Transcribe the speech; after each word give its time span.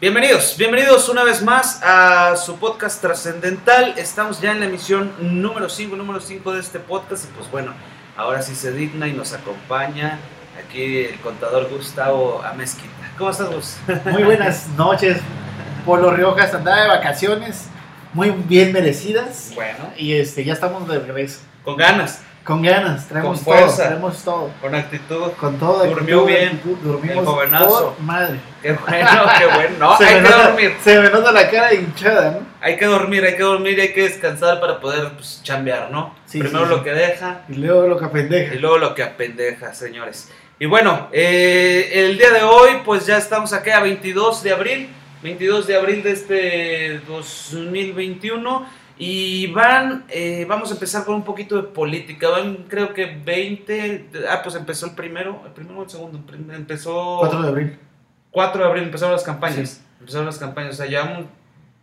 Bienvenidos, 0.00 0.56
bienvenidos 0.58 1.08
una 1.08 1.24
vez 1.24 1.42
más 1.42 1.80
a 1.82 2.36
su 2.36 2.56
podcast 2.56 3.00
trascendental. 3.00 3.94
Estamos 3.96 4.40
ya 4.40 4.52
en 4.52 4.60
la 4.60 4.66
emisión 4.66 5.12
número 5.20 5.68
5, 5.68 5.96
número 5.96 6.20
5 6.20 6.52
de 6.52 6.60
este 6.60 6.78
podcast 6.78 7.24
y 7.24 7.28
pues 7.36 7.50
bueno, 7.50 7.72
ahora 8.16 8.42
sí 8.42 8.54
se 8.54 8.72
digna 8.72 9.06
y 9.08 9.12
nos 9.12 9.32
acompaña 9.32 10.18
aquí 10.62 11.04
el 11.04 11.18
contador 11.20 11.68
Gustavo 11.70 12.42
Amezquita. 12.44 12.88
¿Cómo 13.16 13.30
estás, 13.30 13.48
Gus? 13.50 13.76
Muy 14.12 14.24
buenas 14.24 14.68
noches, 14.76 15.18
Polo 15.86 16.10
Riojas, 16.10 16.52
andaba 16.54 16.82
de 16.82 16.88
vacaciones, 16.88 17.68
muy 18.12 18.30
bien 18.30 18.72
merecidas 18.72 19.52
Bueno, 19.54 19.90
y 19.96 20.14
este 20.14 20.44
ya 20.44 20.52
estamos 20.54 20.88
de 20.88 20.98
regreso. 20.98 21.40
con 21.64 21.76
ganas, 21.76 22.20
Con 22.44 22.60
ganas, 22.60 23.08
traemos 23.08 23.38
Con 23.38 23.44
fuerza. 23.46 23.76
todo, 23.76 23.86
traemos 23.86 24.22
todo. 24.22 24.50
con 24.60 24.74
actitud. 24.74 25.30
Con 25.40 25.58
todo. 25.58 25.84
Durmió 25.86 26.20
actitud, 26.20 26.26
bien 26.26 26.48
actitud, 26.56 26.76
dormimos 26.82 27.16
el 27.18 27.24
jovenazo. 27.24 27.96
madre. 28.00 28.38
Qué 28.60 28.72
bueno, 28.74 29.08
qué 29.38 29.46
bueno. 29.46 29.76
No, 29.78 29.96
se, 29.96 30.04
hay 30.04 30.14
que 30.16 30.20
nota, 30.20 30.48
dormir. 30.48 30.76
se 30.84 31.00
me 31.00 31.08
nota 31.10 31.32
la 31.32 31.50
cara 31.50 31.72
hinchada, 31.72 32.30
¿no? 32.32 32.38
Hay 32.60 32.76
que 32.76 32.84
dormir, 32.84 33.24
hay 33.24 33.34
que 33.36 33.42
dormir 33.42 33.78
y 33.78 33.80
hay 33.80 33.92
que 33.94 34.02
descansar 34.02 34.60
para 34.60 34.78
poder 34.78 35.10
pues, 35.12 35.40
chambear, 35.42 35.90
¿no? 35.90 36.14
Sí, 36.26 36.38
Primero 36.40 36.64
sí, 36.66 36.70
lo 36.70 36.78
sí. 36.78 36.84
que 36.84 36.90
deja 36.90 37.40
Y 37.48 37.54
luego 37.54 37.88
lo 37.88 37.96
que 37.98 38.06
pendeja. 38.08 38.54
y 38.54 38.58
luego 38.58 38.76
lo 38.78 38.94
que 38.94 39.02
apendeja, 39.02 39.72
señores. 39.72 40.30
Y 40.58 40.66
bueno, 40.66 41.08
eh, 41.12 41.90
el 41.94 42.18
día 42.18 42.30
de 42.30 42.42
hoy, 42.42 42.70
pues 42.84 43.06
ya 43.06 43.16
estamos 43.16 43.52
aquí 43.54 43.70
a 43.70 43.80
22 43.80 44.42
de 44.42 44.52
abril, 44.52 44.88
22 45.22 45.66
de 45.66 45.76
abril 45.76 46.02
de 46.02 46.10
este 46.12 47.00
2021. 47.08 48.83
Y 48.96 49.48
van, 49.48 50.04
eh, 50.08 50.46
vamos 50.48 50.70
a 50.70 50.74
empezar 50.74 51.04
con 51.04 51.16
un 51.16 51.24
poquito 51.24 51.56
de 51.56 51.64
política. 51.64 52.28
Van, 52.28 52.64
creo 52.68 52.94
que 52.94 53.06
20. 53.06 54.10
Ah, 54.28 54.40
pues 54.42 54.54
empezó 54.54 54.86
el 54.86 54.94
primero, 54.94 55.42
el 55.44 55.52
primero 55.52 55.80
o 55.80 55.82
el 55.82 55.90
segundo. 55.90 56.22
Empezó. 56.52 57.16
4 57.20 57.42
de 57.42 57.48
abril. 57.48 57.78
4 58.30 58.62
de 58.62 58.68
abril 58.68 58.84
empezaron 58.84 59.12
las 59.12 59.24
campañas. 59.24 59.82
Empezaron 59.98 60.26
las 60.26 60.38
campañas. 60.38 60.74
O 60.74 60.76
sea, 60.76 60.86
llevamos 60.86 61.26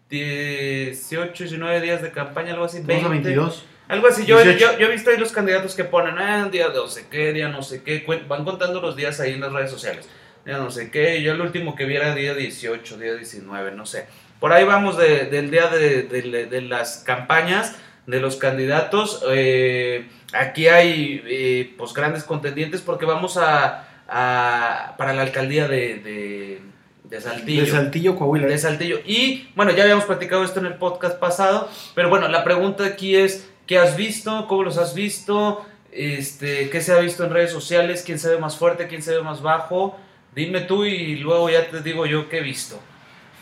18, 0.09 1.43
19 1.43 1.81
días 1.81 2.01
de 2.01 2.11
campaña, 2.11 2.53
algo 2.53 2.65
así. 2.65 2.81
Vamos 2.85 3.05
a 3.05 3.09
22. 3.09 3.65
Algo 3.87 4.07
así, 4.07 4.25
yo, 4.25 4.41
18. 4.41 4.57
yo, 4.57 4.79
yo 4.79 4.87
he 4.87 4.91
visto 4.91 5.09
ahí 5.09 5.17
los 5.17 5.33
candidatos 5.33 5.75
que 5.75 5.83
ponen, 5.83 6.17
ah, 6.17 6.47
día 6.49 6.69
de 6.69 6.75
no 6.75 6.87
sé 6.87 7.07
qué, 7.09 7.33
día 7.33 7.49
no 7.49 7.61
sé 7.61 7.83
qué, 7.83 8.05
van 8.25 8.45
contando 8.45 8.79
los 8.79 8.95
días 8.95 9.19
ahí 9.19 9.33
en 9.33 9.41
las 9.41 9.51
redes 9.51 9.69
sociales, 9.69 10.07
día 10.45 10.57
no 10.59 10.71
sé 10.71 10.89
qué, 10.89 11.21
yo 11.21 11.33
el 11.33 11.41
último 11.41 11.75
que 11.75 11.83
vi 11.83 11.97
era 11.97 12.15
día 12.15 12.33
18, 12.33 12.97
día 12.97 13.15
19, 13.15 13.71
no 13.73 13.85
sé. 13.85 14.07
Por 14.41 14.51
ahí 14.51 14.65
vamos 14.65 14.97
de- 14.97 15.27
del 15.27 15.49
día 15.51 15.67
de, 15.67 16.03
de- 16.03 16.45
de 16.47 16.61
las 16.61 16.97
campañas, 17.05 17.75
de 18.07 18.19
los 18.19 18.35
candidatos. 18.35 19.23
eh, 19.31 20.09
aquí 20.33 20.67
hay 20.67 21.21
eh, 21.25 21.73
pues 21.77 21.93
grandes 21.93 22.23
contendientes 22.25 22.81
porque 22.81 23.05
vamos 23.05 23.37
a, 23.37 23.87
a- 24.09 24.95
para 24.97 25.13
la 25.13 25.21
alcaldía 25.21 25.67
de, 25.69 25.95
de, 25.99 26.61
de 27.05 27.21
Saltillo. 27.21 27.63
De 27.65 27.69
Saltillo, 27.71 28.15
Coahuila. 28.17 28.47
De 28.47 28.57
Saltillo. 28.57 28.99
Y 29.05 29.47
bueno, 29.55 29.71
ya 29.71 29.83
habíamos 29.83 30.05
platicado 30.05 30.43
esto 30.43 30.59
en 30.59 30.65
el 30.65 30.73
podcast 30.75 31.17
pasado, 31.19 31.69
pero 31.95 32.09
bueno, 32.09 32.27
la 32.27 32.43
pregunta 32.43 32.83
aquí 32.85 33.15
es, 33.15 33.47
¿qué 33.67 33.77
has 33.77 33.95
visto? 33.95 34.47
¿Cómo 34.47 34.63
los 34.63 34.77
has 34.77 34.95
visto? 34.95 35.63
Este, 35.91 36.69
¿Qué 36.69 36.81
se 36.81 36.93
ha 36.93 36.99
visto 36.99 37.23
en 37.25 37.31
redes 37.31 37.51
sociales? 37.51 38.01
¿Quién 38.05 38.17
se 38.17 38.29
ve 38.29 38.37
más 38.39 38.57
fuerte? 38.57 38.87
¿Quién 38.87 39.03
se 39.03 39.13
ve 39.15 39.21
más 39.21 39.41
bajo? 39.41 39.97
Dime 40.33 40.61
tú 40.61 40.85
y 40.85 41.17
luego 41.17 41.49
ya 41.49 41.69
te 41.69 41.81
digo 41.81 42.05
yo 42.05 42.27
qué 42.29 42.37
he 42.39 42.41
visto. 42.41 42.79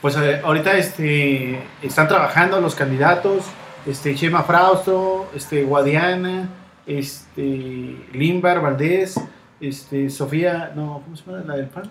Pues 0.02 0.16
eh, 0.16 0.40
ahorita 0.42 0.78
este, 0.78 1.60
están 1.82 2.08
trabajando 2.08 2.62
los 2.62 2.74
candidatos, 2.74 3.44
este, 3.86 4.16
Chema 4.16 4.44
Frausto, 4.44 5.30
este, 5.36 5.64
Guadiana, 5.64 6.48
este, 6.88 7.98
Limbar 8.14 8.62
Valdés, 8.62 9.20
este, 9.60 10.10
Sofía, 10.10 10.72
no, 10.74 11.02
¿cómo 11.04 11.18
se 11.18 11.26
llama 11.26 11.44
la 11.46 11.58
del 11.58 11.68
PAN? 11.68 11.84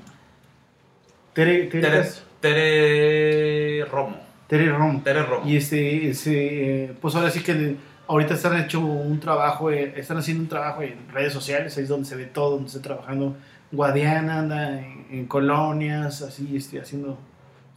Tere, 1.35 1.65
Tere, 1.65 1.83
Tere, 1.91 2.09
Tere 2.41 3.85
Romo. 3.85 4.17
Tere 4.47 4.73
Romo. 4.73 5.03
Tere 5.03 5.23
Romo. 5.25 5.47
Y 5.47 5.59
este, 5.59 6.09
ese, 6.09 6.95
pues 7.03 7.15
ahora 7.15 7.31
sí 7.31 7.43
que 7.43 7.77
ahorita 8.07 8.33
están 8.33 8.59
hecho 8.59 8.81
un 8.81 9.21
trabajo, 9.21 9.71
eh, 9.71 9.93
están 9.97 10.17
haciendo 10.17 10.45
un 10.45 10.49
trabajo 10.49 10.81
en 10.81 11.11
redes 11.13 11.35
sociales, 11.35 11.77
ahí 11.77 11.83
es 11.83 11.91
donde 11.91 12.09
se 12.09 12.17
ve 12.17 12.25
todo, 12.25 12.53
donde 12.53 12.69
está 12.69 12.81
trabajando. 12.81 13.37
Guadiana 13.71 14.39
anda 14.39 14.81
en, 14.81 15.07
en 15.11 15.27
colonias, 15.27 16.23
así, 16.23 16.57
este, 16.57 16.81
haciendo 16.81 17.19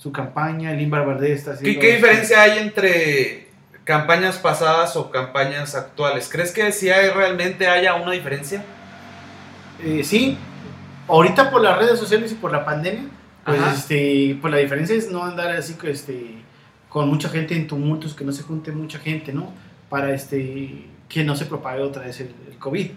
su 0.01 0.12
campaña, 0.12 0.73
Limbar 0.73 1.06
Valdés 1.06 1.39
está 1.39 1.51
¿Qué, 1.51 1.57
haciendo... 1.57 1.79
qué 1.79 1.95
diferencia 1.97 2.41
hay 2.41 2.57
entre 2.57 3.50
campañas 3.84 4.39
pasadas 4.39 4.95
o 4.95 5.12
campañas 5.12 5.75
actuales? 5.75 6.28
¿Crees 6.28 6.51
que 6.51 6.72
sí 6.72 6.89
hay, 6.89 7.09
realmente 7.09 7.67
haya 7.67 7.94
una 7.94 8.11
diferencia? 8.11 8.63
Eh, 9.84 10.03
sí, 10.03 10.40
ahorita 11.07 11.51
por 11.51 11.61
las 11.61 11.78
redes 11.78 12.00
sociales 12.00 12.31
y 12.31 12.35
por 12.35 12.51
la 12.51 12.66
pandemia, 12.66 13.03
pues, 13.45 13.61
este, 13.75 14.40
pues 14.41 14.51
la 14.51 14.57
diferencia 14.57 14.95
es 14.95 15.11
no 15.11 15.23
andar 15.23 15.51
así 15.51 15.75
que, 15.75 15.91
este, 15.91 16.35
con 16.90 17.07
mucha 17.07 17.29
gente 17.29 17.56
en 17.56 17.67
tumultos, 17.67 18.16
que 18.16 18.25
no 18.25 18.31
se 18.31 18.41
junte 18.41 18.72
mucha 18.72 18.97
gente, 18.97 19.31
¿no? 19.34 19.53
Para 19.88 20.16
este, 20.16 20.88
que 21.07 21.23
no 21.23 21.35
se 21.35 21.45
propague 21.45 21.84
otra 21.84 22.06
vez 22.06 22.22
el, 22.22 22.34
el 22.50 22.57
COVID. 22.57 22.90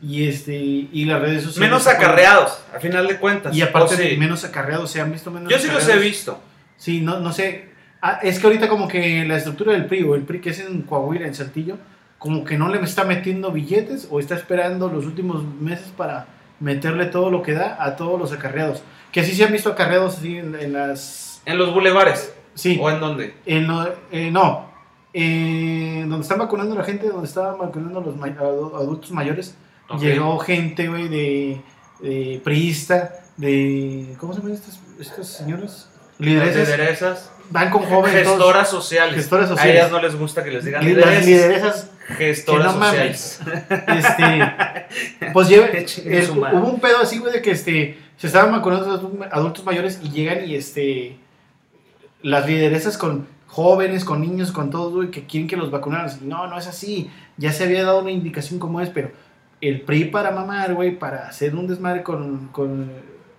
Y, 0.00 0.28
este, 0.28 0.54
y 0.54 1.04
las 1.06 1.20
redes 1.20 1.42
sociales... 1.42 1.70
Menos 1.70 1.88
acarreados, 1.88 2.60
a 2.72 2.78
final 2.78 3.08
de 3.08 3.16
cuentas. 3.18 3.52
Y 3.52 3.62
aparte 3.62 3.94
¿O 3.94 3.98
sí? 3.98 4.16
menos 4.16 4.44
acarreados, 4.44 4.92
se 4.92 5.00
han 5.00 5.10
visto 5.10 5.32
menos 5.32 5.50
Yo 5.50 5.58
sí 5.58 5.66
los 5.66 5.88
he 5.88 5.98
visto. 5.98 6.40
Sí, 6.82 7.00
no, 7.00 7.20
no 7.20 7.32
sé. 7.32 7.70
Ah, 8.00 8.18
es 8.24 8.40
que 8.40 8.46
ahorita 8.48 8.68
como 8.68 8.88
que 8.88 9.24
la 9.24 9.36
estructura 9.36 9.72
del 9.72 9.86
PRI 9.86 10.02
o 10.02 10.16
el 10.16 10.22
PRI 10.22 10.40
que 10.40 10.50
es 10.50 10.58
en 10.58 10.82
Coahuila, 10.82 11.28
en 11.28 11.34
Saltillo, 11.36 11.76
como 12.18 12.42
que 12.44 12.58
no 12.58 12.68
le 12.68 12.80
está 12.80 13.04
metiendo 13.04 13.52
billetes 13.52 14.08
o 14.10 14.18
está 14.18 14.34
esperando 14.34 14.88
los 14.88 15.06
últimos 15.06 15.44
meses 15.60 15.92
para 15.96 16.26
meterle 16.58 17.06
todo 17.06 17.30
lo 17.30 17.40
que 17.40 17.52
da 17.52 17.76
a 17.80 17.94
todos 17.94 18.18
los 18.18 18.32
acarreados. 18.32 18.82
Que 19.12 19.22
sí 19.22 19.32
se 19.32 19.44
han 19.44 19.52
visto 19.52 19.70
acarreados 19.70 20.18
así 20.18 20.38
en, 20.38 20.56
en 20.56 20.72
las... 20.72 21.40
¿En 21.46 21.56
los 21.56 21.72
bulevares? 21.72 22.34
Sí, 22.54 22.80
¿O 22.82 22.90
en 22.90 22.98
dónde? 22.98 23.34
en 23.46 23.68
lo- 23.68 23.94
eh, 24.10 24.30
no. 24.32 24.72
En 25.12 26.08
donde 26.10 26.22
están 26.24 26.38
vacunando 26.40 26.74
la 26.74 26.82
gente, 26.82 27.06
donde 27.08 27.28
estaban 27.28 27.58
vacunando 27.58 28.00
los 28.00 28.16
ma- 28.16 28.26
adu- 28.26 28.74
adultos 28.74 29.12
mayores, 29.12 29.54
llegó 30.00 30.38
gente, 30.40 30.88
güey, 30.88 31.06
de, 31.08 31.60
de 32.00 32.40
priista, 32.42 33.12
de... 33.36 34.16
¿Cómo 34.18 34.32
se 34.32 34.40
llaman 34.40 34.54
estas, 34.54 34.80
estas 34.98 35.28
señoras? 35.28 35.88
Lideresas. 36.22 36.68
Lideresas. 36.68 37.30
Van 37.50 37.70
con 37.70 37.82
jóvenes. 37.82 38.26
Gestoras 38.26 38.70
sociales. 38.70 39.14
Gestoras 39.16 39.46
A 39.46 39.48
sociales. 39.50 39.74
ellas 39.74 39.90
no 39.90 40.00
les 40.00 40.16
gusta 40.16 40.42
que 40.42 40.50
les 40.52 40.64
digan 40.64 40.84
lideresas. 40.84 41.26
lideresas, 41.26 41.90
Gestoras 42.08 42.76
no 42.76 42.84
sociales. 42.84 43.40
este, 43.88 44.52
pues 45.32 45.48
lleva, 45.48 45.66
su 46.26 46.36
madre. 46.36 46.56
hubo 46.56 46.68
un 46.68 46.80
pedo 46.80 46.98
así, 47.02 47.18
güey, 47.18 47.32
de 47.32 47.42
que 47.42 47.50
este, 47.50 47.98
se 48.16 48.26
estaban 48.26 48.52
los 48.52 49.02
adultos 49.30 49.64
mayores 49.64 50.00
y 50.02 50.10
llegan 50.10 50.48
y 50.48 50.54
este, 50.54 51.18
las 52.22 52.46
lideresas 52.46 52.96
con 52.96 53.26
jóvenes, 53.48 54.04
con 54.04 54.22
niños, 54.22 54.50
con 54.50 54.70
todos, 54.70 54.94
güey, 54.94 55.10
que 55.10 55.26
quieren 55.26 55.46
que 55.46 55.56
los 55.56 55.70
vacunaran. 55.70 56.10
No, 56.22 56.46
no 56.46 56.58
es 56.58 56.66
así. 56.66 57.10
Ya 57.36 57.52
se 57.52 57.64
había 57.64 57.84
dado 57.84 58.00
una 58.00 58.12
indicación 58.12 58.58
como 58.58 58.80
es, 58.80 58.88
pero 58.88 59.10
el 59.60 59.82
PRI 59.82 60.06
para 60.06 60.30
mamar, 60.30 60.74
güey, 60.74 60.98
para 60.98 61.28
hacer 61.28 61.54
un 61.54 61.66
desmadre 61.66 62.02
con, 62.02 62.48
con 62.48 62.90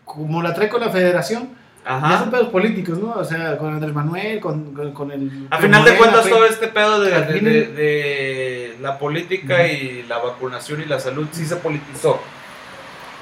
como 0.06 0.44
la 0.44 0.54
trae 0.54 0.70
con 0.70 0.82
la 0.82 0.90
federación, 0.90 1.50
ya 1.86 2.00
son 2.00 2.04
Ajá. 2.04 2.32
pedos 2.32 2.50
políticos, 2.50 2.98
¿no? 2.98 3.12
O 3.14 3.24
sea, 3.24 3.58
con 3.58 3.74
Andrés 3.74 3.94
Manuel, 3.94 4.40
con, 4.40 4.74
con, 4.74 4.92
con 4.94 5.12
el... 5.12 5.48
A 5.50 5.58
final 5.58 5.84
de 5.84 5.96
cuentas, 5.98 6.28
todo 6.30 6.46
este 6.46 6.68
pedo 6.70 7.02
de, 7.02 7.12
de- 7.12 7.26
fin- 7.34 7.44
de- 7.44 7.68
de 7.68 8.78
la 8.82 8.98
política 8.98 9.68
y 9.68 10.04
la 10.04 10.18
vacunación 10.20 10.82
y 10.82 10.86
la 10.86 11.00
salud 11.00 11.28
sí 11.32 11.46
se 11.46 11.58
politizó. 11.58 12.20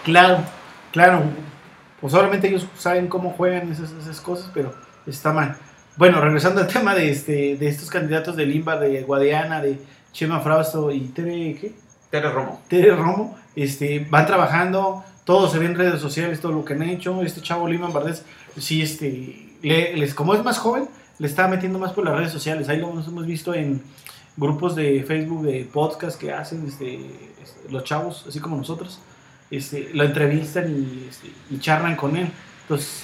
Claro, 0.03 0.39
claro. 0.91 1.23
Pues 1.99 2.13
obviamente 2.13 2.47
ellos 2.47 2.65
saben 2.77 3.07
cómo 3.07 3.31
juegan 3.31 3.71
esas, 3.71 3.91
esas 3.91 4.19
cosas, 4.21 4.49
pero 4.53 4.73
está 5.05 5.31
mal. 5.33 5.55
Bueno, 5.97 6.19
regresando 6.21 6.61
al 6.61 6.67
tema 6.73 6.95
de 6.95 7.11
este 7.11 7.57
de 7.57 7.67
estos 7.67 7.89
candidatos 7.89 8.35
de 8.35 8.45
Limba, 8.45 8.77
de 8.77 9.01
Guadiana, 9.03 9.61
de 9.61 9.79
Chema 10.11 10.39
Frausto 10.39 10.91
y 10.91 11.01
Tere, 11.09 11.57
¿qué? 11.59 11.73
Tere 12.09 12.29
Romo. 12.31 12.61
Tere 12.67 12.95
Romo, 12.95 13.37
este, 13.55 14.05
van 14.09 14.25
trabajando, 14.25 15.03
todo 15.23 15.49
se 15.49 15.59
ve 15.59 15.65
en 15.67 15.75
redes 15.75 16.01
sociales, 16.01 16.39
todo 16.41 16.51
lo 16.51 16.65
que 16.65 16.73
han 16.73 16.83
hecho. 16.83 17.21
Este 17.21 17.41
chavo 17.41 17.67
Lima 17.67 17.87
Valdés, 17.89 18.23
sí, 18.57 18.81
este, 18.81 19.49
le- 19.61 19.95
les, 19.95 20.13
como 20.13 20.33
es 20.33 20.43
más 20.43 20.57
joven, 20.57 20.87
le 21.19 21.27
está 21.27 21.47
metiendo 21.47 21.77
más 21.79 21.93
por 21.93 22.05
las 22.05 22.15
redes 22.15 22.31
sociales. 22.31 22.67
Ahí 22.69 22.77
lo 22.77 22.89
hemos 22.89 23.07
hemos 23.07 23.25
visto 23.25 23.53
en 23.53 23.81
grupos 24.37 24.75
de 24.75 25.03
Facebook, 25.03 25.43
de 25.43 25.67
podcast 25.71 26.19
que 26.19 26.31
hacen 26.31 26.65
este, 26.67 26.95
este, 26.95 27.69
los 27.71 27.83
chavos, 27.83 28.25
así 28.27 28.39
como 28.39 28.57
nosotros. 28.57 28.99
Este, 29.51 29.89
lo 29.93 30.03
entrevistan 30.05 30.69
y, 30.71 31.07
este, 31.09 31.27
y 31.49 31.59
charlan 31.59 31.95
con 31.95 32.15
él. 32.15 32.29
Entonces, 32.63 33.03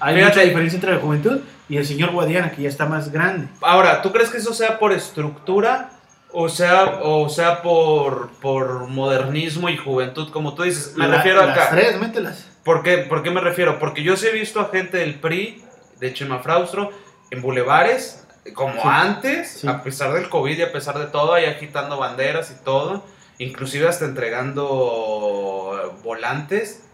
hay 0.00 0.16
Fíjate. 0.16 0.34
mucha 0.34 0.46
diferencia 0.48 0.76
entre 0.76 0.94
la 0.94 1.00
juventud 1.00 1.40
y 1.68 1.76
el 1.76 1.86
señor 1.86 2.10
Guadiana, 2.12 2.50
que 2.50 2.62
ya 2.62 2.68
está 2.68 2.86
más 2.86 3.12
grande. 3.12 3.48
Ahora, 3.60 4.02
¿tú 4.02 4.10
crees 4.10 4.30
que 4.30 4.38
eso 4.38 4.52
sea 4.54 4.78
por 4.78 4.92
estructura 4.92 5.90
o 6.32 6.48
sea, 6.48 7.00
o 7.02 7.28
sea 7.28 7.62
por, 7.62 8.30
por 8.40 8.88
modernismo 8.88 9.68
y 9.68 9.76
juventud, 9.76 10.30
como 10.32 10.54
tú 10.54 10.62
dices? 10.62 10.94
Me 10.96 11.06
La- 11.08 11.16
refiero 11.16 11.44
Las 11.46 11.56
acá. 11.58 11.68
tres, 11.70 11.98
mételas. 12.00 12.48
¿Por 12.64 12.82
qué, 12.82 12.98
¿Por 12.98 13.22
qué 13.22 13.30
me 13.30 13.40
refiero? 13.40 13.78
Porque 13.78 14.02
yo 14.02 14.16
sí 14.16 14.26
he 14.28 14.32
visto 14.32 14.60
a 14.60 14.68
gente 14.70 14.98
del 14.98 15.16
PRI, 15.16 15.62
de 16.00 16.12
Chema 16.14 16.38
Fraustro, 16.40 16.90
en 17.30 17.42
bulevares, 17.42 18.26
como 18.54 18.74
Sí. 18.74 18.80
antes, 18.84 19.50
Sí. 19.60 19.68
a 19.68 19.82
pesar 19.82 20.12
del 20.12 20.28
COVID 20.28 20.58
y 20.58 20.62
a 20.62 20.72
pesar 20.72 20.98
de 20.98 21.06
todo, 21.06 21.34
ahí 21.34 21.44
agitando 21.46 21.96
banderas 21.98 22.50
y 22.50 22.64
todo, 22.64 23.04
inclusive 23.38 23.88
hasta 23.88 24.04
entregando 24.04 25.98
volantes. 26.04 26.84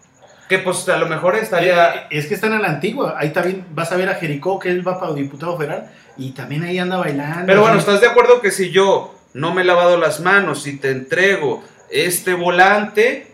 Que 0.48 0.58
pues 0.58 0.88
a 0.88 0.96
lo 0.96 1.06
mejor 1.08 1.36
estaría... 1.36 1.94
Eh, 1.94 2.06
Es 2.10 2.26
que 2.26 2.34
están 2.34 2.54
a 2.54 2.58
la 2.58 2.68
antigua. 2.68 3.16
Ahí 3.18 3.30
también 3.34 3.66
vas 3.70 3.92
a 3.92 3.96
ver 3.96 4.08
a 4.08 4.14
Jericó, 4.14 4.58
que 4.58 4.70
él 4.70 4.86
va 4.86 4.98
para 4.98 5.12
diputado 5.12 5.58
federal, 5.58 5.90
y 6.16 6.30
también 6.32 6.62
ahí 6.62 6.78
anda 6.78 6.96
bailando. 6.96 7.44
Pero 7.46 7.60
bueno. 7.60 7.78
¿estás 7.78 8.00
de 8.00 8.06
acuerdo 8.06 8.40
que 8.40 8.50
si 8.50 8.70
yo 8.70 9.14
no 9.34 9.54
me 9.54 9.62
he 9.62 9.64
lavado 9.64 9.96
las 9.96 10.20
manos 10.20 10.66
y 10.66 10.76
te 10.76 10.90
entrego 10.90 11.62
este 11.90 12.34
volante 12.34 13.26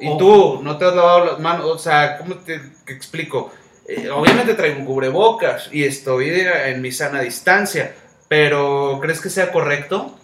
y 0.00 0.08
Oh. 0.08 0.16
tú 0.16 0.60
no 0.62 0.78
te 0.78 0.84
has 0.84 0.94
lavado 0.94 1.24
las 1.24 1.38
manos, 1.40 1.66
o 1.66 1.78
sea, 1.78 2.18
¿cómo 2.18 2.36
te 2.36 2.60
explico? 2.86 3.52
Eh, 3.88 4.10
obviamente 4.10 4.54
traigo 4.54 4.78
un 4.78 4.84
cubrebocas 4.86 5.68
y 5.72 5.84
estoy 5.84 6.30
en 6.30 6.80
mi 6.82 6.92
sana 6.92 7.20
distancia, 7.22 7.94
pero 8.28 8.98
¿crees 9.00 9.20
que 9.20 9.30
sea 9.30 9.50
correcto? 9.50 10.14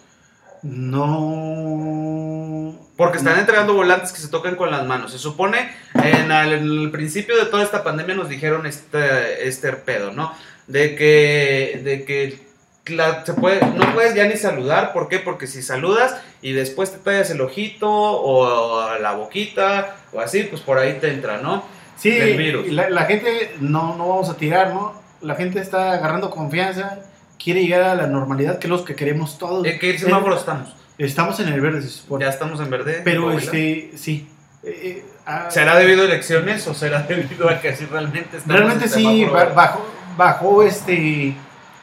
No. 1.65 2.79
Porque 2.95 3.17
están 3.17 3.37
entregando 3.39 3.73
volantes 3.73 4.13
que 4.13 4.19
se 4.19 4.29
tocan 4.29 4.55
con 4.55 4.71
las 4.71 4.85
manos. 4.85 5.11
Se 5.11 5.17
supone, 5.17 5.69
en 5.95 6.31
el, 6.31 6.53
en 6.53 6.63
el 6.63 6.91
principio 6.91 7.35
de 7.35 7.45
toda 7.47 7.63
esta 7.63 7.83
pandemia 7.83 8.15
nos 8.15 8.29
dijeron 8.29 8.65
este, 8.65 9.47
este 9.47 9.73
pedo, 9.73 10.11
¿no? 10.11 10.33
De 10.67 10.95
que, 10.95 11.81
de 11.83 12.05
que 12.05 12.44
la- 12.87 13.25
se 13.25 13.33
puede, 13.33 13.59
no 13.65 13.93
puedes 13.93 14.13
ya 14.15 14.25
ni 14.25 14.35
saludar. 14.37 14.93
¿Por 14.93 15.07
qué? 15.09 15.19
Porque 15.19 15.47
si 15.47 15.61
saludas 15.61 16.15
y 16.41 16.53
después 16.53 16.91
te 16.91 16.97
tallas 16.99 17.29
el 17.31 17.41
ojito 17.41 17.89
o 17.89 18.97
la 18.99 19.13
boquita 19.13 19.95
o 20.13 20.19
así, 20.19 20.43
pues 20.43 20.61
por 20.61 20.77
ahí 20.77 20.97
te 20.99 21.09
entra, 21.11 21.37
¿no? 21.37 21.63
Sí, 21.97 22.11
del 22.11 22.37
virus. 22.37 22.67
La, 22.71 22.89
la 22.89 23.05
gente 23.05 23.55
no, 23.59 23.95
no 23.95 24.09
vamos 24.09 24.29
a 24.29 24.35
tirar, 24.35 24.73
¿no? 24.73 24.93
La 25.21 25.35
gente 25.35 25.59
está 25.59 25.93
agarrando 25.93 26.29
confianza, 26.29 26.99
quiere 27.41 27.61
llegar 27.61 27.83
a 27.83 27.95
la 27.95 28.07
normalidad, 28.07 28.59
que 28.59 28.67
es 28.67 28.71
lo 28.71 28.83
que 28.83 28.95
queremos 28.95 29.37
todos. 29.37 29.65
¿En 29.65 29.79
qué 29.79 29.97
semáforo 29.97 30.35
estamos? 30.35 30.75
Estamos 30.97 31.39
en 31.39 31.49
el 31.49 31.61
verde, 31.61 31.81
se 31.81 31.89
supone. 31.89 32.25
Ya 32.25 32.31
estamos 32.31 32.59
en 32.59 32.69
verde. 32.69 33.01
Pero 33.03 33.31
este, 33.31 33.91
sí. 33.95 34.29
Eh, 34.63 34.79
eh, 34.83 35.05
ah, 35.25 35.47
¿Será 35.49 35.77
debido 35.77 36.01
a 36.01 36.05
elecciones 36.05 36.67
o 36.67 36.73
será 36.73 37.01
debido 37.07 37.49
a 37.49 37.59
que 37.59 37.69
así 37.69 37.85
realmente 37.85 38.37
estamos 38.37 38.55
Realmente 38.57 38.85
en 38.85 38.91
sí, 38.91 39.25
bajó, 39.25 39.85
bajó 40.17 40.63
este 40.63 41.35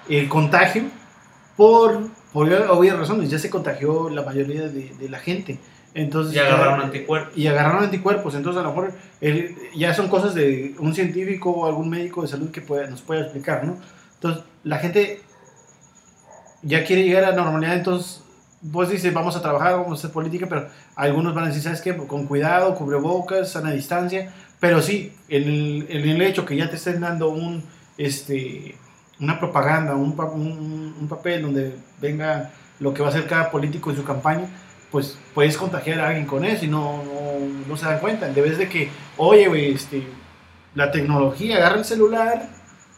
el 0.09 0.29
contagio 0.29 0.85
por, 1.57 2.09
por 2.33 2.53
obvias 2.53 2.99
razones. 2.99 3.31
Ya 3.31 3.39
se 3.39 3.51
contagió 3.51 4.09
la 4.11 4.23
mayoría 4.23 4.63
de, 4.69 4.93
de 4.99 5.09
la 5.09 5.19
gente. 5.19 5.59
Entonces, 5.95 6.35
Y 6.35 6.39
agarraron 6.39 6.79
ya- 6.81 6.85
anticuerpos. 6.87 7.37
Y 7.37 7.47
agarraron 7.47 7.85
anticuerpos. 7.85 8.35
Entonces, 8.35 8.61
a 8.61 8.63
lo 8.65 8.71
mejor 8.71 8.93
el- 9.21 9.55
ya 9.77 9.93
son 9.95 10.09
cosas 10.09 10.35
de 10.35 10.75
un 10.79 10.95
científico 10.95 11.51
o 11.51 11.67
algún 11.67 11.89
médico 11.91 12.23
de 12.23 12.29
salud 12.29 12.51
que 12.51 12.61
nos 12.63 13.03
pueda 13.03 13.23
explicar, 13.23 13.65
¿no? 13.65 13.77
Entonces, 14.15 14.43
la 14.65 14.79
gente 14.79 15.21
ya 16.63 16.85
quiere 16.85 17.05
llegar 17.05 17.25
a 17.25 17.31
la 17.31 17.37
normalidad. 17.37 17.75
Entonces, 17.77 18.23
vos 18.61 18.89
dices, 18.89 19.13
vamos 19.13 19.37
a 19.37 19.43
trabajar, 19.43 19.73
vamos 19.75 19.91
a 19.91 19.95
hacer 19.95 20.11
política, 20.13 20.47
pero 20.49 20.69
algunos 20.95 21.35
van 21.35 21.45
a 21.45 21.47
decir, 21.49 21.63
¿sabes 21.63 21.81
qué? 21.81 21.97
Con 21.97 22.27
cuidado, 22.27 22.75
cubrebocas, 22.75 23.51
sana 23.53 23.73
distancia. 23.73 24.33
Pero 24.61 24.81
sí, 24.81 25.13
el, 25.29 25.87
el, 25.89 26.09
el 26.09 26.23
hecho 26.23 26.45
que 26.47 26.57
ya 26.57 26.71
te 26.71 26.77
estén 26.77 27.01
dando 27.01 27.31
un, 27.31 27.65
este, 27.99 28.77
una 29.23 29.39
propaganda, 29.39 29.95
un, 29.95 30.19
un, 30.19 30.97
un 31.01 31.09
papel 31.09 31.43
donde 31.43 31.77
venga 32.01 32.51
lo 32.81 32.93
que 32.93 33.01
va 33.01 33.09
a 33.09 33.11
hacer 33.11 33.27
cada 33.27 33.51
político 33.51 33.91
en 33.91 33.97
su 33.97 34.05
campaña, 34.05 34.49
pues 34.91 35.17
puedes 35.33 35.57
contagiar 35.57 36.01
a 36.01 36.09
alguien 36.09 36.27
con 36.27 36.45
eso 36.45 36.65
y 36.65 36.69
no, 36.69 37.03
no, 37.05 37.65
no 37.67 37.77
se 37.77 37.87
dan 37.87 38.01
cuenta. 38.01 38.27
En 38.27 38.35
vez 38.35 38.59
de 38.59 38.69
que, 38.69 38.91
oye, 39.17 39.47
güey, 39.49 39.73
este, 39.73 40.07
la 40.75 40.91
tecnología, 40.91 41.57
agarra 41.57 41.77
el 41.79 41.85
celular 41.85 42.49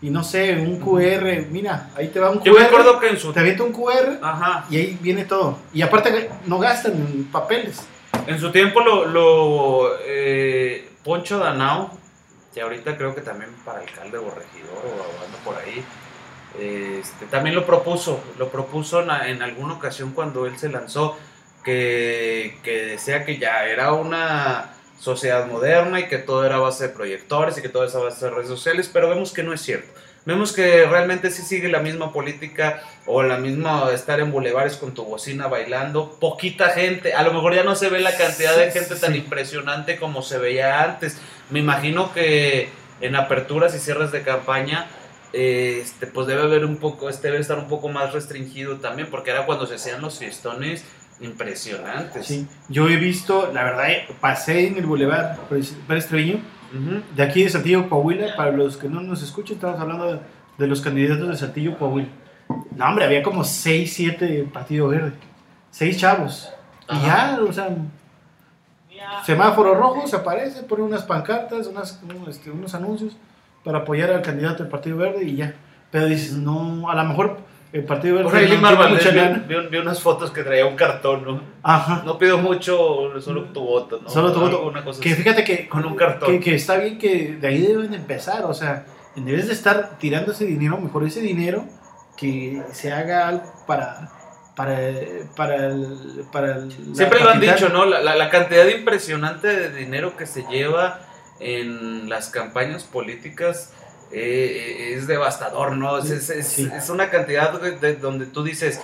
y 0.01 0.11
no 0.11 0.25
sé, 0.25 0.55
un 0.57 0.81
QR, 0.81 1.47
mira, 1.51 1.91
ahí 1.95 2.09
te 2.09 2.19
va 2.19 2.31
un 2.31 2.39
QR. 2.39 2.45
Yo 2.47 2.55
me 2.55 2.65
acuerdo 2.65 2.99
que 2.99 3.11
en 3.11 3.19
su... 3.19 3.33
Te 3.33 3.41
avienta 3.41 3.63
un 3.63 3.73
QR 3.73 4.19
Ajá. 4.23 4.65
y 4.71 4.77
ahí 4.79 4.99
viene 5.01 5.27
todo. 5.27 5.59
Y 5.73 5.83
aparte 5.83 6.31
no 6.47 6.59
gastan 6.59 6.93
en 6.93 7.25
papeles. 7.31 7.87
En 8.27 8.39
su 8.39 8.51
tiempo 8.51 8.81
lo, 8.81 9.05
lo 9.07 9.91
eh, 10.07 10.89
Poncho 11.05 11.39
Danao, 11.39 11.91
que 12.55 12.63
ahorita 12.63 12.97
creo 12.97 13.15
que 13.15 13.21
también 13.21 13.51
para 13.65 13.81
alcalde 13.81 14.17
o 14.19 14.31
regidor 14.31 14.85
o 14.85 15.25
anda 15.25 15.39
por 15.45 15.57
ahí, 15.57 15.85
este, 16.61 17.27
también 17.27 17.55
lo 17.55 17.67
propuso, 17.67 18.23
lo 18.39 18.49
propuso 18.49 19.03
en, 19.03 19.11
en 19.11 19.43
alguna 19.43 19.75
ocasión 19.75 20.13
cuando 20.13 20.47
él 20.47 20.59
se 20.59 20.69
lanzó, 20.69 21.17
que, 21.65 22.59
que 22.63 22.87
decía 22.87 23.25
que 23.25 23.39
ya 23.39 23.67
era 23.67 23.93
una 23.93 24.75
sociedad 25.01 25.47
moderna 25.47 26.01
y 26.01 26.09
que 26.09 26.19
todo 26.19 26.45
era 26.47 26.59
base 26.59 26.89
de 26.89 26.95
proyectores 26.95 27.59
y 27.59 27.63
que 27.63 27.69
todo 27.69 27.85
era 27.85 27.99
base 27.99 28.25
de 28.25 28.31
redes 28.31 28.49
sociales, 28.49 28.91
pero 28.93 29.09
vemos 29.09 29.33
que 29.33 29.43
no 29.43 29.53
es 29.53 29.61
cierto. 29.61 29.89
Vemos 30.27 30.53
que 30.53 30.87
realmente 30.87 31.31
sí 31.31 31.43
sigue 31.43 31.69
la 31.69 31.81
misma 31.81 32.11
política 32.11 32.83
o 33.05 33.23
la 33.23 33.37
misma 33.37 33.91
estar 33.93 34.21
en 34.21 34.33
bulevares 34.33 34.77
con 34.77 34.95
tu 34.95 35.05
bocina 35.05 35.49
bailando. 35.49 36.17
Poquita 36.19 36.71
gente, 36.71 37.13
a 37.13 37.23
lo 37.23 37.33
mejor 37.35 37.55
ya 37.55 37.63
no 37.63 37.77
se 37.77 37.91
ve 37.91 38.01
la 38.01 38.17
cantidad 38.17 38.57
de 38.57 38.71
gente 38.71 38.95
sí, 38.95 39.01
tan 39.03 39.15
impresionante 39.15 39.99
como 39.99 40.23
se 40.23 40.39
veía 40.39 40.83
antes. 40.83 41.19
Me 41.51 41.59
imagino 41.59 42.15
que 42.15 42.71
en 43.03 43.17
aperturas 43.17 43.75
y 43.75 43.79
cierres 43.79 44.13
de 44.13 44.23
campaña, 44.23 44.87
este, 45.35 46.07
pues 46.07 46.27
debe 46.27 46.43
haber 46.43 46.65
un 46.65 46.77
poco, 46.77 47.09
este 47.09 47.29
debe 47.29 47.41
estar 47.41 47.59
un 47.59 47.67
poco 47.69 47.89
más 47.89 48.13
restringido 48.13 48.77
también, 48.79 49.09
porque 49.11 49.31
era 49.31 49.47
cuando 49.47 49.67
se 49.67 49.75
hacían 49.75 50.01
los 50.01 50.19
fiestones 50.19 50.85
impresionantes. 51.21 52.27
Sí. 52.27 52.47
Yo 52.69 52.89
he 52.89 52.97
visto, 52.97 53.51
la 53.53 53.65
verdad, 53.65 53.91
eh, 53.91 54.07
pasé 54.21 54.67
en 54.69 54.77
el 54.77 54.87
Boulevard 54.87 55.37
Pérez 55.89 56.07
Treviño, 56.09 56.41
Ujú. 56.73 57.03
de 57.15 57.23
aquí 57.23 57.43
de 57.45 57.51
Saltillo, 57.51 57.89
Coahuila. 57.89 58.37
Para 58.37 58.51
los 58.53 58.77
que 58.77 58.89
no 58.89 59.01
nos 59.01 59.23
escuchan, 59.23 59.55
estamos 59.57 59.79
hablando 59.81 60.13
de, 60.13 60.21
de 60.59 60.67
los 60.67 60.81
candidatos 60.81 61.29
de 61.29 61.37
Saltillo, 61.37 61.79
Coahuila. 61.79 62.09
No, 62.77 62.87
hombre, 62.87 63.05
había 63.05 63.23
como 63.23 63.43
6, 63.45 63.93
7 63.93 64.25
de 64.27 64.43
Partido 64.45 64.89
Verde. 64.89 65.13
6 65.71 65.97
chavos. 65.99 66.51
Y 66.89 66.95
Ajá. 66.95 67.37
ya, 67.37 67.43
o 67.43 67.53
sea, 67.53 67.69
semáforo 69.25 69.75
rojo, 69.75 70.07
se 70.07 70.17
aparece, 70.17 70.63
pone 70.63 70.83
unas 70.83 71.03
pancartas, 71.05 71.67
unas, 71.67 72.01
un- 72.03 72.29
este, 72.29 72.51
unos 72.51 72.75
anuncios 72.75 73.17
para 73.65 73.79
apoyar 73.79 74.11
al 74.11 74.23
candidato 74.23 74.63
del 74.63 74.71
Partido 74.71 74.97
Verde 74.99 75.25
y 75.25 75.37
ya. 75.37 75.55
Pero 75.91 76.07
dices, 76.07 76.33
no, 76.35 76.91
a 76.91 76.95
lo 76.95 77.05
mejor 77.05 77.39
el 77.73 77.85
Partido 77.85 78.17
Verde 78.17 78.31
Por 78.31 78.39
ahí 78.39 78.49
no 78.61 78.89
vi, 79.49 79.55
vi- 79.55 79.67
vi 79.69 79.79
unas 79.79 80.01
fotos 80.01 80.31
que 80.31 80.43
traía 80.43 80.67
un 80.67 80.77
cartón, 80.77 81.25
¿no? 81.25 81.41
Ajá. 81.63 82.03
No 82.05 82.19
pido 82.19 82.39
mucho, 82.39 83.21
solo 83.21 83.45
tu 83.47 83.61
voto, 83.61 84.01
¿no? 84.03 84.09
Solo 84.11 84.33
tu 84.33 84.41
voto. 84.41 84.59
Alguna 84.59 84.85
cosa 84.85 85.01
Que 85.01 85.11
así. 85.13 85.23
fíjate 85.23 85.43
que, 85.45 85.69
Con 85.69 85.85
un 85.85 85.97
cartón. 85.97 86.31
Que, 86.31 86.41
que 86.41 86.55
está 86.55 86.77
bien 86.77 86.99
que 86.99 87.37
de 87.41 87.47
ahí 87.49 87.63
deben 87.63 87.91
de 87.91 87.97
empezar, 87.97 88.45
o 88.45 88.55
sea, 88.55 88.85
en 89.17 89.25
vez 89.25 89.47
de 89.47 89.53
estar 89.53 89.97
tirando 89.99 90.33
ese 90.33 90.45
dinero, 90.45 90.77
mejor 90.79 91.05
ese 91.05 91.21
dinero 91.21 91.65
que 92.17 92.63
se 92.73 92.93
haga 92.93 93.29
algo 93.29 93.45
para 93.67 94.11
para 94.57 94.79
para 95.37 95.67
el- 95.67 96.25
para 96.33 96.57
el- 96.57 96.71
Siempre 96.95 97.19
lo 97.21 97.31
han 97.31 97.41
dicho, 97.41 97.69
¿no? 97.71 97.85
La, 97.87 98.01
la- 98.01 98.15
la 98.15 98.31
cantidad 98.31 98.67
impresionante 98.69 99.49
de 99.49 99.71
dinero 99.75 100.17
que 100.17 100.27
se 100.27 100.45
lleva 100.49 101.01
en 101.41 102.09
las 102.09 102.29
campañas 102.29 102.85
políticas 102.85 103.71
eh, 104.13 104.95
es 104.97 105.07
devastador, 105.09 105.77
¿no? 105.77 105.99
Es, 105.99 106.11
es- 106.11 106.31
es- 106.31 106.47
Sí. 106.49 106.71
es 106.73 106.89
una 106.89 107.11
cantidad 107.11 107.59
de, 107.61 107.73
de 107.73 107.97
donde 107.97 108.27
tú 108.27 108.45
dices, 108.45 108.81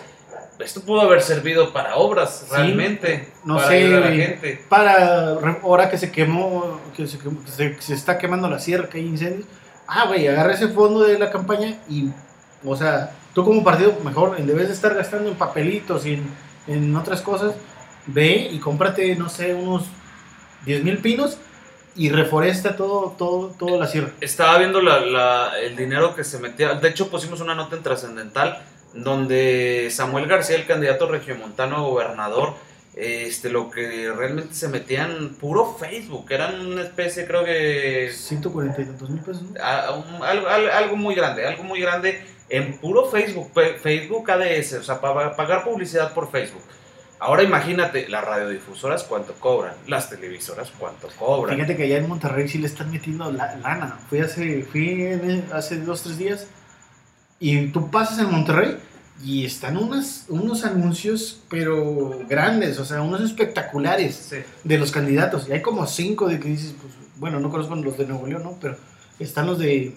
esto 0.59 0.83
pudo 0.83 1.03
haber 1.03 1.23
servido 1.23 1.73
para 1.73 1.97
obras, 1.97 2.47
Sí. 2.49 2.55
realmente, 2.57 3.29
No 3.45 3.57
para 3.57 3.69
sé, 3.69 3.75
ayudar 3.85 4.03
a 4.03 4.11
la 4.11 4.17
gente. 4.17 4.65
Para 4.69 5.29
ahora 5.63 5.89
que 5.91 5.99
se 5.99 6.11
quemó, 6.11 6.81
que 6.97 7.07
se, 7.07 7.19
quemó- 7.19 7.43
que 7.45 7.51
se, 7.51 7.77
que 7.77 7.83
se 7.83 7.95
está 7.95 8.19
quemando 8.19 8.49
la 8.49 8.59
sierra, 8.59 8.89
que 8.89 8.99
hay 8.99 9.07
incendios. 9.07 9.47
Ah, 9.87 10.07
güey, 10.07 10.27
agarra 10.29 10.53
ese 10.55 10.69
fondo 10.69 11.01
de 11.05 11.19
la 11.19 11.31
campaña 11.31 11.77
y, 11.89 12.11
o 12.65 12.77
sea, 12.77 13.13
tú 13.35 13.45
como 13.45 13.63
partido, 13.63 13.97
mejor, 14.05 14.35
en 14.39 14.47
vez 14.49 14.67
de 14.69 14.75
estar 14.75 14.95
gastando 14.95 15.31
en 15.31 15.37
papelitos 15.37 16.05
y 16.07 16.15
en, 16.15 16.29
en 16.67 16.97
otras 16.97 17.23
cosas, 17.23 17.55
ve 18.07 18.49
y 18.53 18.59
cómprate, 18.59 19.15
no 19.17 19.29
sé, 19.29 19.55
unos 19.55 19.85
10 20.67 20.83
mil 20.85 20.99
pinos 20.99 21.39
y 21.97 22.09
reforesta 22.11 22.77
todo, 22.77 23.15
todo, 23.19 23.49
toda 23.59 23.79
la 23.79 23.87
sierra. 23.87 24.11
Estaba 24.21 24.59
viendo 24.59 24.81
la- 24.81 25.01
la- 25.01 25.53
el 25.61 25.77
dinero 25.77 26.15
que 26.15 26.25
se 26.25 26.39
metía. 26.39 26.75
De 26.75 26.89
hecho, 26.89 27.11
pusimos 27.11 27.41
una 27.41 27.55
nota 27.55 27.77
en 27.77 27.83
trascendental 27.83 28.63
donde 28.95 29.89
Samuel 29.91 30.27
García, 30.27 30.57
el 30.57 30.67
candidato 30.67 31.07
regiomontano 31.07 31.77
a 31.77 31.81
gobernador, 31.81 32.55
este, 32.97 33.51
lo 33.51 33.71
que 33.71 34.11
realmente 34.15 34.55
se 34.55 34.69
metían 34.69 35.31
puro 35.41 35.77
Facebook. 35.79 36.27
Eran 36.31 36.67
una 36.67 36.83
especie, 36.83 37.27
creo 37.27 37.45
que. 37.45 38.11
140 38.13 38.83
y 38.83 38.85
tantos 38.85 39.11
mil 39.11 39.21
pesos. 39.23 39.43
¿no? 39.43 39.63
a- 39.63 39.93
un- 39.93 40.23
algo, 40.25 40.49
al- 40.49 40.71
algo 40.71 40.97
muy 40.97 41.15
grande, 41.15 41.47
algo 41.47 41.63
muy 41.63 41.81
grande 41.81 42.25
en 42.49 42.79
puro 42.79 43.05
Facebook, 43.09 43.53
Facebook 43.81 44.29
ADS, 44.31 44.75
o 44.79 44.83
sea, 44.83 45.01
para 45.01 45.37
pagar 45.37 45.65
publicidad 45.65 46.13
por 46.13 46.31
Facebook. 46.31 46.63
Ahora 47.21 47.43
imagínate, 47.43 48.09
las 48.09 48.25
radiodifusoras 48.25 49.05
cuánto 49.05 49.35
cobran, 49.35 49.75
las 49.87 50.09
televisoras 50.09 50.73
cuánto 50.79 51.09
cobran. 51.19 51.55
Fíjate 51.57 51.77
que 51.77 51.83
allá 51.85 51.99
en 51.99 52.09
Monterrey 52.09 52.49
sí 52.49 52.57
le 52.59 52.67
están 52.67 52.91
metiendo 52.91 53.31
la, 53.31 53.57
lana. 53.57 53.99
Fui 54.09 54.21
hace, 54.21 54.62
fui 54.62 55.03
en- 55.03 55.45
hace 55.53 55.79
dos, 55.81 56.03
tres 56.03 56.17
días 56.17 56.47
y 57.39 57.67
tú 57.69 57.91
pasas 57.91 58.19
en 58.21 58.31
Monterrey 58.31 58.79
y 59.23 59.45
están 59.45 59.77
unas, 59.77 60.25
unos 60.31 60.65
anuncios, 60.65 61.43
pero 61.50 62.21
grandes, 62.27 62.79
o 62.79 62.87
sea, 62.87 63.03
unos 63.03 63.21
espectaculares 63.21 64.15
Sí. 64.31 64.37
de 64.65 64.79
los 64.79 64.91
candidatos. 64.91 65.47
Y 65.47 65.53
hay 65.53 65.61
como 65.61 65.87
cinco 65.87 66.27
de 66.27 66.41
que 66.41 66.49
dices, 66.49 66.75
pues, 66.81 66.95
bueno, 67.17 67.39
no 67.39 67.50
conozco 67.50 67.75
los 67.77 67.99
de 67.99 68.07
Nuevo 68.07 68.27
León, 68.27 68.45
¿no? 68.45 68.57
Pero 68.59 68.79
están 69.19 69.47
los 69.47 69.59
de, 69.59 69.95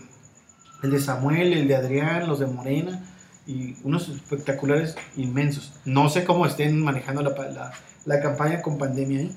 el 0.83 0.91
de 0.91 0.99
Samuel, 0.99 1.53
el 1.53 1.69
de 1.69 1.75
Adrián, 1.77 2.27
los 2.27 2.39
de 2.39 2.47
Morena 2.47 3.01
y 3.45 3.75
unos 3.83 4.09
espectaculares 4.09 4.95
inmensos. 5.15 5.73
No 5.85 6.09
sé 6.09 6.23
cómo 6.23 6.45
estén 6.45 6.81
manejando 6.81 7.21
la, 7.21 7.29
la, 7.49 7.73
la 8.05 8.21
campaña 8.21 8.61
con 8.61 8.77
pandemia, 8.77 9.21
¿eh? 9.23 9.31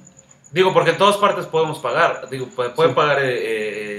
Digo, 0.52 0.72
porque 0.72 0.90
en 0.90 0.96
todas 0.98 1.16
partes 1.16 1.44
podemos 1.46 1.80
pagar. 1.80 2.28
Digo, 2.30 2.46
puede, 2.46 2.70
puede 2.70 2.90
pagar 2.94 3.18
eh, 3.20 3.34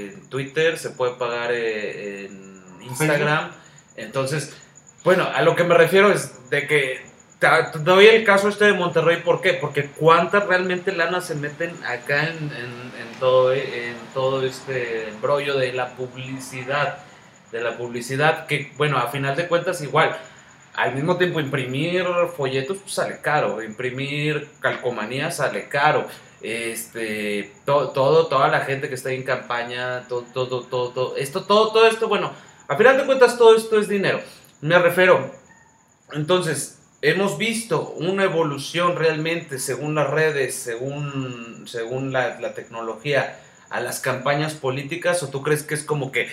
eh, 0.08 0.14
en 0.16 0.30
Twitter, 0.30 0.78
se 0.78 0.92
puede 0.92 1.14
pagar 1.16 1.52
eh, 1.52 2.26
en 2.28 2.84
Instagram. 2.84 3.52
Entonces, 3.98 4.56
bueno, 5.04 5.28
a 5.34 5.42
lo 5.42 5.56
que 5.56 5.64
me 5.66 5.76
refiero 5.76 6.12
es 6.12 6.50
de 6.50 6.66
que 6.68 7.02
te 7.40 7.48
doy 7.80 8.06
el 8.08 8.24
caso 8.24 8.48
este 8.48 8.66
de 8.66 8.74
Monterrey. 8.74 9.22
¿Por 9.24 9.42
qué? 9.42 9.54
Porque 9.54 9.88
cuántas 9.90 10.48
realmente 10.48 10.94
lanas 10.94 11.26
se 11.26 11.36
meten 11.36 11.76
acá 11.86 12.24
en, 12.30 12.38
en- 12.38 12.88
en 12.98 13.20
todo, 13.20 13.54
en 13.54 13.96
todo 14.14 14.44
este 14.44 15.10
embrollo 15.10 15.58
de 15.58 15.74
la 15.74 15.90
publicidad. 15.96 17.00
De 17.52 17.62
la 17.62 17.78
publicidad 17.78 18.46
que, 18.46 18.72
bueno, 18.78 18.98
a 18.98 19.08
final 19.10 19.36
de 19.36 19.48
cuentas 19.48 19.82
igual. 19.82 20.18
Al 20.76 20.94
mismo 20.94 21.18
tiempo, 21.18 21.40
imprimir 21.40 22.06
folletos 22.36 22.78
pues, 22.80 22.94
sale 22.94 23.20
caro, 23.22 23.64
imprimir 23.64 24.48
calcomanías 24.60 25.38
sale 25.38 25.68
caro, 25.68 26.06
este, 26.42 27.52
to- 27.66 27.90
todo, 27.90 28.28
toda 28.28 28.48
la 28.50 28.60
gente 28.60 28.88
que 28.90 28.96
está 28.96 29.12
en 29.12 29.24
campaña, 29.24 30.08
todo, 30.08 30.24
todo, 30.34 30.62
todo, 30.62 30.90
todo, 30.92 31.18
esto, 31.18 31.46
todo, 31.46 31.72
todo 31.72 31.88
esto, 31.88 32.08
bueno, 32.08 32.32
a 32.68 32.76
final 32.78 32.98
de 32.98 33.06
cuentas 33.06 33.38
todo 33.38 33.56
esto 33.56 33.80
es 33.80 33.88
dinero. 33.88 34.22
Me 34.62 34.78
refiero, 34.78 35.32
entonces, 36.14 36.80
hemos 37.02 37.38
visto 37.38 37.90
una 37.98 38.24
evolución 38.26 38.96
realmente 38.98 39.58
según 39.60 39.96
las 39.96 40.10
redes, 40.10 40.54
según, 40.56 41.64
según 41.68 42.12
la, 42.14 42.40
la 42.40 42.54
tecnología, 42.54 43.40
a 43.70 43.80
las 43.82 44.00
campañas 44.00 44.54
políticas, 44.54 45.24
o 45.24 45.30
tú 45.30 45.42
crees 45.42 45.64
que 45.64 45.74
es 45.74 45.84
como 45.84 46.12
que, 46.12 46.30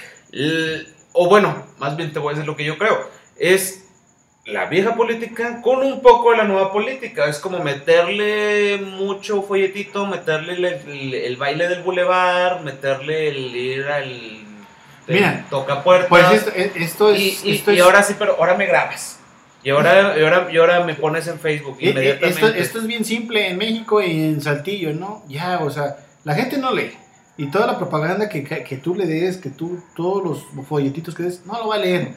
o 1.14 1.28
bueno, 1.28 1.64
más 1.78 1.96
bien 1.96 2.12
te 2.12 2.18
voy 2.18 2.32
a 2.32 2.36
decir 2.36 2.46
lo 2.46 2.56
que 2.56 2.64
yo 2.64 2.76
creo, 2.76 3.08
es 3.38 3.80
la 4.44 4.66
vieja 4.66 4.94
política 4.94 5.62
con 5.62 5.78
un 5.78 6.02
poco 6.02 6.32
de 6.32 6.36
la 6.36 6.44
nueva 6.44 6.70
política. 6.70 7.24
Es 7.30 7.38
como 7.38 7.60
meterle 7.60 8.76
mucho 8.78 9.42
folletito, 9.42 10.06
meterle 10.06 10.52
el, 10.52 10.64
el- 10.66 11.14
el 11.14 11.36
baile 11.38 11.66
del 11.68 11.82
bulevar, 11.82 12.60
meterle 12.62 13.28
el 13.30 13.56
ir 13.56 13.86
al 13.86 14.38
Mira, 15.08 15.46
tocapuertas. 15.50 16.08
Pues 16.08 16.30
esto, 16.32 16.50
eh, 16.54 16.72
esto 16.76 17.10
es. 17.12 17.20
y, 17.44 17.48
y- 17.50 17.54
esto 17.56 17.72
y 17.72 17.76
es- 17.76 17.82
ahora 17.82 18.02
sí, 18.02 18.16
pero 18.18 18.36
ahora 18.38 18.54
me 18.54 18.66
grabas. 18.66 19.18
Y 19.62 19.70
ahora, 19.70 20.14
y 20.18 20.22
ahora, 20.22 20.48
y 20.52 20.56
ahora 20.58 20.80
me 20.84 20.92
pones 20.94 21.26
en 21.26 21.38
Facebook 21.40 21.78
eh, 21.80 21.86
eh, 21.86 21.90
inmediatamente. 21.92 22.44
esto, 22.46 22.54
esto 22.58 22.78
es 22.80 22.86
bien 22.86 23.02
simple 23.04 23.48
en 23.48 23.56
México 23.56 24.02
y 24.02 24.10
en 24.10 24.42
Saltillo, 24.42 24.92
¿no? 24.92 25.22
Ya, 25.26 25.60
o 25.60 25.70
sea, 25.70 25.96
la 26.24 26.34
gente 26.34 26.58
no 26.58 26.70
lee. 26.70 26.92
Y 27.36 27.46
toda 27.46 27.66
la 27.66 27.78
propaganda 27.78 28.28
que, 28.28 28.44
que, 28.44 28.62
que 28.62 28.76
tú 28.76 28.94
le 28.94 29.06
des, 29.06 29.38
que 29.38 29.50
tú, 29.50 29.80
todos 29.96 30.22
los 30.22 30.66
folletitos 30.66 31.14
que 31.14 31.24
des, 31.24 31.44
no 31.46 31.58
lo 31.58 31.68
va 31.68 31.76
a 31.76 31.78
leer. 31.78 32.14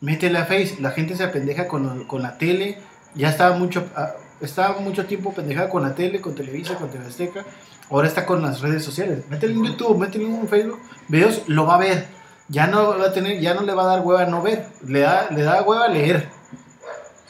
Métele 0.00 0.38
a 0.38 0.44
Face, 0.44 0.76
la 0.80 0.90
gente 0.90 1.16
se 1.16 1.24
apendeja 1.24 1.66
con, 1.66 2.04
con 2.04 2.22
la 2.22 2.36
tele, 2.36 2.78
ya 3.14 3.30
estaba 3.30 3.56
mucho, 3.56 3.86
ah, 3.96 4.12
estaba 4.40 4.80
mucho 4.80 5.06
tiempo 5.06 5.32
pendejada 5.32 5.70
con 5.70 5.82
la 5.82 5.94
tele, 5.94 6.20
con 6.20 6.34
Televisa, 6.34 6.74
con 6.74 6.90
Teleazteca, 6.90 7.44
ahora 7.90 8.08
está 8.08 8.26
con 8.26 8.42
las 8.42 8.60
redes 8.60 8.84
sociales. 8.84 9.24
Métele 9.30 9.54
en 9.54 9.64
YouTube, 9.64 9.98
métele 9.98 10.26
en 10.26 10.46
Facebook, 10.46 10.80
videos, 11.08 11.42
lo 11.46 11.66
va 11.66 11.76
a 11.76 11.78
ver. 11.78 12.06
Ya 12.48 12.66
no 12.66 12.98
va 12.98 13.06
a 13.06 13.12
tener, 13.14 13.40
ya 13.40 13.54
no 13.54 13.62
le 13.62 13.72
va 13.72 13.84
a 13.84 13.96
dar 13.96 14.00
hueva 14.02 14.26
no 14.26 14.42
ver, 14.42 14.66
le 14.86 15.00
da, 15.00 15.30
le 15.30 15.42
da 15.42 15.62
hueva 15.62 15.88
leer. 15.88 16.28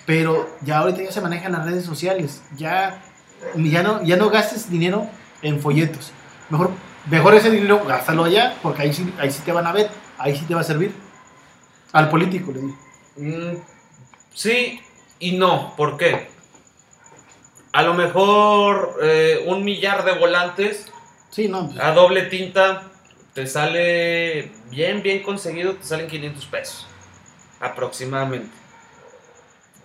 Pero 0.07 0.49
ya 0.63 0.79
ahorita 0.79 1.03
ya 1.03 1.13
se 1.13 1.21
manejan 1.21 1.53
las 1.53 1.65
redes 1.65 1.85
sociales, 1.85 2.43
ya, 2.57 3.01
ya, 3.55 3.83
no, 3.85 4.03
ya 4.03 4.17
no 4.17 4.31
gastes 4.31 4.69
dinero 4.69 5.07
en 5.43 5.61
folletos. 5.61 6.13
Mejor, 6.51 6.71
mejor 7.07 7.35
ese 7.35 7.51
dinero 7.51 7.85
gástalo 7.85 8.25
allá, 8.25 8.57
porque 8.63 8.83
ahí 8.83 8.93
sí, 8.93 9.13
ahí 9.19 9.31
sí 9.31 9.43
te 9.45 9.53
van 9.53 9.67
a 9.67 9.73
ver, 9.73 9.91
ahí 10.19 10.37
sí 10.37 10.45
te 10.45 10.55
va 10.55 10.61
a 10.61 10.65
servir. 10.65 10.93
Al 11.93 12.09
político, 12.09 12.53
le 12.53 12.61
digo. 12.61 12.77
Mm, 13.17 13.57
sí 14.33 14.81
y 15.19 15.37
no. 15.37 15.75
¿Por 15.77 15.97
qué? 15.97 16.29
A 17.73 17.83
lo 17.83 17.95
mejor 17.95 18.99
eh, 19.03 19.45
un 19.47 19.65
millar 19.65 20.05
de 20.05 20.13
volantes 20.13 20.91
Sí, 21.35 21.49
no, 21.49 21.67
pues, 21.67 21.81
a 21.81 21.91
doble 21.91 22.23
tinta 22.27 22.85
te 23.33 23.49
sale 23.49 24.53
bien, 24.71 25.03
bien 25.03 25.21
conseguido, 25.25 25.75
te 25.75 25.83
salen 25.83 26.07
500 26.07 26.47
pesos. 26.47 26.87
Aproximadamente. 27.59 28.55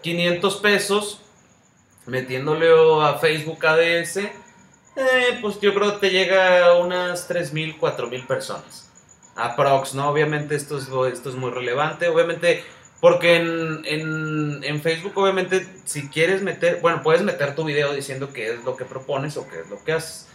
500 0.03 0.55
pesos 0.57 1.21
metiéndole 2.05 2.67
a 3.03 3.15
Facebook 3.15 3.65
ADS, 3.65 4.19
eh, 4.95 5.39
pues 5.41 5.59
yo 5.59 5.73
creo 5.73 5.93
que 5.93 6.07
te 6.07 6.13
llega 6.13 6.65
a 6.65 6.75
unas 6.75 7.29
3.000, 7.29 7.79
4.000 7.79 8.27
personas. 8.27 8.89
Aprox, 9.35 9.93
¿no? 9.93 10.09
Obviamente 10.09 10.55
esto 10.55 10.77
es, 10.77 10.89
esto 11.13 11.29
es 11.29 11.35
muy 11.35 11.51
relevante. 11.51 12.07
Obviamente, 12.07 12.63
porque 12.99 13.37
en, 13.37 13.81
en, 13.85 14.63
en 14.63 14.81
Facebook, 14.81 15.13
obviamente, 15.17 15.65
si 15.85 16.09
quieres 16.09 16.41
meter, 16.41 16.79
bueno, 16.81 17.01
puedes 17.01 17.21
meter 17.21 17.55
tu 17.55 17.63
video 17.63 17.93
diciendo 17.93 18.31
qué 18.33 18.53
es 18.53 18.63
lo 18.65 18.75
que 18.75 18.85
propones 18.85 19.37
o 19.37 19.47
qué 19.47 19.61
es 19.61 19.69
lo 19.69 19.83
que 19.83 19.93
haces. 19.93 20.27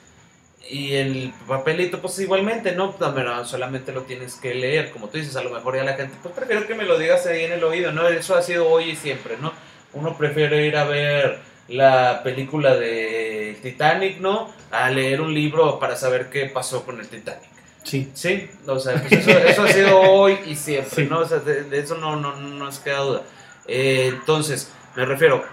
Y 0.69 0.95
el 0.95 1.35
papelito, 1.47 2.01
pues 2.01 2.19
igualmente, 2.19 2.73
¿no? 2.73 2.97
Solamente 3.45 3.93
lo 3.93 4.03
tienes 4.03 4.37
que 4.37 4.55
leer, 4.55 4.91
como 4.91 5.09
tú 5.09 5.19
dices, 5.19 5.37
a 5.37 5.43
lo 5.43 5.51
mejor 5.51 5.77
ya 5.77 5.85
la 5.85 5.95
gente, 5.95 6.17
pues 6.23 6.35
prefiero 6.35 6.67
que 6.67 6.75
me 6.75 6.85
lo 6.85 6.99
digas 6.99 7.27
ahí 7.27 7.45
en 7.45 7.53
el 7.53 7.65
oído, 7.65 7.93
¿no? 7.93 8.09
Eso 8.09 8.35
ha 8.35 8.43
sido 8.43 8.69
hoy 8.69 8.91
y 8.91 8.97
siempre, 8.97 9.37
¿no? 9.37 9.53
Uno 9.93 10.17
prefiere 10.17 10.67
ir 10.67 10.77
a 10.77 10.85
ver 10.85 11.39
la 11.69 12.23
película 12.23 12.75
de 12.77 13.24
Titanic, 13.65 14.21
¿no? 14.21 14.53
A 14.71 14.91
leer 14.91 15.21
un 15.21 15.35
libro 15.35 15.79
para 15.81 15.97
saber 15.97 16.31
qué 16.31 16.47
pasó 16.47 16.85
con 16.85 17.01
el 17.01 17.09
Titanic. 17.09 17.43
sí. 17.83 18.11
Sí, 18.15 18.49
o 18.67 18.79
sea, 18.79 18.95
pues 19.03 19.13
eso, 19.27 19.31
eso 19.31 19.63
ha 19.65 19.69
sido 19.73 20.01
hoy 20.01 20.39
y 20.47 20.55
siempre, 20.55 21.05
Sí. 21.05 21.09
¿no? 21.11 21.19
O 21.21 21.27
sea, 21.27 21.39
de, 21.41 21.65
de 21.65 21.79
eso 21.81 21.97
no, 21.97 22.17
no, 22.17 22.37
no 22.37 22.49
nos 22.65 22.79
queda 22.79 22.99
duda. 23.01 23.23
Eh, 23.67 24.11
entonces, 24.13 24.71
me 24.95 25.05
refiero, 25.05 25.45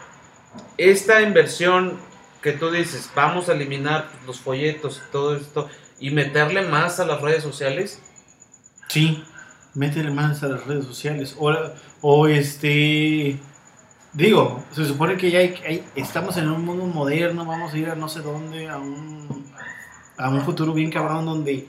esta 0.78 1.22
inversión 1.22 1.98
que 2.42 2.52
tú 2.54 2.70
dices, 2.72 3.10
vamos 3.16 3.50
a 3.50 3.54
eliminar 3.54 4.08
los 4.26 4.40
folletos 4.40 5.02
y 5.08 5.12
todo 5.12 5.36
esto 5.36 5.70
y 6.00 6.10
meterle 6.12 6.64
más 6.64 7.00
a 7.00 7.06
las 7.06 7.22
redes 7.22 7.44
sociales, 7.44 8.00
Sí, 8.88 9.24
métele 9.74 10.12
más 10.12 10.44
a 10.44 10.48
las 10.50 10.66
redes 10.68 10.84
sociales. 10.86 11.36
O, 11.40 11.54
o 12.02 12.28
este. 12.28 13.38
Digo, 14.14 14.62
se 14.72 14.86
supone 14.86 15.16
que 15.16 15.32
ya 15.32 15.40
hay, 15.40 15.56
hay- 15.66 15.84
estamos 15.96 16.36
en 16.38 16.50
un 16.50 16.66
mundo 16.66 16.86
moderno, 16.86 17.46
vamos 17.46 17.74
a 17.74 17.78
ir 17.78 17.90
a 17.90 17.96
no 17.96 18.10
sé 18.10 18.20
dónde, 18.22 18.68
a 18.70 18.78
un, 18.78 19.46
a 20.18 20.30
un 20.30 20.42
futuro 20.44 20.74
bien 20.74 20.92
cabrón 20.92 21.26
donde. 21.26 21.68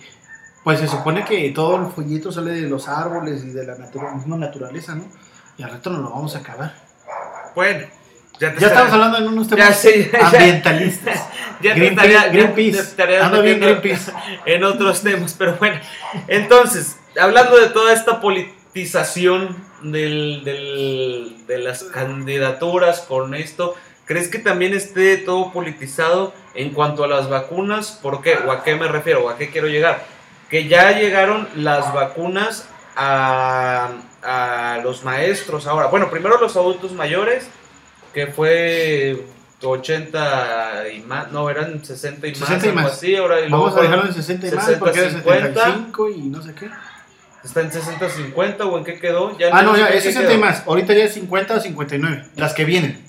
Pues 0.65 0.79
se 0.81 0.87
supone 0.89 1.25
que 1.25 1.51
todo 1.51 1.77
el 1.77 1.87
follito 1.93 2.31
sale 2.33 2.53
de 2.53 2.69
los 2.69 2.89
árboles 2.89 3.43
y 3.45 3.51
de 3.51 3.65
la 3.67 3.75
natura- 3.77 4.15
misma 4.15 4.37
naturaleza, 4.37 4.95
¿no? 4.95 5.05
Y 5.59 5.63
al 5.63 5.71
rato 5.71 5.91
nos 5.91 6.03
lo 6.03 6.11
vamos 6.11 6.35
a 6.37 6.39
acabar. 6.39 6.75
bueno, 7.55 7.87
ya 8.41 8.55
te 8.55 8.61
Ya 8.61 8.67
estamos 8.69 8.93
hablando 8.93 9.19
en 9.19 9.29
unos 9.29 9.49
Ya 9.49 9.57
temas 9.57 9.83
ya- 10.13 10.27
ambientalistas. 10.29 11.21
ya 11.61 11.75
te 11.75 11.81
Greenpeace, 11.81 12.09
estaría- 12.09 12.23
te 12.23 12.31
Greenpeace. 12.39 12.79
estarías 12.81 13.25
Ando 13.25 13.43
bien 13.43 13.61
metiendo 13.61 13.83
Greenpeace. 13.83 14.13
en 14.47 14.65
otros 14.65 15.03
temas, 15.03 15.35
pero 15.39 15.57
bueno. 15.57 15.81
Entonces, 16.29 16.97
hablando 17.21 17.57
de 17.59 17.69
toda 17.69 17.93
esta 17.93 18.21
politización 18.73 19.57
del, 19.83 20.43
del- 20.45 21.47
de 21.47 21.59
las 21.59 21.83
candidaturas 21.85 23.01
con 23.03 23.35
esto, 23.35 23.75
¿crees 24.07 24.29
que 24.29 24.39
también 24.39 24.73
esté 24.73 25.19
todo 25.19 25.53
politizado 25.53 26.33
en 26.55 26.71
cuanto 26.71 27.05
a 27.05 27.07
las 27.07 27.29
vacunas? 27.29 27.99
¿Por 28.03 28.23
qué? 28.23 28.37
¿O 28.47 28.51
a 28.51 28.65
qué 28.65 28.75
me 28.77 28.89
refiero? 28.89 29.27
¿O 29.27 29.29
a 29.29 29.37
qué 29.37 29.51
quiero 29.51 29.69
llegar? 29.69 30.05
Que 30.49 30.69
ya 30.69 30.93
llegaron 30.99 31.49
las 31.57 31.93
vacunas 31.93 32.67
a, 32.97 33.91
a 34.23 34.79
los 34.83 35.05
maestros 35.05 35.67
ahora. 35.67 35.89
Bueno, 35.89 36.11
primero 36.11 36.39
los 36.41 36.57
adultos 36.57 36.93
mayores, 36.93 37.49
que 38.15 38.27
fue 38.29 39.23
80 39.63 40.89
y 40.95 41.01
más, 41.01 41.31
no, 41.31 41.49
eran 41.51 41.85
60 41.85 42.27
y 42.27 42.31
más, 42.31 42.39
60 42.39 42.67
y 42.67 42.69
algo 42.71 42.81
más. 42.83 42.93
así, 42.93 43.17
ahora 43.17 43.41
y 43.41 43.49
luego 43.51 43.65
Vamos 43.67 43.73
a 43.73 43.73
fueron- 43.77 43.91
dejarlo 43.93 44.11
en 44.11 44.15
60 44.15 44.47
y 44.47 44.51
más 44.53 44.65
60, 44.65 44.85
porque 44.85 44.99
era 45.01 45.11
50. 45.11 45.47
75 45.49 46.09
y 46.11 46.17
no 46.23 46.43
sé 46.43 46.55
qué. 46.55 46.71
¿Está 47.45 47.61
en 47.61 47.71
60-50 47.71 48.61
o 48.61 48.79
en 48.79 48.85
qué 48.85 48.99
quedó? 49.01 49.37
Ya 49.39 49.49
Ah, 49.53 49.63
no, 49.63 49.77
ya, 49.77 49.89
es 49.89 50.03
qué 50.05 50.13
60 50.13 50.33
y 50.35 50.39
más. 50.39 50.63
Ahorita 50.67 50.95
ya 50.95 51.05
es 51.05 51.15
50 51.15 51.55
o 51.57 51.61
59. 51.61 52.25
Las 52.37 52.55
que 52.55 52.65
vienen. 52.65 53.03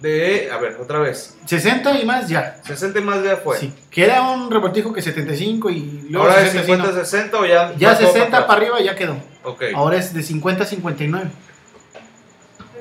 De, 0.00 0.50
a 0.52 0.58
ver, 0.58 0.76
otra 0.78 0.98
vez. 0.98 1.38
60 1.46 1.98
y 2.00 2.04
más 2.04 2.28
ya. 2.28 2.58
60 2.64 2.98
y 2.98 3.02
más 3.02 3.24
ya 3.24 3.36
fue. 3.38 3.56
Sí. 3.58 3.72
Queda 3.90 4.30
un 4.30 4.50
reportijo 4.50 4.92
que 4.92 5.00
75 5.00 5.70
y 5.70 6.06
luego 6.10 6.26
Ahora 6.28 6.40
de 6.42 6.50
60, 6.50 6.66
50 6.66 6.84
sí, 6.86 6.92
no. 6.98 7.04
60 7.04 7.38
o 7.38 7.46
ya. 7.46 7.72
Ya 7.78 7.88
va 7.92 7.98
todo 7.98 8.08
60 8.08 8.26
atrás? 8.28 8.44
para 8.46 8.60
arriba 8.60 8.80
ya 8.82 8.94
quedó. 8.94 9.16
Ok. 9.42 9.62
Ahora 9.74 9.96
es 9.96 10.12
de 10.12 10.22
50 10.22 10.64
a 10.64 10.66
59. 10.66 11.30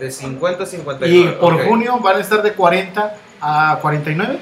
De 0.01 0.11
50 0.11 0.63
a 0.63 0.65
59. 0.65 1.15
Y 1.17 1.27
por 1.39 1.53
ok. 1.53 1.61
junio 1.63 1.99
van 1.99 2.17
a 2.17 2.19
estar 2.19 2.41
de 2.43 2.51
40 2.51 3.15
a 3.39 3.79
49. 3.81 4.37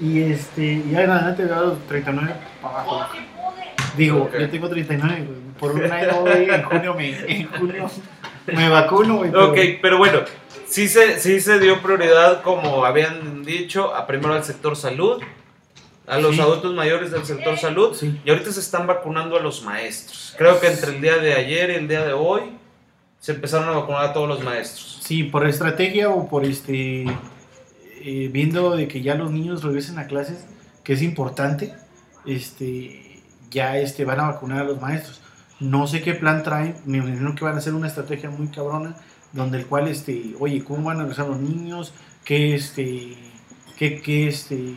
Y 0.00 0.22
este, 0.22 0.82
ya 0.90 1.02
en 1.02 1.10
adelante 1.10 1.44
va 1.44 1.58
a 1.58 1.60
los 1.60 1.86
39 1.86 2.34
para 2.62 2.80
abajo. 2.80 3.06
Digo, 3.98 4.22
Ok. 4.22 4.38
yo 4.40 4.48
tengo 4.50 4.68
39, 4.70 5.24
güey. 5.26 5.43
Por 5.58 5.72
un 5.72 5.90
año, 5.90 6.20
güey, 6.22 6.50
en 6.50 6.62
junio 6.64 6.94
me, 6.94 7.08
en 7.30 7.48
junio 7.48 7.90
me 8.46 8.68
vacuno, 8.68 9.16
güey. 9.18 9.30
pero- 9.30 9.50
Ok, 9.50 9.58
pero 9.80 9.98
bueno, 9.98 10.20
sí 10.66 10.88
se, 10.88 11.18
sí 11.20 11.40
se 11.40 11.58
dio 11.60 11.80
prioridad, 11.82 12.42
como 12.42 12.84
habían 12.84 13.42
dicho, 13.44 13.94
a 13.94 14.06
primero 14.06 14.34
al 14.34 14.44
sector 14.44 14.76
salud, 14.76 15.22
a 16.06 16.18
los 16.18 16.34
Sí. 16.34 16.40
adultos 16.40 16.74
mayores 16.74 17.10
del 17.12 17.24
sector 17.24 17.56
salud, 17.56 17.94
Sí. 17.96 18.20
y 18.24 18.30
ahorita 18.30 18.52
se 18.52 18.60
están 18.60 18.86
vacunando 18.86 19.36
a 19.36 19.40
los 19.40 19.62
maestros. 19.62 20.34
Creo 20.36 20.60
que 20.60 20.66
entre 20.66 20.90
el 20.96 21.00
día 21.00 21.16
de 21.18 21.34
ayer 21.34 21.70
y 21.70 21.74
el 21.74 21.88
día 21.88 22.04
de 22.04 22.12
hoy 22.12 22.42
se 23.20 23.32
empezaron 23.32 23.68
a 23.68 23.72
vacunar 23.78 24.04
a 24.06 24.12
todos 24.12 24.28
los 24.28 24.42
maestros. 24.42 25.00
Sí, 25.02 25.22
por 25.24 25.46
estrategia 25.46 26.10
o 26.10 26.28
por 26.28 26.44
este 26.44 27.06
eh, 28.06 28.28
viendo 28.30 28.76
de 28.76 28.86
que 28.86 29.00
ya 29.00 29.14
los 29.14 29.30
niños 29.30 29.62
regresen 29.62 29.98
a 29.98 30.06
clases, 30.06 30.44
que 30.82 30.92
es 30.92 31.00
importante, 31.00 31.72
este, 32.26 33.22
ya 33.50 33.78
este, 33.78 34.04
van 34.04 34.20
a 34.20 34.24
vacunar 34.32 34.60
a 34.60 34.64
los 34.64 34.78
maestros. 34.80 35.22
No 35.60 35.86
sé 35.86 36.02
qué 36.02 36.14
plan 36.14 36.42
traen, 36.42 36.76
me 36.84 36.98
imagino 36.98 37.34
que 37.34 37.44
van 37.44 37.54
a 37.54 37.58
hacer 37.58 37.74
una 37.74 37.86
estrategia 37.86 38.28
muy 38.30 38.48
cabrona, 38.48 38.96
donde 39.32 39.58
el 39.58 39.66
cual, 39.66 39.88
este, 39.88 40.34
oye, 40.40 40.62
¿cómo 40.64 40.84
van 40.84 40.98
a 40.98 41.00
regresar 41.02 41.26
los 41.28 41.38
niños? 41.40 41.92
¿Qué, 42.24 42.54
este, 42.54 43.16
qué, 43.76 44.00
qué, 44.02 44.28
este, 44.28 44.74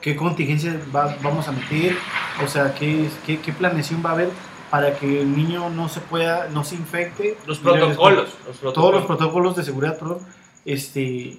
qué 0.00 0.16
contingencia 0.16 0.80
va- 0.94 1.16
vamos 1.22 1.48
a 1.48 1.52
meter? 1.52 1.96
O 2.44 2.48
sea, 2.48 2.74
¿qué, 2.74 3.08
qué, 3.26 3.40
qué 3.40 3.52
planeación 3.52 4.02
va 4.04 4.10
a 4.10 4.12
haber 4.14 4.30
para 4.70 4.96
que 4.98 5.20
el 5.22 5.36
niño 5.36 5.70
no 5.70 5.88
se 5.88 6.00
pueda, 6.00 6.48
no 6.48 6.64
se 6.64 6.74
infecte? 6.76 7.36
Los 7.46 7.58
protocolos. 7.58 8.30
Los 8.46 8.56
protocolos. 8.58 8.74
todos 8.74 8.94
los 8.94 9.04
protocolos 9.04 9.56
de 9.56 9.64
seguridad, 9.64 9.98
perdón, 9.98 10.18
este, 10.64 11.38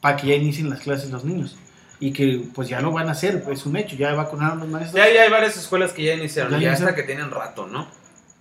para 0.00 0.16
que 0.16 0.28
ya 0.28 0.34
inicien 0.34 0.70
las 0.70 0.80
clases 0.80 1.10
los 1.10 1.24
niños. 1.24 1.56
Y 2.00 2.12
que 2.12 2.42
pues 2.54 2.68
ya 2.68 2.80
lo 2.80 2.90
van 2.92 3.08
a 3.08 3.12
hacer, 3.12 3.44
es 3.52 3.66
un 3.66 3.76
hecho, 3.76 3.94
ya 3.94 4.14
vacunaron 4.14 4.60
los 4.60 4.68
maestros. 4.68 4.96
Ya, 5.04 5.12
ya 5.12 5.22
hay 5.22 5.30
varias 5.30 5.56
escuelas 5.56 5.92
que 5.92 6.02
ya 6.02 6.14
iniciaron, 6.14 6.52
Ya 6.54 6.58
ya, 6.58 6.72
hasta 6.72 6.94
que 6.94 7.02
tienen 7.02 7.30
rato, 7.30 7.66
¿no? 7.66 7.86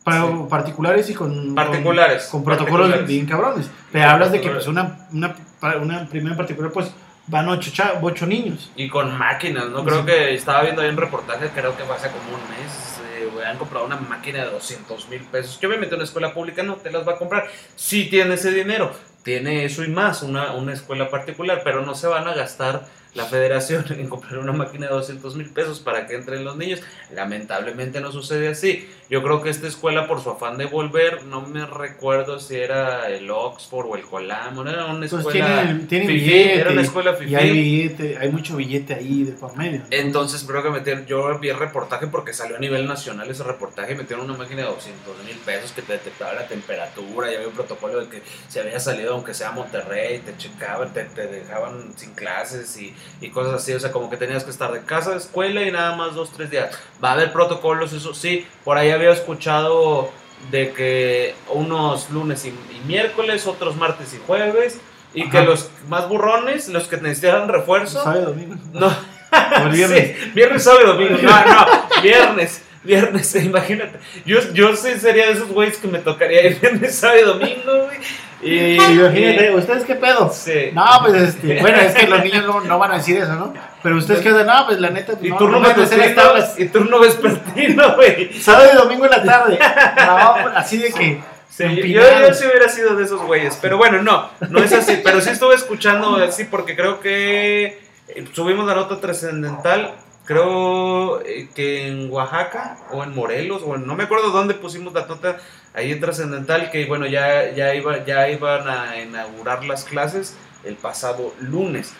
para 0.03 0.25
sí. 0.25 0.33
particulares 0.49 1.09
y 1.09 1.13
con 1.13 1.53
Particulares, 1.53 2.23
con, 2.31 2.43
con 2.43 2.55
protocolos 2.55 3.05
bien 3.05 3.25
cabrones. 3.25 3.69
Pero 3.91 4.09
hablas 4.09 4.31
de 4.31 4.39
que 4.41 4.49
pues 4.49 4.65
una, 4.65 5.07
una, 5.11 5.35
una 5.81 6.05
primera 6.07 6.31
en 6.31 6.37
particular 6.37 6.71
pues 6.71 6.89
van 7.27 7.47
ocho, 7.49 7.69
cha- 7.71 7.99
ocho 8.01 8.25
niños. 8.25 8.71
Y 8.77 8.87
con 8.89 9.15
máquinas, 9.15 9.67
¿no? 9.67 9.83
Creo 9.83 9.99
Sí. 9.99 10.05
que 10.07 10.33
estaba 10.33 10.63
viendo 10.63 10.81
ahí 10.81 10.89
un 10.89 10.97
reportaje, 10.97 11.49
creo 11.53 11.75
que 11.75 11.83
hace 11.83 12.07
como 12.09 12.29
un 12.29 12.41
mes, 12.49 12.99
eh, 13.19 13.45
han 13.45 13.57
comprado 13.57 13.85
una 13.85 13.97
máquina 13.97 14.45
de 14.45 14.51
200 14.51 15.09
mil 15.09 15.19
pesos. 15.25 15.57
Que 15.59 15.67
obviamente 15.67 15.93
una 15.93 16.05
escuela 16.05 16.33
pública 16.33 16.63
no 16.63 16.75
te 16.75 16.89
las 16.91 17.05
va 17.07 17.11
a 17.13 17.17
comprar. 17.17 17.47
Sí 17.75 18.05
tiene 18.09 18.33
ese 18.35 18.51
dinero, 18.51 18.91
tiene 19.21 19.65
eso 19.65 19.83
y 19.83 19.89
más, 19.89 20.23
una, 20.23 20.53
una 20.53 20.73
escuela 20.73 21.09
particular, 21.09 21.61
pero 21.63 21.85
no 21.85 21.93
se 21.93 22.07
van 22.07 22.25
a 22.27 22.33
gastar 22.33 22.85
la 23.15 23.25
federación 23.25 23.85
en 23.97 24.07
comprar 24.07 24.37
una 24.39 24.53
máquina 24.53 24.87
de 24.87 24.93
200 24.93 25.35
mil 25.35 25.49
pesos 25.49 25.79
para 25.79 26.05
que 26.07 26.15
entren 26.15 26.43
los 26.43 26.57
niños. 26.57 26.81
Lamentablemente 27.13 28.01
no 28.01 28.11
sucede 28.11 28.47
así. 28.49 28.87
Yo 29.09 29.23
creo 29.23 29.41
que 29.41 29.49
esta 29.49 29.67
escuela, 29.67 30.07
por 30.07 30.21
su 30.21 30.29
afán 30.29 30.57
de 30.57 30.65
volver, 30.65 31.23
no 31.23 31.41
me 31.41 31.65
recuerdo 31.65 32.39
si 32.39 32.55
era 32.55 33.09
el 33.09 33.29
Oxford 33.31 33.87
o 33.87 33.95
el 33.95 34.03
Colam, 34.03 34.57
o 34.57 34.67
era 34.67 34.85
una 34.85 34.99
Pues 34.99 35.13
escuela. 35.13 35.63
tienen, 35.63 35.87
tienen 35.87 36.07
fifí, 36.07 36.23
billete. 36.25 36.59
era 36.59 36.71
una 36.71 36.81
escuela 36.81 37.17
y 37.19 37.35
hay 37.35 37.49
fifí. 37.49 37.61
billete, 37.61 38.17
hay 38.19 38.29
mucho 38.29 38.55
billete 38.55 38.93
ahí 38.93 39.23
de 39.23 39.31
por 39.31 39.55
medio. 39.57 39.81
Entonces 39.89 40.43
creo 40.43 40.61
que 40.61 40.69
metieron, 40.69 41.05
yo 41.07 41.39
vi 41.39 41.49
el 41.49 41.57
reportaje 41.57 42.05
porque 42.07 42.33
salió 42.33 42.57
a 42.57 42.59
nivel 42.59 42.85
nacional 42.87 43.29
ese 43.29 43.43
reportaje 43.43 43.93
y 43.93 43.95
metieron 43.95 44.25
una 44.29 44.37
máquina 44.37 44.61
de 44.61 44.67
200 44.67 45.23
mil 45.25 45.37
pesos 45.37 45.71
que 45.71 45.81
te 45.81 45.93
detectaba 45.93 46.33
la 46.33 46.47
temperatura, 46.47 47.29
ya 47.31 47.37
había 47.37 47.47
un 47.47 47.55
protocolo 47.55 48.01
de 48.01 48.09
que 48.09 48.21
si 48.47 48.59
había 48.59 48.79
salido 48.79 49.15
aunque 49.15 49.33
sea 49.33 49.49
a 49.49 49.51
Monterrey, 49.53 50.19
te 50.19 50.37
checaban, 50.37 50.93
te, 50.93 51.05
te 51.05 51.25
dejaban 51.25 51.93
sin 51.95 52.11
clases 52.13 52.77
y, 52.77 52.93
y 53.21 53.29
cosas 53.29 53.55
así, 53.55 53.73
o 53.73 53.79
sea, 53.79 53.91
como 53.91 54.09
que 54.09 54.17
tenías 54.17 54.43
que 54.43 54.51
estar 54.51 54.71
de 54.71 54.81
casa, 54.81 55.11
de 55.11 55.17
escuela 55.17 55.61
y 55.61 55.71
nada 55.71 55.95
más 55.95 56.15
dos, 56.15 56.31
tres 56.31 56.49
días. 56.51 56.77
Va 57.03 57.09
a 57.09 57.13
haber 57.13 57.31
protocolos, 57.31 57.93
eso 57.93 58.13
sí, 58.13 58.45
por 58.63 58.77
ahí 58.77 58.91
había 58.91 59.11
escuchado 59.11 60.11
de 60.51 60.71
que 60.71 61.35
unos 61.49 62.09
lunes 62.11 62.45
y, 62.45 62.49
y 62.49 62.81
miércoles, 62.85 63.45
otros 63.47 63.75
martes 63.75 64.13
y 64.13 64.19
jueves, 64.25 64.79
y 65.13 65.29
que 65.29 65.41
los 65.41 65.69
más 65.87 66.07
burrones, 66.07 66.69
los 66.69 66.87
que 66.87 66.97
necesitaran 66.97 67.47
refuerzo, 67.49 68.03
viernes. 69.71 70.17
Sí, 70.19 70.31
viernes, 70.33 70.63
sábado 70.63 70.93
domingo. 70.93 71.17
No, 71.21 71.45
no, 71.45 72.01
viernes. 72.01 72.63
Viernes, 72.89 73.35
imagínate. 73.43 73.99
Yo, 74.25 74.39
yo 74.51 74.75
sí 74.75 74.99
sería 74.99 75.27
de 75.27 75.33
esos 75.33 75.49
güeyes 75.49 75.77
que 75.77 75.87
me 75.87 75.99
tocaría 75.99 76.47
ir 76.47 76.59
viernes, 76.59 76.95
sábado 76.95 77.19
y 77.19 77.23
domingo, 77.23 77.85
güey. 77.85 77.99
Y, 78.41 78.75
Imagínate, 78.75 79.53
¿ustedes 79.53 79.83
qué 79.83 79.93
pedo? 79.93 80.31
Sí. 80.33 80.71
No, 80.73 80.85
pues 81.01 81.21
este, 81.21 81.59
bueno, 81.59 81.77
es 81.77 81.93
que 81.93 82.07
los 82.07 82.23
niños 82.23 82.47
no, 82.47 82.61
no 82.61 82.79
van 82.79 82.93
a 82.93 82.97
decir 82.97 83.17
eso, 83.17 83.35
¿no? 83.35 83.53
Pero 83.83 83.97
ustedes 83.97 84.21
qué 84.21 84.31
no, 84.31 84.65
pues 84.65 84.79
la 84.79 84.89
neta, 84.89 85.13
Y 85.21 85.29
no, 85.29 85.37
turno 85.37 85.59
no 85.59 85.67
vespertino, 85.67 86.15
tablas. 86.15 86.59
y 86.59 86.65
turno 86.69 86.99
vespertino, 86.99 87.95
güey. 87.95 88.33
Sábado 88.33 88.69
y 88.73 88.75
domingo 88.75 89.05
en 89.05 89.11
la 89.11 89.23
tarde. 89.23 89.59
No, 89.59 90.33
pues, 90.41 90.55
así 90.55 90.77
de 90.79 90.91
que. 90.91 91.21
Sí, 91.47 91.91
yo, 91.91 92.01
yo 92.01 92.33
sí 92.33 92.45
hubiera 92.45 92.69
sido 92.69 92.95
de 92.95 93.03
esos 93.03 93.21
güeyes, 93.21 93.59
pero 93.61 93.77
bueno, 93.77 94.01
no, 94.01 94.29
no 94.49 94.59
es 94.63 94.71
así, 94.73 95.01
pero 95.03 95.19
sí 95.19 95.29
estuve 95.29 95.55
escuchando 95.55 96.15
así 96.15 96.45
porque 96.45 96.75
creo 96.75 97.01
que 97.01 97.79
eh, 98.07 98.25
subimos 98.31 98.65
la 98.65 98.75
nota 98.75 98.99
trascendental, 98.99 99.93
creo 100.29 101.21
eh, 101.25 101.49
que 101.55 101.87
en 101.87 102.11
Oaxaca 102.11 102.77
o 102.91 103.03
en 103.03 103.15
Morelos, 103.15 103.63
o 103.65 103.73
en- 103.75 103.87
no 103.87 103.95
me 103.95 104.03
acuerdo 104.03 104.29
dónde 104.29 104.53
pusimos 104.53 104.93
la 104.93 105.07
nota 105.07 105.37
ahí 105.73 105.91
en 105.91 105.99
trascendental, 105.99 106.69
que 106.69 106.85
bueno, 106.85 107.07
ya, 107.07 107.49
ya, 107.51 107.73
iba, 107.73 108.05
ya 108.05 108.29
iban 108.29 108.67
a 108.67 109.01
inaugurar 109.01 109.63
las 109.65 109.85
clases 109.85 110.35
el 110.63 110.75
pasado 110.75 111.33
lunes. 111.39 111.93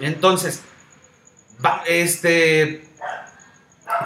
Entonces, 0.00 0.64
va, 1.64 1.84
este, 1.86 2.82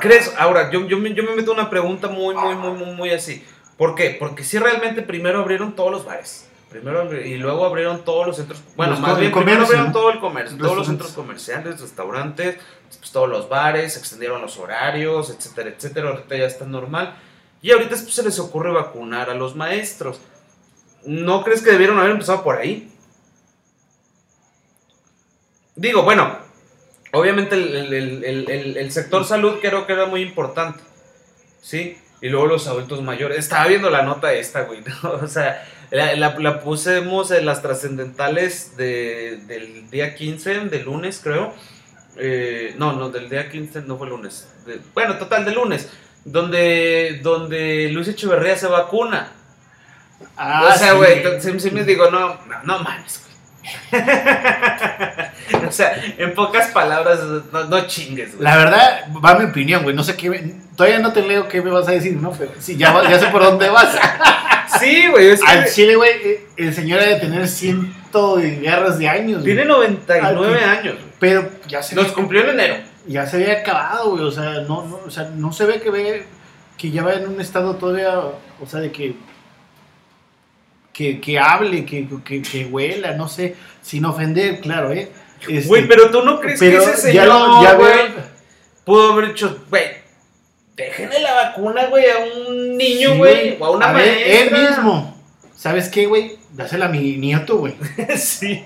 ¿crees? 0.03 0.31
Ahora, 0.37 0.71
yo, 0.71 0.87
yo, 0.87 0.99
me, 0.99 1.15
yo 1.15 1.23
me 1.23 1.35
meto 1.35 1.51
una 1.51 1.71
pregunta 1.71 2.09
muy, 2.09 2.35
muy, 2.35 2.55
muy, 2.57 2.73
muy, 2.73 2.95
muy 2.95 3.11
así. 3.13 3.43
¿Por 3.79 3.95
qué? 3.95 4.11
Porque 4.11 4.45
si 4.45 4.59
realmente 4.59 5.01
primero 5.01 5.41
abrieron 5.41 5.75
todos 5.75 5.91
los 5.91 6.05
bares. 6.05 6.50
Primero 6.71 7.13
y 7.21 7.37
luego 7.37 7.65
abrieron 7.67 8.05
todos 8.05 8.29
los 8.29 8.37
centros. 8.37 8.63
Bueno, 8.77 8.93
Los 8.93 9.01
más 9.01 9.19
bien 9.19 9.33
primero 9.33 9.65
abrieron 9.65 9.93
todo 9.93 10.11
el 10.13 10.21
comercio, 10.21 10.57
todos 10.57 10.77
los 10.77 10.87
centros 10.87 11.11
comerciales, 11.13 11.81
restaurantes, 11.81 12.59
pues, 13.01 13.11
todos 13.11 13.29
los 13.29 13.49
bares, 13.49 13.97
extendieron 13.97 14.41
los 14.41 14.57
horarios, 14.57 15.31
etcétera, 15.31 15.71
etcétera. 15.71 16.11
Ahorita 16.11 16.37
ya 16.37 16.45
está 16.47 16.65
normal. 16.67 17.17
Y 17.61 17.73
ahorita 17.73 17.91
pues, 17.91 18.15
se 18.15 18.23
les 18.23 18.39
ocurre 18.39 18.71
vacunar 18.71 19.31
a 19.31 19.35
los 19.35 19.57
maestros. 19.57 20.21
¿No 21.05 21.43
crees 21.43 21.61
que 21.63 21.73
debieron 21.73 21.99
haber 21.99 22.13
empezado 22.13 22.45
por 22.45 22.57
ahí? 22.59 22.93
Digo, 25.75 26.03
bueno, 26.03 26.37
obviamente 27.13 27.55
el, 27.57 27.75
el- 27.75 27.93
el- 27.95 28.25
el- 28.25 28.51
el- 28.51 28.77
el 28.77 28.93
sector 28.93 29.25
salud 29.25 29.59
creo 29.61 29.87
que 29.87 29.93
era 29.95 30.07
muy 30.07 30.23
importante, 30.23 30.81
¿sí? 31.61 31.99
Y 32.23 32.29
luego 32.29 32.47
los 32.47 32.67
adultos 32.67 33.03
mayores. 33.03 33.39
Estaba 33.39 33.67
viendo 33.67 33.89
la 33.91 34.03
nota 34.03 34.33
esta, 34.35 34.63
güey, 34.63 34.83
¿no? 35.03 35.11
O 35.13 35.27
sea, 35.27 35.67
la, 35.91 36.15
la, 36.15 36.39
la 36.39 36.61
pusimos 36.61 37.31
en 37.31 37.47
las 37.47 37.63
trascendentales 37.63 38.77
de, 38.77 39.41
del 39.47 39.91
día 39.91 40.15
15, 40.15 40.61
de 40.67 40.79
lunes, 40.83 41.21
creo. 41.23 41.53
Eh, 42.17 42.75
no, 42.79 42.93
no, 42.93 43.09
del 43.11 43.29
día 43.29 43.49
15 43.51 43.83
no 43.83 43.97
fue 43.99 44.09
lunes. 44.09 44.49
De- 44.67 44.81
bueno, 44.95 45.17
total, 45.17 45.45
de 45.45 45.53
lunes. 45.53 45.89
Donde, 46.25 47.21
donde 47.23 47.89
Luis 47.93 48.09
Echeverría 48.09 48.57
se 48.57 48.67
vacuna. 48.67 49.33
Ah, 50.37 50.71
o 50.75 50.79
sea, 50.79 50.93
güey, 50.93 51.23
sí, 51.41 51.59
sí 51.59 51.71
me 51.71 51.83
digo, 51.85 52.11
no, 52.11 52.35
no, 52.47 52.63
no 52.65 52.79
mames, 52.81 53.23
güey. 53.93 54.03
o 55.69 55.73
sea, 55.73 55.93
en 56.19 56.35
pocas 56.35 56.69
palabras, 56.69 57.21
no, 57.53 57.65
no 57.65 57.87
chingues, 57.87 58.33
güey. 58.37 58.45
La 58.45 58.57
verdad, 58.57 59.07
va 59.25 59.39
mi 59.39 59.47
opinión, 59.47 59.83
güey. 59.83 59.95
No 59.97 60.05
sé 60.05 60.17
qué. 60.17 60.55
Todavía 60.77 60.99
no 60.99 61.13
te 61.13 61.23
leo 61.23 61.49
qué 61.49 61.63
me 61.63 61.71
vas 61.71 61.89
a 61.89 61.93
decir, 61.93 62.17
¿no? 62.17 62.33
Pero 62.33 62.53
sí, 62.59 62.77
ya, 62.77 63.09
ya 63.09 63.19
sé 63.19 63.27
por 63.27 63.43
dónde 63.43 63.69
vas. 63.71 63.95
Sí, 64.79 65.07
güey, 65.09 65.31
es 65.31 65.43
Al 65.43 65.67
Chile, 65.67 65.97
güey, 65.97 66.11
eh, 66.23 66.47
el 66.57 66.75
señor 66.75 67.01
ha 67.01 67.07
de 67.07 67.17
tener 67.17 67.49
ciento 67.49 68.41
y 68.41 68.57
garras 68.61 68.99
de 68.99 69.09
años. 69.09 69.43
tiene 69.45 69.65
99 69.65 70.61
Ah, 70.65 70.71
años. 70.73 70.95
güey. 70.95 71.11
Pero 71.19 71.49
ya 71.69 71.83
se, 71.83 71.95
Nos 71.95 72.13
cumplió 72.13 72.43
en 72.43 72.51
enero. 72.51 72.77
ya 73.07 73.27
se 73.27 73.37
había 73.37 73.61
acabado, 73.61 74.11
güey. 74.13 74.25
O 74.25 74.31
sea, 74.31 74.61
no, 74.63 74.85
no, 74.87 75.01
o 75.07 75.11
sea, 75.11 75.25
no 75.35 75.53
se 75.53 75.65
ve 75.67 75.81
que 75.81 75.91
ve 75.91 76.25
que 76.79 76.91
ya 76.91 77.03
va 77.03 77.15
en 77.15 77.29
un 77.29 77.41
estado 77.41 77.77
todavía, 77.77 78.19
o 78.19 78.67
sea, 78.67 78.81
de 78.81 78.91
que 78.93 79.15
que, 80.93 81.21
que 81.21 81.39
hable, 81.39 81.85
que, 81.87 82.07
que, 82.25 82.43
que 82.43 82.67
huela, 82.67 83.13
no 83.15 83.29
sé, 83.29 83.55
sin 83.81 84.05
ofender, 84.05 84.61
claro, 84.61 84.93
¿eh? 84.93 85.11
Este, 85.49 85.69
Güey, 85.69 85.89
pero 85.89 86.11
tú 86.11 86.23
no 86.23 86.39
crees 86.41 86.61
que 86.61 86.77
ese 86.77 86.91
ya 87.15 87.23
señor, 87.25 87.27
lo- 87.27 87.63
ya 87.63 87.79
pudo 88.85 89.13
haber 89.13 89.31
hecho, 89.31 89.65
güey, 89.71 89.85
déjenle 90.77 91.21
la 91.21 91.35
vacuna, 91.35 91.87
güey, 91.87 92.05
a 92.11 92.19
un 92.19 92.77
niño, 92.77 93.13
Sí, 93.13 93.19
güey, 93.19 93.57
o 93.61 93.65
a 93.67 93.71
una 93.71 93.93
ver, 93.93 94.19
él 94.27 94.51
mismo. 94.53 95.17
¿Sabes 95.57 95.89
qué, 95.89 96.07
güey? 96.07 96.39
Dásela 96.53 96.87
a 96.87 96.89
mi 96.89 97.17
nieto, 97.17 97.59
güey. 97.59 97.75
sí. 98.17 98.63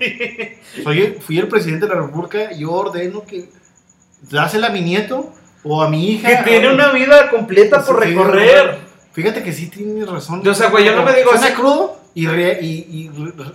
Soy 0.83 1.01
el- 1.01 1.21
fui 1.21 1.37
el 1.37 1.47
presidente 1.47 1.87
de 1.87 1.93
la 1.95 2.01
república, 2.01 2.51
yo 2.53 2.71
ordeno 2.71 3.23
que 3.25 3.45
dásela 4.21 4.67
a 4.67 4.69
mi 4.71 4.81
nieto 4.81 5.31
o 5.63 5.81
a 5.81 5.89
mi 5.89 6.11
hija. 6.11 6.29
Que 6.43 6.49
tiene 6.49 6.69
o- 6.69 6.73
una 6.73 6.91
vida 6.93 7.29
completa 7.29 7.83
por 7.85 8.01
Sí, 8.03 8.09
recorrer. 8.09 8.77
Fíjate 9.13 9.43
que 9.43 9.51
sí 9.53 9.67
tienes 9.69 10.07
razón. 10.09 10.45
O 10.47 10.53
sea, 10.53 10.69
güey, 10.69 10.85
yo 10.85 10.95
no 10.95 11.03
me 11.03 11.13
digo 11.13 11.31
Suena 11.31 11.47
así- 11.47 11.55
crudo 11.55 11.99
y, 12.13 12.27
re- 12.27 12.59
y, 12.61 13.09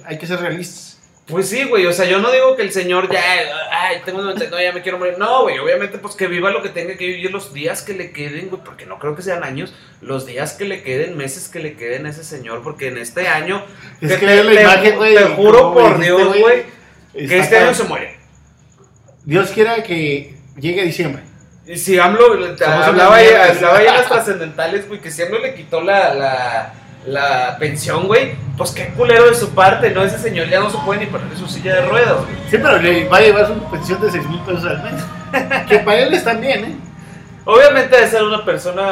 hay 0.07 0.19
que 0.19 0.27
ser 0.27 0.41
realistas. 0.41 1.00
Pues 1.31 1.49
sí, 1.49 1.64
güey, 1.64 1.87
o 1.87 1.93
sea, 1.93 2.07
yo 2.07 2.19
no 2.19 2.31
digo 2.33 2.57
que 2.57 2.62
el 2.62 2.73
señor 2.73 3.11
ya, 3.12 3.23
ay, 3.71 3.99
tengo 4.05 4.21
99, 4.23 4.64
ya 4.64 4.73
me 4.73 4.83
quiero 4.83 4.99
morir. 4.99 5.14
No, 5.19 5.43
güey, 5.43 5.59
obviamente, 5.59 5.99
pues 5.99 6.14
que 6.14 6.27
viva 6.27 6.51
lo 6.51 6.62
que 6.62 6.69
tenga 6.71 6.97
que 6.97 7.07
vivir 7.07 7.31
los 7.31 7.53
días 7.55 7.83
que 7.83 7.93
le 7.95 8.11
queden, 8.12 8.49
güey, 8.49 8.62
porque 8.64 8.87
no 8.87 8.99
creo 8.99 9.14
que 9.16 9.23
sean 9.23 9.45
años, 9.45 9.75
los 10.01 10.27
días 10.27 10.55
que 10.55 10.64
le 10.64 10.83
queden, 10.83 11.16
meses 11.16 11.49
que 11.49 11.61
le 11.61 11.75
queden 11.77 12.07
a 12.07 12.11
ese 12.11 12.25
señor, 12.25 12.62
porque 12.62 12.88
en 12.88 12.99
este 12.99 13.29
año, 13.29 13.64
Es 14.01 14.09
te- 14.09 14.19
que 14.19 14.27
te- 14.27 14.43
ve 14.43 14.55
la 14.55 14.62
imagen, 14.62 14.97
güey. 14.97 15.14
te 15.14 15.25
juro 15.25 15.73
por 15.75 15.99
dijiste, 15.99 16.07
Dios, 16.16 16.38
güey, 16.38 16.62
que 17.14 17.38
este 17.38 17.57
año 17.59 17.75
se 17.75 17.85
muere. 17.85 18.19
Dios 19.25 19.51
quiera 19.51 19.83
que 19.83 20.35
llegue 20.59 20.85
diciembre. 20.85 21.23
Y 21.66 21.77
si 21.77 21.99
AMLO, 21.99 22.33
hablaba, 22.64 23.16
ahí, 23.16 23.27
mierdas. 23.27 23.57
hablaba 23.57 23.79
ahí 23.79 23.87
en 23.87 23.95
las 23.95 24.07
trascendentales, 24.09 24.88
güey, 24.88 25.01
que 25.01 25.11
si 25.11 25.23
AMLO 25.23 25.38
le 25.38 25.55
quitó 25.55 25.81
la, 25.83 26.14
la, 26.14 26.75
la 27.07 27.57
pensión, 27.59 28.07
güey, 28.07 28.35
pues 28.57 28.73
qué 28.73 28.89
culero 28.89 29.27
de 29.29 29.35
su 29.35 29.51
parte, 29.55 29.91
¿no? 29.91 30.03
Ese 30.03 30.19
señor 30.19 30.49
ya 30.49 30.61
no 30.61 30.71
se 30.71 30.79
puede 30.79 31.01
ni 31.01 31.07
poner 31.07 31.29
en 31.33 31.37
su 31.39 31.47
silla 31.49 31.77
de 31.77 31.87
ruedas, 31.89 32.17
güey. 32.25 32.37
Sí, 32.51 32.59
pero 32.59 32.79
le 32.79 33.09
va 33.09 33.17
a 33.19 33.21
llevar 33.21 33.47
su 33.47 33.55
pensión 33.71 34.01
de 34.03 34.11
6 34.11 34.27
mil 34.29 34.41
pesos 34.41 34.65
al 34.67 34.83
mes. 34.83 35.03
que 35.69 35.79
para 35.79 35.99
él 36.01 36.13
están 36.15 36.41
bien, 36.41 36.65
¿eh? 36.65 36.77
Obviamente 37.47 37.97
debe 37.97 38.09
ser 38.09 38.23
una 38.23 38.45
persona 38.45 38.89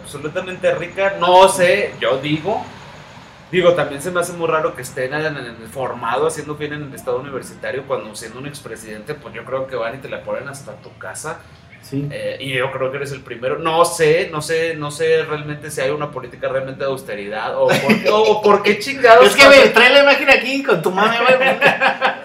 absolutamente 0.00 0.72
rica, 0.74 1.14
no 1.18 1.48
sé, 1.48 1.92
yo 2.00 2.18
digo. 2.18 2.64
Digo, 3.50 3.74
también 3.74 4.00
se 4.00 4.12
me 4.12 4.20
hace 4.20 4.32
muy 4.34 4.46
raro 4.46 4.76
que 4.76 4.82
estén 4.82 5.12
en, 5.12 5.26
en- 5.26 5.36
en- 5.38 5.68
formado 5.72 6.28
haciendo 6.28 6.54
bien 6.54 6.72
en 6.72 6.84
el 6.84 6.94
estado 6.94 7.18
universitario 7.18 7.82
cuando 7.84 8.14
siendo 8.14 8.38
un 8.38 8.46
expresidente, 8.46 9.14
pues 9.14 9.34
yo 9.34 9.44
creo 9.44 9.66
que 9.66 9.74
van 9.74 9.96
y 9.96 9.98
te 9.98 10.08
la 10.08 10.22
ponen 10.22 10.48
hasta 10.48 10.72
tu 10.76 10.96
casa. 10.98 11.40
Sí. 11.82 12.06
Eh, 12.10 12.36
y 12.40 12.52
yo 12.52 12.70
creo 12.70 12.90
que 12.90 12.98
eres 12.98 13.12
el 13.12 13.20
primero. 13.20 13.58
No 13.58 13.84
sé, 13.84 14.28
no 14.30 14.40
sé, 14.42 14.74
no 14.76 14.90
sé 14.90 15.24
realmente 15.24 15.70
si 15.70 15.80
hay 15.80 15.90
una 15.90 16.10
política 16.10 16.48
realmente 16.48 16.84
de 16.84 16.90
austeridad 16.90 17.56
o 17.56 17.66
por 17.68 18.02
qué, 18.02 18.08
o 18.10 18.42
por 18.42 18.62
qué 18.62 18.78
chingados. 18.78 19.26
Es 19.26 19.34
que, 19.34 19.46
güey, 19.46 19.72
trae 19.72 19.90
la 19.90 20.02
imagen 20.02 20.30
aquí 20.30 20.62
con 20.62 20.80
tu 20.82 20.90
mano, 20.90 21.14
güey. 21.24 21.38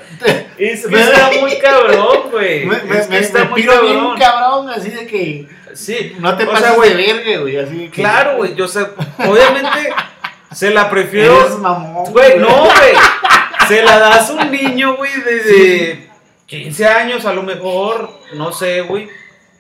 Es 0.58 0.88
que 0.88 0.96
está 0.96 1.30
muy 1.42 1.58
cabrón, 1.58 2.30
güey. 2.32 2.66
Me, 2.66 2.78
me, 2.84 2.98
Es 3.00 3.08
que 3.08 3.14
me, 3.14 3.20
está 3.20 3.40
me 3.40 3.46
muy 3.50 3.62
piro 3.62 3.82
bien 3.82 4.00
cabrón. 4.18 4.70
así 4.70 4.90
de 4.90 5.06
que 5.06 5.48
Sí, 5.76 6.16
no 6.20 6.38
te 6.38 6.46
o 6.46 6.52
pases 6.52 6.68
sea, 6.68 6.76
güey, 6.76 6.94
de 6.94 6.96
verga, 7.14 7.42
güey, 7.42 7.58
así 7.58 7.78
de 7.78 7.90
que... 7.90 8.02
Claro, 8.02 8.38
güey, 8.38 8.56
yo 8.56 8.66
sé, 8.66 8.88
obviamente 9.28 9.94
se 10.54 10.70
la 10.72 10.90
prefiero. 10.90 11.42
Eres 11.42 11.58
mamón. 11.58 12.14
Güey, 12.14 12.40
no, 12.40 12.48
güey. 12.64 12.94
Se 13.68 13.84
la 13.84 14.00
das 14.00 14.30
a 14.30 14.34
un 14.34 14.52
niño, 14.52 14.96
güey, 14.96 15.12
de, 15.22 15.44
de 15.44 16.10
15 16.46 16.86
años 16.88 17.26
a 17.26 17.34
lo 17.34 17.44
mejor, 17.44 18.10
no 18.36 18.54
sé, 18.54 18.82
güey, 18.82 19.10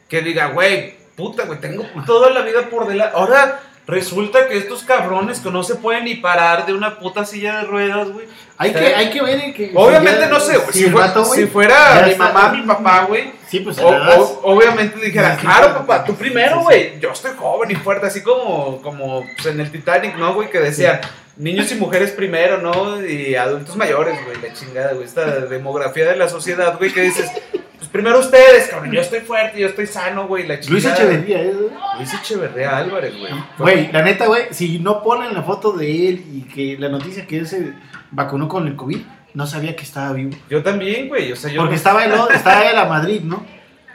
que 0.10 0.22
diga, 0.22 0.48
güey, 0.48 0.96
puta, 1.16 1.46
güey, 1.46 1.60
tengo 1.60 1.84
toda 2.06 2.30
la 2.30 2.42
vida 2.42 2.70
por 2.70 2.88
delante. 2.88 3.16
Ahora 3.16 3.62
resulta 3.88 4.48
que 4.48 4.58
estos 4.58 4.84
cabrones 4.84 5.40
que 5.40 5.52
no 5.52 5.64
se 5.64 5.76
pueden 5.76 6.06
ni 6.06 6.16
parar 6.16 6.66
de 6.66 6.74
una 6.74 6.98
puta 6.98 7.24
silla 7.26 7.58
de 7.58 7.64
ruedas, 7.66 8.10
güey. 8.10 8.26
Hay 8.58 8.72
que, 8.74 8.80
hay 8.96 9.10
que 9.12 9.22
ver 9.22 9.54
que... 9.54 9.72
Obviamente 9.76 10.22
ya- 10.22 10.28
no 10.28 10.40
sé, 10.40 10.58
güey. 10.58 10.72
si 10.74 10.86
vato, 10.86 11.24
fuera 11.52 12.02
mi 12.06 12.12
está- 12.12 12.32
mamá, 12.32 12.50
mi 12.54 12.62
papá, 12.66 13.06
güey. 13.08 13.32
Sí, 13.48 13.60
pues 13.60 13.78
O- 13.80 13.88
o- 13.90 14.42
obviamente 14.56 15.00
dijera, 15.00 15.36
claro, 15.38 15.74
papá, 15.74 16.04
tú 16.04 16.16
primero, 16.16 16.58
sí, 16.60 16.64
güey. 16.64 17.00
Yo 17.00 17.12
estoy 17.12 17.32
joven 17.38 17.72
y 17.72 17.76
fuerte, 17.76 18.08
así 18.08 18.22
como, 18.24 18.82
como 18.82 19.24
pues, 19.36 19.46
en 19.48 19.60
el 19.60 19.72
Titanic, 19.72 20.16
¿no, 20.16 20.34
güey? 20.34 20.50
Que 20.50 20.60
decía, 20.60 21.02
niños 21.38 21.72
y 21.72 21.76
mujeres 21.76 22.12
primero, 22.12 22.58
¿no? 22.60 23.06
Y 23.06 23.36
adultos 23.36 23.76
mayores, 23.76 24.18
güey, 24.26 24.42
la 24.42 24.54
chingada, 24.54 24.94
güey. 24.94 25.06
Esta 25.06 25.26
demografía 25.42 26.06
de 26.06 26.16
la 26.16 26.28
sociedad, 26.30 26.78
güey, 26.78 26.92
que 26.92 27.02
dices, 27.02 27.30
pues 27.78 27.90
primero 27.90 28.20
ustedes, 28.20 28.68
cabrón. 28.68 28.92
Yo 28.92 29.02
estoy 29.02 29.20
fuerte, 29.22 29.60
yo 29.60 29.68
estoy 29.68 29.88
sano, 29.88 30.28
güey, 30.28 30.48
la. 30.48 30.60
Luis 30.70 30.86
Echeverría, 30.86 31.42
¿eh? 31.42 31.54
Luis 31.98 32.14
Echeverría 32.14 32.78
Álvarez, 32.78 33.14
güey. 33.18 33.32
Güey, 33.58 33.92
la 33.92 34.02
neta, 34.04 34.28
güey, 34.28 34.44
si 34.52 34.80
no 34.80 35.02
ponen 35.04 35.34
la 35.34 35.44
foto 35.44 35.72
de 35.74 36.10
él 36.10 36.24
y 36.34 36.42
que 36.44 36.78
la 36.80 36.90
noticia 36.90 37.26
que 37.28 37.38
él 37.38 37.48
se 37.48 37.74
vacunó 38.12 38.48
con 38.48 38.68
el 38.68 38.76
COVID, 38.76 39.00
no 39.34 39.46
sabía 39.48 39.76
que 39.76 39.84
estaba 39.84 40.14
vivo. 40.14 40.32
Yo 40.50 40.64
también, 40.64 41.08
güey, 41.10 41.32
o 41.32 41.36
sea, 41.36 41.52
yo... 41.52 41.62
Porque 41.62 41.76
estaba 41.76 42.06
en, 42.06 42.12
lo- 42.12 42.30
estaba 42.32 42.70
en 42.70 42.76
la 42.76 42.86
Madrid, 42.86 43.22
¿no? 43.24 43.46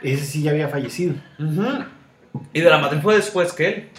Ese 0.03 0.25
sí 0.25 0.43
ya 0.43 0.51
había 0.51 0.67
fallecido. 0.67 1.15
Y 2.53 2.61
de 2.61 2.69
la 2.69 2.77
madre 2.77 3.01
fue 3.01 3.15
después 3.15 3.51
que 3.53 3.67
él, 3.67 3.89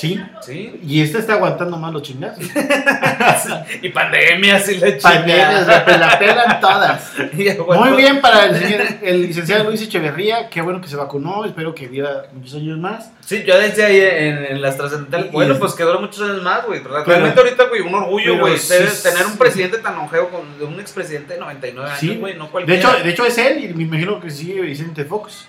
Sí. 0.00 0.20
¿sí? 0.40 0.80
Y 0.82 1.02
este 1.02 1.18
está 1.18 1.34
aguantando 1.34 1.76
más 1.76 1.92
los 1.92 2.02
chingazos. 2.02 2.42
y 3.82 3.88
pandemias 3.90 4.68
y 4.68 4.76
la 4.78 4.96
Pandemias, 4.98 5.60
chingada. 5.60 5.84
güey, 5.84 5.98
la 5.98 6.18
pelan 6.18 6.60
todas. 6.60 7.12
Muy 7.78 7.96
bien 7.96 8.20
para 8.20 8.46
el, 8.46 8.54
señor- 8.56 8.98
el 9.02 9.22
licenciado 9.22 9.64
Luis 9.64 9.82
Echeverría. 9.82 10.48
Qué 10.48 10.62
bueno 10.62 10.80
que 10.80 10.88
se 10.88 10.96
vacunó. 10.96 11.44
Espero 11.44 11.74
que 11.74 11.86
viva 11.88 12.24
muchos 12.32 12.54
años 12.54 12.78
más. 12.78 13.10
Sí, 13.20 13.44
yo 13.46 13.58
decía 13.58 13.86
ahí 13.86 14.00
en, 14.00 14.44
en 14.46 14.62
las 14.62 14.76
trascendentales, 14.76 15.30
bueno, 15.32 15.56
pues 15.58 15.74
que 15.74 15.82
dura 15.84 15.98
muchos 16.00 16.22
años 16.28 16.42
más, 16.42 16.64
güey. 16.66 16.82
Pero- 16.82 17.04
Realmente 17.04 17.38
ahorita, 17.40 17.64
güey, 17.64 17.80
un 17.82 17.94
orgullo, 17.94 18.38
güey, 18.38 18.56
sí 18.58 18.74
tener 19.02 19.26
un 19.26 19.36
presidente 19.36 19.78
tan 19.78 19.96
longevo, 19.96 20.28
con, 20.30 20.58
de 20.58 20.64
un 20.64 20.80
expresidente 20.80 21.34
de 21.34 21.40
99 21.40 21.90
Sí. 21.98 22.08
años, 22.10 22.20
güey, 22.20 22.34
no 22.36 22.44
De 22.46 22.50
cualquiera. 22.50 22.80
hecho, 22.80 23.04
de 23.04 23.10
hecho 23.10 23.26
es 23.26 23.38
él 23.38 23.64
y 23.64 23.74
me 23.74 23.82
imagino 23.84 24.18
que 24.20 24.30
sigue 24.30 24.60
Vicente 24.62 25.04
Fox. 25.04 25.46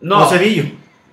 no, 0.00 0.24
O 0.26 0.30
Cedillo. 0.30 0.64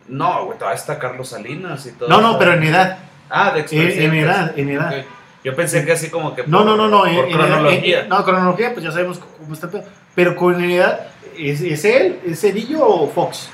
No, 0.07 0.45
güey, 0.45 0.57
todavía 0.57 0.79
está 0.79 0.99
Carlos 0.99 1.29
Salinas 1.29 1.85
y 1.85 1.91
todo. 1.91 2.09
No, 2.09 2.21
no, 2.21 2.37
pero 2.39 2.53
en 2.53 2.63
edad. 2.63 2.97
Ah, 3.29 3.51
de 3.51 3.59
Eh, 3.59 3.61
expresidente. 3.61 4.05
en 4.05 4.13
edad, 4.23 4.59
en 4.59 4.69
edad. 4.69 5.05
Yo 5.43 5.55
pensé 5.55 5.83
que 5.85 5.91
así 5.91 6.09
como 6.09 6.35
que. 6.35 6.43
No, 6.47 6.59
por- 6.59 6.65
no, 6.67 6.75
no, 6.77 6.87
no. 6.87 7.05
En- 7.05 7.31
cronología. 7.31 8.01
en- 8.01 8.09
no, 8.09 8.23
cronología, 8.23 8.73
pues 8.73 8.85
ya 8.85 8.91
sabemos 8.91 9.19
cómo 9.19 9.53
está. 9.53 9.69
Pero 10.15 10.35
con 10.35 10.63
edad, 10.63 11.07
¿es, 11.37 11.61
es 11.61 11.83
él? 11.85 12.19
¿Es 12.25 12.39
Cedillo 12.41 12.85
o 12.85 13.09
Fox? 13.09 13.49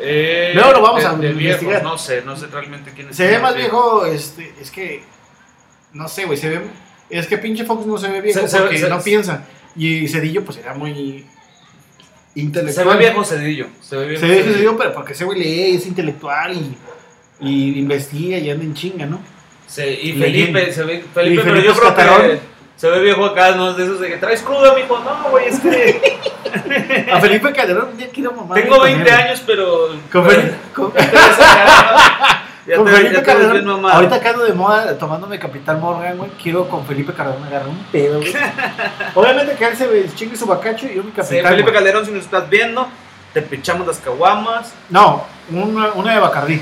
Eh, 0.00 0.52
Luego 0.54 0.72
lo 0.72 0.82
vamos 0.82 1.00
de- 1.02 1.06
a 1.08 1.12
de 1.14 1.28
investigar. 1.30 1.82
No 1.82 1.96
sé, 1.96 2.22
no 2.22 2.36
sé 2.36 2.46
realmente 2.48 2.92
quién 2.94 3.08
es. 3.10 3.16
Se 3.16 3.26
ve 3.26 3.38
más 3.38 3.54
viejo, 3.54 4.04
este, 4.06 4.52
es 4.60 4.70
que. 4.70 5.02
No 5.92 6.08
sé, 6.08 6.24
güey, 6.24 6.36
se 6.36 6.50
ve. 6.50 6.60
Es 7.08 7.26
que 7.26 7.38
pinche 7.38 7.64
Fox 7.64 7.86
no 7.86 7.96
se 7.96 8.08
ve 8.08 8.20
viejo 8.20 8.46
Se- 8.46 8.58
porque 8.58 8.78
se- 8.78 8.88
no 8.88 9.00
piensa. 9.00 9.44
Y 9.76 10.08
Cedillo, 10.08 10.44
pues 10.44 10.58
era 10.58 10.74
muy. 10.74 11.26
Se 12.72 12.84
ve 12.84 12.96
viejo 12.96 13.24
Cedillo. 13.24 13.66
Se 13.80 13.96
ve 13.96 14.06
viejo 14.08 14.20
Se 14.20 14.28
ve 14.28 14.34
Cedillo. 14.36 14.52
Cedillo, 14.54 14.76
pero 14.76 14.92
porque 14.92 15.12
ese 15.14 15.24
güey 15.24 15.38
lee, 15.40 15.76
es 15.76 15.86
intelectual 15.86 16.52
y. 16.56 16.76
Y 17.38 17.78
investiga 17.78 18.38
y 18.38 18.48
anda 18.50 18.64
en 18.64 18.72
chinga, 18.74 19.04
¿no? 19.06 19.20
Sí, 19.66 19.82
y 19.82 20.12
Leyendo. 20.14 20.52
Felipe, 20.58 20.72
se 20.72 20.84
ve, 20.84 21.04
Felipe, 21.12 21.42
pero 21.44 21.60
yo 21.60 21.74
creo 21.74 21.94
que 21.94 22.38
se 22.76 22.88
ve 22.90 23.00
viejo 23.00 23.24
acá, 23.26 23.52
¿no? 23.56 23.74
De 23.74 23.84
esos 23.84 24.00
de 24.00 24.08
que 24.08 24.16
traes 24.16 24.40
crudo, 24.42 24.74
mijo. 24.74 24.98
No, 25.00 25.30
güey, 25.30 25.48
es 25.48 25.60
que 25.60 26.00
A 27.12 27.20
Felipe 27.20 27.52
Calderón 27.52 27.96
día 27.96 28.08
quiero 28.12 28.32
mamar. 28.32 28.60
tengo 28.62 28.80
20 28.80 29.10
años, 29.10 29.42
pero. 29.46 29.88
Con 30.12 30.26
Felipe, 30.26 30.54
con- 30.74 30.92
Con 32.74 32.86
te 32.86 32.92
Felipe 32.92 33.14
ya 33.14 33.22
te 33.22 33.52
bien. 33.52 33.68
Ahorita 33.68 34.20
que 34.20 34.28
ando 34.28 34.44
de 34.44 34.52
moda 34.52 34.98
tomándome 34.98 35.38
Capital 35.38 35.78
Morgan, 35.78 36.18
güey. 36.18 36.30
Quiero 36.42 36.68
con 36.68 36.84
Felipe 36.84 37.12
Calderón 37.12 37.44
agarrar 37.44 37.68
un 37.68 37.78
pedo, 37.92 38.18
güey. 38.18 38.34
Obviamente 39.14 39.54
que 39.54 39.64
él 39.66 39.76
se 39.76 40.14
chingue 40.14 40.36
su 40.36 40.46
bacacho 40.46 40.86
y 40.86 40.96
yo 40.96 41.04
mi 41.04 41.10
Sí, 41.10 41.16
Capital. 41.16 41.50
Felipe 41.50 41.62
güey. 41.70 41.74
Calderón, 41.74 42.04
si 42.04 42.10
nos 42.10 42.24
estás 42.24 42.50
viendo, 42.50 42.88
te 43.32 43.42
pichamos 43.42 43.86
las 43.86 43.98
caguamas. 43.98 44.72
No, 44.90 45.22
una, 45.50 45.92
una 45.92 46.14
de 46.14 46.20
Bacardí. 46.20 46.60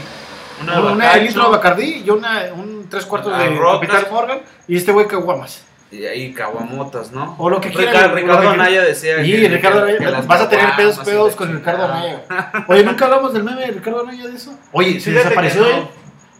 Una, 0.63 0.81
Una, 0.81 0.93
una 0.93 1.15
de 1.15 1.21
litro 1.23 1.45
de 1.45 1.51
Bacardí 1.51 2.03
y 2.05 2.11
una, 2.11 2.43
un 2.55 2.87
tres 2.89 3.07
cuartos 3.07 3.37
de. 3.39 3.59
Capital 3.59 4.07
Morgan. 4.11 4.41
Y 4.69 4.77
este 4.77 4.93
güey 4.93 5.07
caguamas. 5.07 5.63
Y 5.95 6.07
ahí 6.07 6.33
caguamotas, 6.33 7.13
¿no? 7.13 7.37
O 7.39 7.49
lo 7.49 7.61
que 7.61 7.69
Ricardo, 7.69 7.91
quieran, 7.91 8.15
Ricardo 8.15 8.39
o 8.41 8.43
lo 8.43 8.49
que 8.49 8.55
Anaya 8.55 8.83
decía. 8.83 9.21
Y 9.23 9.31
que- 9.33 9.49
Ricardo 9.49 9.87
que- 9.87 9.97
que 9.99 10.11
vas 10.11 10.41
a 10.41 10.49
tener 10.49 10.75
pedos, 10.77 10.99
pedos 10.99 11.37
con 11.37 11.53
Ricardo. 11.55 11.85
Anaya. 11.85 12.23
Oye, 12.69 12.83
nunca 12.83 13.05
hablamos 13.05 13.33
del 13.33 13.45
meme 13.45 13.61
de 13.61 13.73
Ricardo 13.73 14.01
Anaya 14.01 14.27
de 14.27 14.35
eso. 14.35 14.59
Oye, 14.73 14.99
se 14.99 15.13
desapareció 15.13 15.63
no. 15.63 15.69
él. 15.69 15.87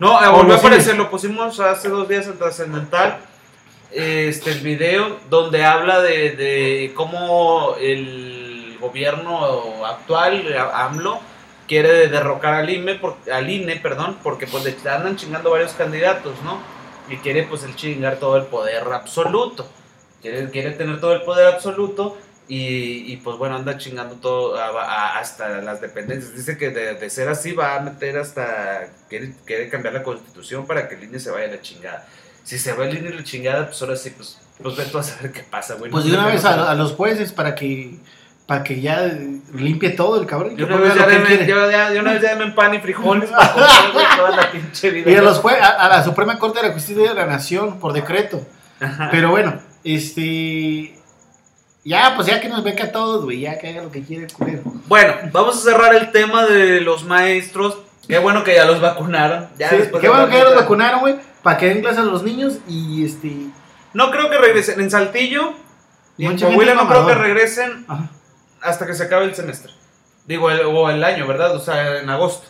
No, 0.01 0.25
eh, 0.25 0.29
volvió 0.29 0.55
a 0.55 0.59
aparecer, 0.59 0.97
lo 0.97 1.09
pusimos 1.09 1.61
hace 1.61 1.89
dos 1.89 2.09
días 2.09 2.27
en 2.27 2.37
Trascendental. 2.37 3.19
Este, 3.93 4.51
el 4.51 4.59
video 4.61 5.19
donde 5.31 5.65
habla 5.65 6.01
de, 6.01 6.31
de 6.33 6.93
cómo 6.97 7.77
el 7.81 8.77
gobierno 8.81 9.87
actual, 9.87 10.45
eh, 10.49 10.59
AMLO, 10.59 11.21
quiere 11.69 12.09
derrocar 12.09 12.55
al 12.55 12.69
INE, 12.71 12.97
por- 12.97 13.17
al 13.33 13.49
INE 13.49 13.77
perdón, 13.77 14.17
porque 14.23 14.49
pues 14.49 14.65
le 14.65 14.91
andan 14.91 15.15
chingando 15.17 15.51
varios 15.51 15.73
candidatos, 15.75 16.33
¿no? 16.45 16.59
Y 17.09 17.17
quiere 17.19 17.43
pues 17.45 17.63
el 17.65 17.77
chingar 17.77 18.17
todo 18.17 18.37
el 18.37 18.45
poder 18.45 18.83
absoluto. 18.93 19.69
Quiere, 20.23 20.49
quiere 20.51 20.71
tener 20.73 21.01
todo 21.01 21.13
el 21.13 21.23
poder 21.23 21.49
absoluto 21.55 22.17
y, 22.49 23.13
y, 23.13 23.17
pues 23.19 23.37
bueno, 23.39 23.57
anda 23.57 23.77
chingando 23.79 24.17
todo 24.17 24.57
a- 24.59 24.69
a- 24.83 25.19
hasta 25.19 25.49
las 25.61 25.81
dependencias. 25.81 26.35
Dice 26.35 26.57
que 26.57 26.71
de, 26.71 26.95
de 26.95 27.11
ser 27.11 27.29
así 27.29 27.53
va 27.53 27.77
a 27.77 27.81
meter 27.81 28.17
hasta. 28.19 28.89
Quiere, 29.09 29.35
quiere 29.45 29.69
cambiar 29.69 29.95
la 29.95 30.03
constitución 30.03 30.67
para 30.67 30.89
que 30.89 30.95
el 30.95 31.05
INE 31.05 31.19
se 31.21 31.31
vaya 31.31 31.47
a 31.47 31.57
la 31.57 31.61
chingada. 31.63 32.07
Si 32.43 32.59
se 32.59 32.73
va 32.73 32.87
el 32.87 32.97
INE 32.99 33.09
a 33.09 33.13
la 33.13 33.25
chingada, 33.25 33.67
pues 33.67 33.81
ahora 33.83 33.97
sí, 33.97 34.11
pues, 34.11 34.39
pues 34.63 34.77
ve 34.77 34.85
tú 34.87 34.99
a 34.99 35.03
saber 35.03 35.33
qué 35.33 35.43
pasa, 35.43 35.75
güey. 35.75 35.91
Pues 35.91 36.05
de 36.05 36.13
una 36.13 36.27
vez 36.27 36.45
a 36.45 36.75
los 36.75 36.93
jueces 36.93 37.33
para 37.33 37.55
que 37.55 37.99
para 38.47 38.63
que 38.63 38.81
ya 38.81 39.11
limpie 39.55 39.91
todo 39.91 40.21
el 40.21 40.27
cabrón. 40.27 40.53
y 40.53 40.57
De 40.57 40.67
que 40.67 40.73
una, 40.73 40.77
vez 40.83 40.95
ya 40.95 41.07
quiere. 41.07 41.47
yo 41.47 41.71
ya- 41.71 41.91
una 42.01 42.13
vez 42.13 42.23
ya 42.23 42.35
deme 42.37 42.53
pan 42.53 42.75
y 42.75 42.79
frijoles 42.79 43.31
para 43.31 43.53
comer, 43.53 43.69
toda 44.17 44.37
la 44.37 44.51
pinche 44.53 44.91
vida. 44.91 45.11
Y 45.11 45.15
a, 45.17 45.23
los 45.23 45.43
jue- 45.43 45.59
a, 45.61 45.69
a 45.69 45.89
la 45.89 46.05
Suprema 46.05 46.39
Corte 46.39 46.61
de 46.61 46.69
la 46.69 46.75
Justicia 46.75 47.09
de 47.09 47.15
la 47.15 47.27
Nación 47.27 47.79
por 47.81 47.93
decreto. 47.93 48.43
Ajá. 48.81 49.09
Pero 49.11 49.31
bueno, 49.31 49.59
este. 49.85 50.95
Ya, 51.85 52.15
pues 52.17 52.27
ya 52.27 52.41
que 52.41 52.49
nos 52.49 52.65
beca 52.65 52.85
a 52.85 52.93
todos, 52.93 53.25
güey. 53.25 53.41
Ya 53.41 53.59
que 53.59 53.69
haga 53.69 53.83
lo 53.83 53.91
que 53.91 54.03
quiere 54.03 54.25
el 54.25 54.33
culero. 54.33 54.63
Bueno, 54.87 55.15
vamos 55.33 55.57
a 55.59 55.61
cerrar 55.71 55.95
el 55.95 56.13
tema 56.13 56.45
de 56.47 56.81
los 56.81 57.05
maestros. 57.05 57.79
Qué 58.09 58.19
bueno 58.19 58.43
que 58.45 58.55
ya 58.55 58.65
los 58.65 58.81
vacunaron. 58.81 59.49
Ya 59.59 59.69
Sí, 59.71 59.77
después 59.77 60.01
qué 60.03 60.09
bueno 60.09 60.29
que 60.29 60.37
ya 60.37 60.45
los 60.45 60.55
vacunaron, 60.55 61.01
güey. 61.01 61.17
Para 61.43 61.59
que 61.59 61.69
den 61.69 61.81
clases 61.83 62.01
a 62.01 62.05
los 62.05 62.23
niños 62.23 62.59
y 62.69 63.05
este. 63.05 63.35
No 63.93 64.11
creo 64.11 64.31
que 64.31 64.39
regresen. 64.39 64.81
En 64.81 64.91
Saltillo 64.91 65.53
y 66.17 66.27
en 66.27 66.39
Coahuila 66.39 66.75
no 66.75 66.89
creo 66.89 67.07
que 67.07 67.15
regresen 67.15 67.85
Ajá. 67.89 68.09
Hasta 68.65 68.87
que 68.87 68.95
se 68.95 69.05
acabe 69.05 69.25
el 69.27 69.35
semestre. 69.35 69.73
Digo, 70.27 70.51
el- 70.51 70.63
o 70.63 70.91
el 70.91 71.05
año, 71.05 71.27
¿verdad? 71.27 71.55
O 71.55 71.61
sea, 71.61 71.99
en 72.01 72.09
agosto. 72.11 72.47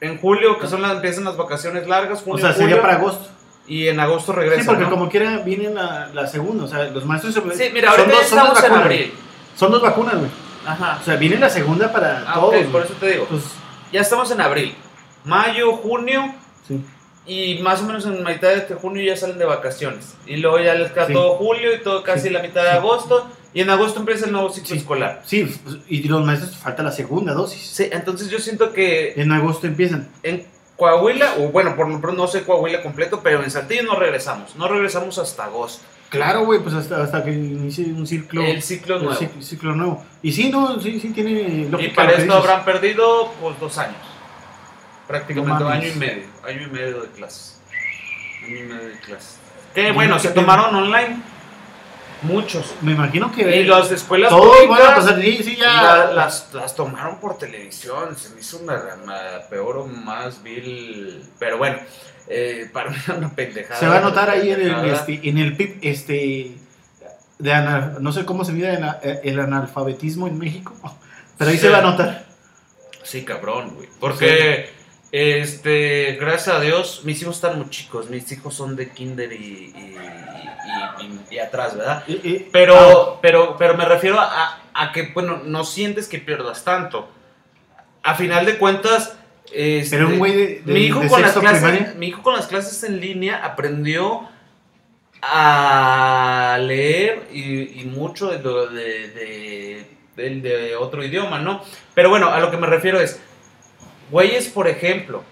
En 0.00 0.18
julio, 0.18 0.58
que 0.58 0.66
son 0.66 0.82
las, 0.82 0.92
empiezan 0.92 1.24
las 1.24 1.36
vacaciones 1.36 1.86
largas, 1.88 2.20
O 2.20 2.24
junio, 2.24 2.44
sea, 2.44 2.52
sería 2.52 2.68
julio, 2.76 2.82
para 2.82 2.94
agosto. 2.94 3.28
y 3.66 3.88
en 3.88 3.98
agosto 4.00 4.32
regresan. 4.32 4.62
Sí, 4.64 4.68
porque 4.68 4.84
¿no? 4.84 4.90
como 4.90 5.08
quiera 5.08 5.38
viene 5.38 5.70
la, 5.70 6.08
la 6.12 6.26
segunda. 6.26 6.64
O 6.64 6.68
sea, 6.68 6.84
los 6.84 7.04
maestros 7.04 7.34
se 7.34 7.40
Sí, 7.40 7.70
mira, 7.72 7.90
ahorita 7.90 8.10
son 8.12 8.22
estamos 8.22 8.56
en 8.58 8.62
vacunas. 8.62 8.82
abril. 8.84 9.14
Son 9.56 9.70
dos 9.72 9.82
vacunas, 9.82 10.14
güey. 10.16 10.30
Ajá. 10.66 10.98
O 11.00 11.04
sea, 11.04 11.16
viene 11.16 11.36
la 11.38 11.48
segunda 11.50 11.92
para 11.92 12.24
Ah, 12.26 12.34
todos. 12.34 12.46
ok, 12.48 12.50
güey. 12.54 12.64
por 12.66 12.82
eso 12.84 12.94
te 13.00 13.06
digo. 13.12 13.26
Pues, 13.28 13.42
Ya 13.92 14.00
estamos 14.00 14.30
en 14.30 14.40
abril. 14.40 14.74
Mayo, 15.24 15.72
junio, 15.76 16.34
sí. 16.68 16.84
y 17.26 17.60
más 17.62 17.80
o 17.80 17.84
menos 17.84 18.04
en 18.06 18.22
mitad 18.24 18.48
de 18.48 18.56
este 18.56 18.74
junio 18.74 19.02
ya 19.02 19.16
salen 19.16 19.38
de 19.38 19.44
vacaciones. 19.46 20.16
Y 20.26 20.36
luego 20.36 20.58
ya 20.58 20.74
les 20.74 20.92
queda 20.92 21.06
Sí. 21.06 21.12
todo 21.14 21.36
julio 21.36 21.74
y 21.74 21.82
todo 21.82 22.02
casi 22.02 22.28
Sí. 22.28 22.30
la 22.30 22.40
mitad 22.42 22.62
de 22.64 22.70
Sí. 22.72 22.76
agosto. 22.76 23.26
Y 23.54 23.60
en 23.60 23.70
agosto 23.70 24.00
empieza 24.00 24.26
el 24.26 24.32
nuevo 24.32 24.50
ciclo 24.50 24.70
Sí. 24.70 24.76
escolar. 24.78 25.22
Sí, 25.24 25.48
y 25.88 26.02
los 26.08 26.24
maestros 26.26 26.56
falta 26.56 26.82
la 26.82 26.90
segunda 26.92 27.32
dosis. 27.32 27.62
Sí, 27.62 27.88
entonces 27.92 28.28
yo 28.28 28.38
siento 28.40 28.72
que 28.72 29.12
En 29.16 29.30
agosto 29.32 29.66
empiezan. 29.66 30.08
en 30.24 30.44
Coahuila, 30.76 31.36
o 31.38 31.50
bueno, 31.50 31.76
por 31.76 31.88
lo 31.88 32.00
pronto 32.00 32.20
no 32.22 32.26
sé 32.28 32.42
Coahuila 32.42 32.82
completo, 32.82 33.20
pero 33.22 33.42
en 33.44 33.50
Saltillo 33.50 33.84
no 33.84 33.94
regresamos. 33.94 34.56
No 34.56 34.66
regresamos 34.66 35.18
hasta 35.18 35.44
agosto. 35.44 35.84
Claro, 36.10 36.44
güey, 36.44 36.60
pues 36.60 36.74
hasta, 36.74 37.02
hasta 37.02 37.22
que 37.24 37.30
inicie 37.32 37.86
un 37.86 38.06
ciclo. 38.06 38.42
El 38.42 38.60
ciclo 38.62 38.96
el 38.96 39.04
nuevo. 39.04 39.18
cic- 39.20 39.40
ciclo 39.40 39.74
nuevo. 39.74 40.04
Y 40.22 40.32
sí, 40.32 40.48
no, 40.50 40.80
sí, 40.80 40.98
sí 41.00 41.10
tiene 41.10 41.30
Y 41.30 41.68
lógica 41.68 41.94
para 41.94 42.10
lo 42.10 42.16
que 42.16 42.22
esto 42.22 42.34
dices. 42.36 42.50
habrán 42.50 42.64
perdido 42.64 43.32
pues 43.40 43.58
dos 43.60 43.78
años. 43.78 43.96
Prácticamente 45.06 45.62
No 45.64 45.70
año 45.70 45.88
y 45.88 45.98
medio. 45.98 46.22
Año 46.46 46.62
y 46.66 46.70
medio 46.70 47.02
de 47.02 47.08
clases. 47.08 47.60
Año 48.44 48.56
y 48.56 48.62
medio 48.62 48.88
de 48.88 48.98
clases. 49.00 49.36
Que 49.74 49.92
bueno, 49.92 50.14
no 50.14 50.20
se 50.20 50.30
tomaron 50.30 50.74
online. 50.74 51.22
Muchos. 52.24 52.74
Me 52.82 52.92
imagino 52.92 53.30
que 53.32 53.56
Y 53.60 53.64
las 53.64 53.90
escuelas 53.90 54.30
todos 54.30 54.48
van 54.48 54.62
a 54.64 54.66
públicas 54.66 54.94
pasar. 55.04 55.20
Sí, 55.20 55.42
sí, 55.42 55.56
ya. 55.56 55.82
la- 55.82 56.12
las, 56.12 56.48
las 56.52 56.74
tomaron 56.74 57.18
por 57.20 57.38
televisión. 57.38 58.16
Se 58.16 58.30
me 58.34 58.40
hizo 58.40 58.58
una, 58.58 58.82
una 59.02 59.16
peor 59.50 59.76
o 59.78 59.86
más 59.86 60.42
vil. 60.42 61.22
Pero 61.38 61.58
bueno, 61.58 61.78
eh, 62.28 62.68
para 62.72 62.90
mí 62.90 62.96
una 63.16 63.28
pendejada. 63.34 63.78
Se 63.78 63.86
va 63.86 63.98
a 63.98 64.00
notar 64.00 64.30
ahí 64.30 64.50
en 64.50 64.60
el, 64.62 64.84
este, 64.90 65.20
en 65.28 65.38
el 65.38 65.56
PIB, 65.56 65.78
este, 65.82 66.52
de 67.38 67.52
ana- 67.52 67.94
no 68.00 68.12
sé 68.12 68.24
cómo 68.24 68.44
se 68.44 68.52
mide 68.52 68.78
el 69.24 69.40
analfabetismo 69.40 70.26
en 70.26 70.38
México, 70.38 70.72
pero 71.38 71.50
ahí 71.50 71.56
Sí. 71.56 71.62
se 71.62 71.68
va 71.68 71.78
a 71.78 71.82
notar. 71.82 72.24
Sí, 73.02 73.22
cabrón, 73.24 73.74
güey. 73.74 73.88
Porque, 74.00 74.70
este, 75.16 76.16
gracias 76.20 76.56
a 76.56 76.60
Dios, 76.60 77.02
mis 77.04 77.22
hijos 77.22 77.36
están 77.36 77.56
muy 77.56 77.70
chicos. 77.70 78.10
Mis 78.10 78.30
hijos 78.32 78.52
son 78.52 78.74
de 78.74 78.90
kinder 78.90 79.32
y, 79.32 79.72
y, 79.76 81.34
y- 81.34 81.38
atrás, 81.38 81.76
¿verdad? 81.76 82.02
Eh, 82.08 82.20
eh, 82.24 82.48
Pero, 82.52 83.20
pero, 83.22 83.56
pero 83.56 83.76
me 83.76 83.84
refiero 83.84 84.18
a, 84.18 84.58
a 84.74 84.90
que, 84.90 85.12
bueno, 85.14 85.40
no 85.44 85.62
sientes 85.62 86.08
que 86.08 86.18
pierdas 86.18 86.64
tanto. 86.64 87.08
A 88.02 88.16
final 88.16 88.44
de 88.44 88.58
cuentas, 88.58 89.16
este, 89.52 89.96
Pero 89.98 90.08
un 90.08 90.18
güey 90.18 90.32
de- 90.34 90.62
de- 90.64 90.72
mi, 90.72 90.80
hijo 90.86 90.98
de 90.98 91.06
con 91.08 91.22
las 91.22 91.32
clases, 91.38 91.94
mi 91.94 92.08
hijo 92.08 92.22
con 92.24 92.34
las 92.34 92.48
clases 92.48 92.82
en 92.82 92.98
línea 93.00 93.44
aprendió 93.44 94.28
a 95.22 96.58
leer 96.60 97.28
y, 97.32 97.80
y 97.80 97.84
mucho 97.84 98.30
de, 98.30 98.38
de, 100.16 100.40
de 100.40 100.74
otro 100.76 101.04
idioma, 101.04 101.38
¿no? 101.38 101.62
Pero 101.94 102.10
bueno, 102.10 102.30
a 102.30 102.40
lo 102.40 102.50
que 102.50 102.56
me 102.56 102.66
refiero 102.66 103.00
es, 103.00 103.20
güeyes, 104.10 104.48
por 104.48 104.68
ejemplo, 104.68 105.22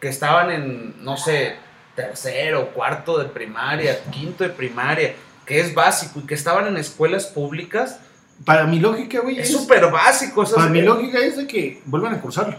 que 0.00 0.08
estaban 0.08 0.50
en, 0.50 1.04
no 1.04 1.16
sé, 1.16 1.56
tercero, 1.96 2.70
cuarto 2.72 3.18
de 3.18 3.24
primaria, 3.26 3.98
quinto 4.10 4.44
de 4.44 4.50
primaria, 4.50 5.14
que 5.44 5.60
es 5.60 5.74
básico 5.74 6.20
y 6.20 6.26
que 6.26 6.34
estaban 6.34 6.66
en 6.68 6.76
escuelas 6.76 7.26
públicas, 7.26 7.98
para 8.44 8.64
mi 8.66 8.78
lógica, 8.78 9.20
güey, 9.20 9.38
es 9.40 9.50
súper 9.50 9.90
básico. 9.90 10.46
sea, 10.46 10.56
para 10.56 10.68
mi 10.70 10.82
lógica 10.82 11.18
es 11.18 11.36
de 11.36 11.46
que 11.46 11.82
vuelvan 11.86 12.14
a 12.14 12.20
cursarlo. 12.20 12.56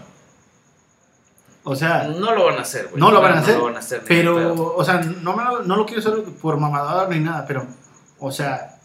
O 1.62 1.76
sea, 1.76 2.04
No 2.04 2.34
lo 2.34 2.44
van 2.46 2.58
a 2.58 2.62
hacer, 2.62 2.88
güey. 2.88 3.00
No 3.00 3.10
lo 3.10 3.20
van 3.20 3.34
a 3.34 3.40
hacer, 3.40 3.56
lo 3.58 3.64
van 3.64 3.76
a 3.76 3.80
hacer 3.80 4.02
pero, 4.06 4.74
o 4.76 4.84
sea, 4.84 5.00
no, 5.00 5.36
me 5.36 5.44
lo- 5.44 5.62
no 5.62 5.76
lo 5.76 5.86
quiero 5.86 6.00
hacer 6.00 6.24
por 6.40 6.58
mamador 6.58 7.08
ni 7.10 7.20
nada, 7.20 7.44
pero, 7.46 7.66
o 8.18 8.30
sea, 8.32 8.78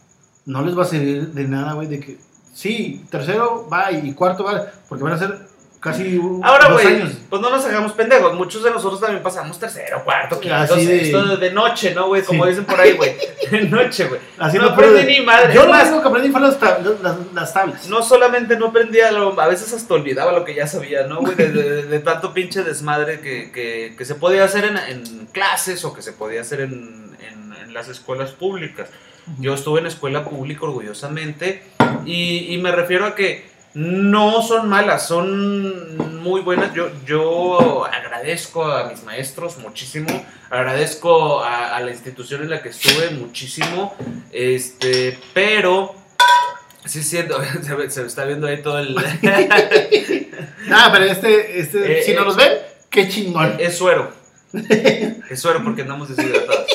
no 0.46 0.62
les 0.62 0.78
va 0.78 0.84
a 0.84 0.88
servir 0.88 1.30
de 1.30 1.44
nada, 1.48 1.74
güey, 1.74 1.88
de 1.88 2.00
que, 2.00 2.18
sí, 2.54 3.06
tercero 3.10 3.68
va 3.72 3.92
y 3.92 4.14
cuarto 4.14 4.44
va, 4.44 4.68
porque 4.88 5.04
van 5.04 5.14
a 5.14 5.18
ser 5.18 5.48
casi 5.86 6.18
u- 6.18 6.42
Ahora, 6.44 6.70
dos 6.70 6.82
güey, 6.82 6.96
años. 6.96 7.14
pues 7.30 7.42
no 7.42 7.50
nos 7.50 7.64
hagamos 7.66 7.94
pendejos. 7.94 8.34
Muchos 8.34 8.64
de 8.64 8.72
nosotros 8.72 9.00
también 9.00 9.24
pasamos 9.24 9.58
tercero, 9.60 10.04
cuarto, 10.04 10.40
quinto, 10.40 10.56
Así 10.58 10.86
de- 10.86 11.52
noche, 11.52 11.94
¿no, 11.96 12.08
güey? 12.08 12.24
Como 12.24 12.44
Sí. 12.44 12.50
dicen 12.50 12.66
por 12.66 12.80
ahí, 12.80 12.94
güey. 12.94 13.16
De 13.52 13.62
noche, 13.62 14.06
güey. 14.06 14.20
Haciendo 14.40 14.70
no 14.70 14.74
aprendí 14.74 14.96
de- 15.02 15.06
ni 15.06 15.22
madre. 15.26 15.54
Yo 15.54 15.62
Es 15.76 15.92
lo 15.92 16.02
que 16.02 16.08
aprendí 16.08 16.32
fue 16.32 16.42
las, 16.42 16.58
las, 17.02 17.16
las 17.34 17.54
tablas. 17.54 17.88
no 17.88 18.02
solamente 18.02 18.58
no 18.58 18.68
aprendía, 18.68 19.12
lo- 19.12 19.40
a 19.40 19.48
veces 19.48 19.72
hasta 19.72 19.94
olvidaba 19.94 20.32
lo 20.32 20.44
que 20.44 20.56
ya 20.56 20.66
sabía, 20.68 21.04
¿no, 21.08 21.20
güey? 21.22 21.36
De, 21.36 22.00
tanto 22.00 22.34
pinche 22.34 22.64
desmadre 22.64 23.20
que, 23.22 23.52
que- 23.52 23.94
que 23.98 24.06
se 24.06 24.16
podía 24.16 24.44
hacer 24.44 24.66
en, 24.66 24.78
en 24.78 25.26
clases 25.28 25.86
o 25.86 25.94
que 25.94 26.02
se 26.02 26.12
podía 26.12 26.42
hacer 26.42 26.62
en, 26.62 27.16
en- 27.22 27.54
en 27.64 27.74
las 27.74 27.88
escuelas 27.88 28.32
públicas. 28.32 28.90
Yo 29.40 29.54
estuve 29.54 29.80
en 29.80 29.88
escuela 29.88 30.24
pública 30.24 30.62
orgullosamente 30.66 31.64
y, 32.06 32.54
y 32.54 32.58
me 32.58 32.72
refiero 32.72 33.06
a 33.06 33.16
que 33.16 33.46
no 33.76 34.42
son 34.42 34.70
malas, 34.70 35.08
son 35.08 35.98
muy 36.24 36.42
buenas. 36.42 36.74
Yo, 36.74 36.90
yo 37.06 37.86
agradezco 37.86 38.64
a 38.66 38.90
mis 38.90 39.04
maestros 39.04 39.58
muchísimo, 39.58 40.08
agradezco 40.50 41.44
a, 41.44 41.76
a 41.76 41.80
la 41.82 41.92
institución 41.92 42.42
en 42.44 42.50
la 42.50 42.62
que 42.62 42.70
estuve 42.70 43.12
muchísimo, 43.12 43.94
este, 44.32 45.20
pero 45.34 45.94
sí 46.86 47.04
siento, 47.04 47.40
se, 47.90 48.06
está 48.06 48.26
viendo 48.26 48.48
ahí 48.48 48.62
todo 48.62 48.80
el... 48.80 48.96
Nada, 50.68 50.92
pero 50.94 51.06
este, 51.06 51.60
este 51.60 52.00
Eh, 52.00 52.04
si 52.04 52.12
eh, 52.12 52.16
no 52.16 52.24
los 52.24 52.36
ven, 52.38 52.54
qué 52.90 53.10
chingón. 53.10 53.58
es 53.60 53.78
suero. 53.78 54.12
Es 55.30 55.42
suero 55.42 55.62
porque 55.66 55.82
andamos 55.82 56.16
deshidratados. 56.16 56.66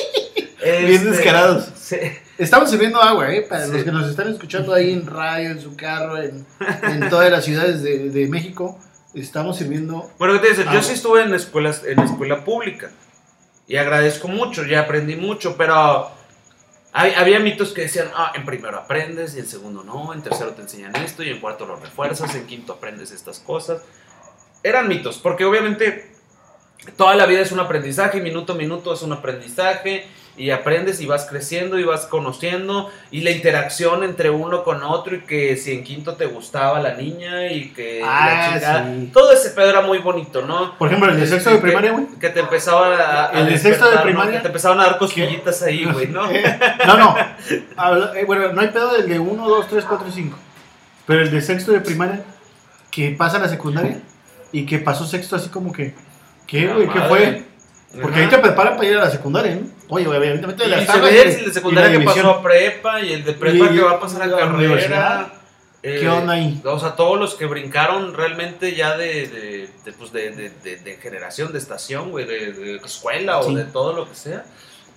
Bien 0.61 0.85
Este, 0.85 1.09
descarados. 1.09 1.69
sí. 1.75 1.97
Estamos 2.41 2.69
sirviendo 2.71 2.99
agua, 3.01 3.31
¿eh? 3.31 3.43
Para 3.43 3.65
Sí. 3.67 3.71
los 3.73 3.83
que 3.83 3.91
nos 3.91 4.09
están 4.09 4.29
escuchando 4.29 4.73
ahí 4.73 4.91
en 4.91 5.05
radio, 5.05 5.51
en 5.51 5.61
su 5.61 5.75
carro, 5.75 6.17
en, 6.17 6.45
en 6.83 7.09
todas 7.09 7.29
las 7.31 7.45
ciudades 7.45 7.83
de, 7.83 8.09
de 8.09 8.27
México, 8.27 8.79
estamos 9.13 9.57
sirviendo. 9.57 10.09
Bueno, 10.17 10.33
¿qué 10.33 10.39
te 10.39 10.49
dice? 10.49 10.65
Yo 10.73 10.81
sí 10.81 10.93
estuve 10.93 11.21
en 11.21 11.33
escuelas, 11.35 11.83
en 11.85 11.99
escuela 11.99 12.43
pública 12.43 12.89
y 13.67 13.75
agradezco 13.77 14.27
mucho, 14.27 14.65
ya 14.65 14.81
aprendí 14.81 15.15
mucho, 15.15 15.55
pero 15.55 16.09
hay- 16.93 17.13
había 17.13 17.39
mitos 17.39 17.73
que 17.73 17.81
decían, 17.81 18.07
ah, 18.15 18.31
en 18.33 18.43
primero 18.43 18.75
aprendes 18.79 19.35
y 19.35 19.39
en 19.39 19.45
segundo 19.47 19.83
no, 19.83 20.11
en 20.11 20.23
tercero 20.23 20.51
te 20.51 20.63
enseñan 20.63 20.95
esto 20.95 21.21
y 21.21 21.29
en 21.29 21.39
cuarto 21.39 21.67
lo 21.67 21.75
refuerzas, 21.75 22.33
en 22.33 22.47
quinto 22.47 22.73
aprendes 22.73 23.11
estas 23.11 23.39
cosas. 23.39 23.83
Eran 24.63 24.87
mitos, 24.87 25.19
porque 25.19 25.45
obviamente 25.45 26.11
toda 26.97 27.13
la 27.15 27.27
vida 27.27 27.41
es 27.41 27.51
un 27.51 27.59
aprendizaje, 27.59 28.19
minuto 28.19 28.53
a 28.53 28.55
minuto 28.55 28.93
es 28.95 29.03
un 29.03 29.13
aprendizaje 29.13 30.07
y 30.37 30.49
aprendes 30.51 31.01
y 31.01 31.05
vas 31.05 31.25
creciendo 31.25 31.77
y 31.77 31.83
vas 31.83 32.05
conociendo 32.05 32.89
y 33.11 33.21
la 33.21 33.31
interacción 33.31 34.03
entre 34.03 34.29
uno 34.29 34.63
con 34.63 34.81
otro 34.81 35.15
y 35.15 35.21
que 35.21 35.57
si 35.57 35.73
en 35.73 35.83
quinto 35.83 36.15
te 36.15 36.25
gustaba 36.25 36.79
la 36.79 36.93
niña 36.95 37.47
y 37.51 37.69
que 37.71 37.99
la 38.01 38.55
Ah, 38.55 38.83
sí. 38.85 39.09
todo 39.13 39.31
ese 39.33 39.49
pedo 39.51 39.69
era 39.69 39.81
muy 39.81 39.97
bonito, 39.99 40.41
¿no? 40.41 40.77
Por 40.77 40.87
ejemplo, 40.87 41.11
el 41.11 41.19
de 41.19 41.27
sexto 41.27 41.49
Que- 41.49 41.55
de 41.57 41.61
primaria, 41.61 41.91
güey. 41.91 42.05
Que 42.19 42.29
te 42.29 42.39
empezaba 42.39 42.95
a, 42.95 43.29
a 43.29 43.39
El 43.39 43.47
de 43.47 43.57
sexto 43.57 43.89
de 43.89 43.97
¿no? 43.97 44.03
primaria. 44.03 44.33
Que 44.35 44.39
te 44.39 44.47
empezaban 44.47 44.79
a 44.79 44.83
dar 44.85 44.97
cosquillitas 44.97 45.61
ahí, 45.63 45.85
güey, 45.85 46.07
¿no? 46.07 46.23
No, 46.87 46.97
no. 46.97 47.15
Habla- 47.77 48.13
eh, 48.15 48.23
bueno, 48.25 48.51
no 48.53 48.61
hay 48.61 48.69
pedo 48.69 48.93
del 48.93 49.07
de 49.09 49.19
1, 49.19 49.47
2, 49.49 49.67
3, 49.67 49.85
4 49.85 50.07
y 50.07 50.11
5. 50.11 50.37
Pero 51.05 51.21
el 51.23 51.31
de 51.31 51.41
sexto 51.41 51.71
de 51.71 51.81
primaria, 51.81 52.23
que 52.89 53.11
pasa 53.11 53.37
a 53.37 53.41
la 53.41 53.49
secundaria 53.49 53.99
y 54.51 54.65
que 54.65 54.79
pasó 54.79 55.05
sexto 55.05 55.35
así 55.35 55.49
como 55.49 55.71
que, 55.71 55.93
¿qué, 56.47 56.67
güey? 56.67 56.87
¿Qué 56.89 56.99
fue? 57.01 57.43
Porque 57.99 58.19
ahí 58.21 58.27
te 58.27 58.37
preparan 58.37 58.77
para 58.77 58.87
ir 58.87 58.97
a 58.97 59.05
la 59.05 59.11
secundaria, 59.11 59.55
¿no? 59.55 59.67
Oye, 59.89 60.05
güey, 60.05 60.17
evidentemente 60.17 60.63
de 60.63 60.69
Y 60.69 61.17
el 61.17 61.45
de 61.45 61.53
secundaria 61.53 61.91
la 61.91 61.99
que 61.99 62.05
pasó 62.05 62.29
a 62.29 62.41
prepa 62.41 63.01
y 63.01 63.13
el 63.13 63.25
de 63.25 63.33
prepa 63.33 63.69
que 63.69 63.81
va 63.81 63.91
a 63.91 63.99
pasar 63.99 64.21
a 64.23 64.27
la 64.27 64.37
carrera. 64.37 64.57
universidad. 64.57 65.33
eh, 65.83 65.97
¿Qué 65.99 66.07
onda 66.07 66.33
ahí? 66.33 66.61
O 66.63 66.79
sea, 66.79 66.95
todos 66.95 67.19
los 67.19 67.35
que 67.35 67.45
brincaron 67.45 68.13
realmente 68.13 68.75
ya 68.75 68.95
de, 68.95 69.69
de, 69.83 69.91
pues 69.93 70.11
generación, 71.01 71.51
de 71.51 71.57
estación, 71.57 72.11
güey, 72.11 72.25
de, 72.25 72.77
escuela 72.77 73.39
o 73.39 73.53
de 73.53 73.65
todo 73.65 73.93
lo 73.93 74.07
que 74.07 74.15
sea. 74.15 74.45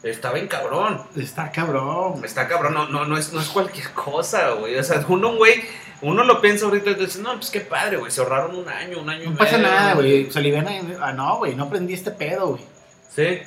Estaba 0.04 0.34
bien 0.34 0.48
cabrón. 0.48 1.02
Está 1.16 1.50
cabrón. 1.50 2.22
Está 2.24 2.46
cabrón, 2.46 2.74
no, 2.74 2.86
no, 2.88 3.06
no, 3.06 3.16
es, 3.16 3.32
no 3.32 3.40
es 3.40 3.48
cualquier 3.48 3.90
cosa, 3.92 4.50
güey. 4.50 4.76
O 4.76 4.84
sea, 4.84 5.02
uno, 5.08 5.34
güey, 5.36 5.64
uno 6.02 6.22
lo 6.24 6.42
piensa 6.42 6.66
ahorita 6.66 6.90
y 6.90 6.94
dice, 6.94 7.22
no, 7.22 7.34
pues 7.36 7.50
qué 7.50 7.60
padre, 7.60 7.96
güey, 7.96 8.12
se 8.12 8.20
ahorraron 8.20 8.54
un 8.54 8.68
año, 8.68 9.00
un 9.00 9.08
año 9.08 9.24
y 9.24 9.28
No 9.30 9.36
pasa 9.36 9.56
medio, 9.56 9.70
nada, 9.70 9.94
güey. 9.94 10.30
Se 10.30 10.96
Ah, 11.00 11.12
no, 11.12 11.38
güey, 11.38 11.56
no 11.56 11.64
aprendí 11.64 11.94
este 11.94 12.10
pedo, 12.10 12.48
güey. 12.48 12.73
Sí, 13.14 13.40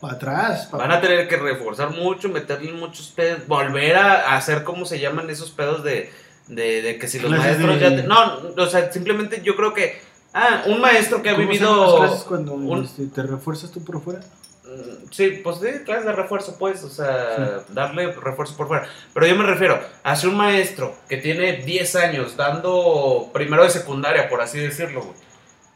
Para 0.00 0.14
atrás. 0.14 0.66
pa- 0.66 0.78
van 0.78 0.92
a 0.92 1.00
tener 1.00 1.26
que 1.28 1.36
reforzar 1.36 1.90
mucho, 1.90 2.28
meterle 2.28 2.72
muchos 2.72 3.08
pedos, 3.08 3.46
volver 3.46 3.96
a, 3.96 4.36
hacer, 4.36 4.64
¿cómo 4.64 4.84
se 4.84 4.98
llaman 5.00 5.30
esos 5.30 5.50
pedos 5.50 5.82
de, 5.84 6.10
de, 6.48 6.82
de 6.82 6.98
que 6.98 7.08
si 7.08 7.18
los 7.18 7.32
Clases 7.32 7.58
maestros 7.58 7.80
de- 7.80 7.90
ya... 7.90 7.96
te- 7.96 8.02
no, 8.08 8.40
o 8.62 8.66
sea, 8.66 8.92
simplemente 8.92 9.40
yo 9.42 9.56
creo 9.56 9.72
que... 9.72 9.98
Ah, 10.36 10.64
un 10.66 10.80
maestro 10.80 11.22
que 11.22 11.30
ha 11.30 11.36
¿Cómo 11.36 11.52
se 11.52 11.58
llaman 11.58 11.74
vivido... 11.76 11.98
las 12.00 12.08
clases 12.10 12.24
cuando 12.26 12.54
un- 12.54 12.84
este, 12.84 13.06
te 13.06 13.22
refuerzas 13.22 13.70
tú 13.70 13.84
por 13.84 14.02
fuera? 14.02 14.20
Mm, 14.64 15.10
Sí, 15.12 15.40
pues 15.44 15.58
sí, 15.58 15.84
clases 15.84 16.06
de 16.06 16.12
refuerzo, 16.12 16.56
pues, 16.58 16.82
o 16.82 16.90
sea, 16.90 17.62
darle 17.68 18.10
refuerzo 18.12 18.56
por 18.56 18.66
fuera. 18.66 18.88
Pero 19.12 19.26
yo 19.28 19.36
me 19.36 19.44
refiero, 19.44 19.78
hace 20.02 20.26
un 20.26 20.36
maestro 20.36 20.96
que 21.08 21.18
tiene 21.18 21.58
10 21.58 21.94
años 21.96 22.36
dando 22.36 23.30
primero 23.32 23.62
de 23.62 23.70
secundaria, 23.70 24.28
por 24.28 24.40
así 24.42 24.58
decirlo, 24.58 25.02
güey. 25.02 25.16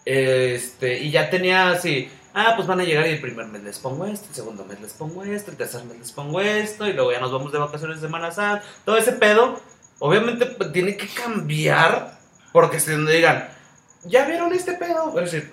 Este, 0.05 0.99
y 1.01 1.11
ya 1.11 1.31
tenía 1.31 1.71
así, 1.71 2.11
ah, 2.39 2.53
pues 2.57 2.67
van 2.69 2.81
a 2.81 2.85
llegar 2.85 3.07
y 3.07 3.11
el 3.11 3.21
primer 3.21 3.47
mes 3.47 3.63
les 3.63 3.79
pongo 3.79 4.07
esto, 4.07 4.27
el 4.29 4.35
segundo 4.35 4.65
mes 4.65 4.81
les 4.81 4.93
pongo 4.93 5.25
esto, 5.25 5.51
el 5.51 5.57
tercer 5.57 5.85
mes 5.85 5.99
les 5.99 6.13
pongo 6.13 6.41
esto, 6.41 6.87
y 6.87 6.93
luego 6.93 7.13
ya 7.13 7.21
nos 7.21 7.33
vamos 7.33 7.53
de 7.53 7.59
vacaciones 7.59 8.01
de 8.01 8.07
Semana 8.07 8.31
Santa, 8.31 8.63
todo 8.85 8.97
ese 8.97 9.13
pedo, 9.13 9.61
obviamente 9.99 10.47
pues, 10.47 10.73
tiene 10.73 10.97
que 10.97 11.09
cambiar, 11.09 12.19
porque 12.53 12.81
si 12.81 12.91
no 12.93 13.09
digan, 13.11 13.49
¿ya 14.05 14.25
vieron 14.27 14.53
este 14.53 14.73
pedo? 14.75 15.11
Voy 15.11 15.21
a 15.21 15.25
decir, 15.25 15.53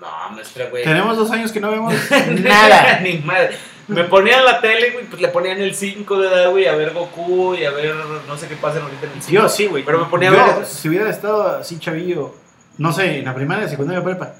no, 0.00 0.30
maestra, 0.30 0.68
güey. 0.70 0.84
Tenemos 0.84 1.16
dos 1.16 1.30
años 1.30 1.52
que 1.52 1.60
no 1.60 1.70
vemos 1.70 1.94
nada. 2.40 3.00
Ni 3.00 3.18
madre. 3.18 3.56
Me 3.88 4.02
ponían 4.04 4.44
la 4.44 4.60
tele, 4.60 4.90
güey, 4.90 5.04
pues 5.06 5.22
le 5.22 5.28
ponían 5.28 5.58
el 5.60 5.72
5 5.74 6.18
de 6.20 6.28
edad, 6.28 6.50
güey, 6.50 6.66
a 6.66 6.74
ver 6.74 6.92
Goku 6.92 7.54
y 7.54 7.64
a 7.64 7.70
ver 7.70 7.94
no 8.26 8.36
sé 8.36 8.48
qué 8.48 8.56
pasa 8.56 8.80
ahorita 8.80 9.06
en 9.06 9.12
el 9.12 9.22
5. 9.22 9.42
Yo 9.42 9.48
sí, 9.48 9.66
güey. 9.66 9.84
Pero 9.84 10.00
me 10.00 10.06
ponía 10.06 10.30
a 10.30 10.32
Yo, 10.32 10.58
ver- 10.58 10.66
Si 10.66 10.88
hubiera 10.88 11.08
estado 11.08 11.58
así 11.58 11.78
chavillo, 11.78 12.34
no 12.78 12.92
sé, 12.92 13.18
en 13.20 13.24
la 13.26 13.34
primaria, 13.34 13.68
secundaria, 13.68 14.02
prepa, 14.02 14.34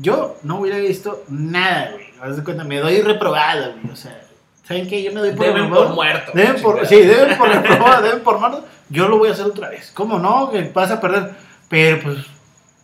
yo 0.00 0.36
no 0.42 0.60
hubiera 0.60 0.78
visto 0.78 1.24
nada, 1.28 1.90
güey. 1.92 2.06
Haz 2.20 2.36
de 2.36 2.44
cuenta, 2.44 2.64
me 2.64 2.78
doy 2.78 3.00
reprobado, 3.02 3.72
güey. 3.72 3.92
O 3.92 3.96
sea, 3.96 4.20
¿saben 4.66 4.88
qué? 4.88 5.02
Yo 5.02 5.12
me 5.12 5.20
doy 5.20 5.30
por 5.32 5.46
Deben 5.46 5.62
reprobado. 5.62 5.86
por 5.86 5.94
muerto. 5.94 6.32
Deben 6.34 6.62
por, 6.62 6.86
sí, 6.86 6.96
deben 6.96 7.36
por 7.38 7.48
reprobado, 7.48 8.02
deben 8.06 8.20
por 8.22 8.38
muerto. 8.38 8.64
Yo 8.88 9.08
lo 9.08 9.18
voy 9.18 9.28
a 9.28 9.32
hacer 9.32 9.46
otra 9.46 9.68
vez. 9.68 9.90
¿Cómo 9.94 10.18
no? 10.18 10.50
Que 10.50 10.70
vas 10.74 10.90
a 10.90 11.00
perder. 11.00 11.32
Pero 11.68 12.02
pues, 12.02 12.18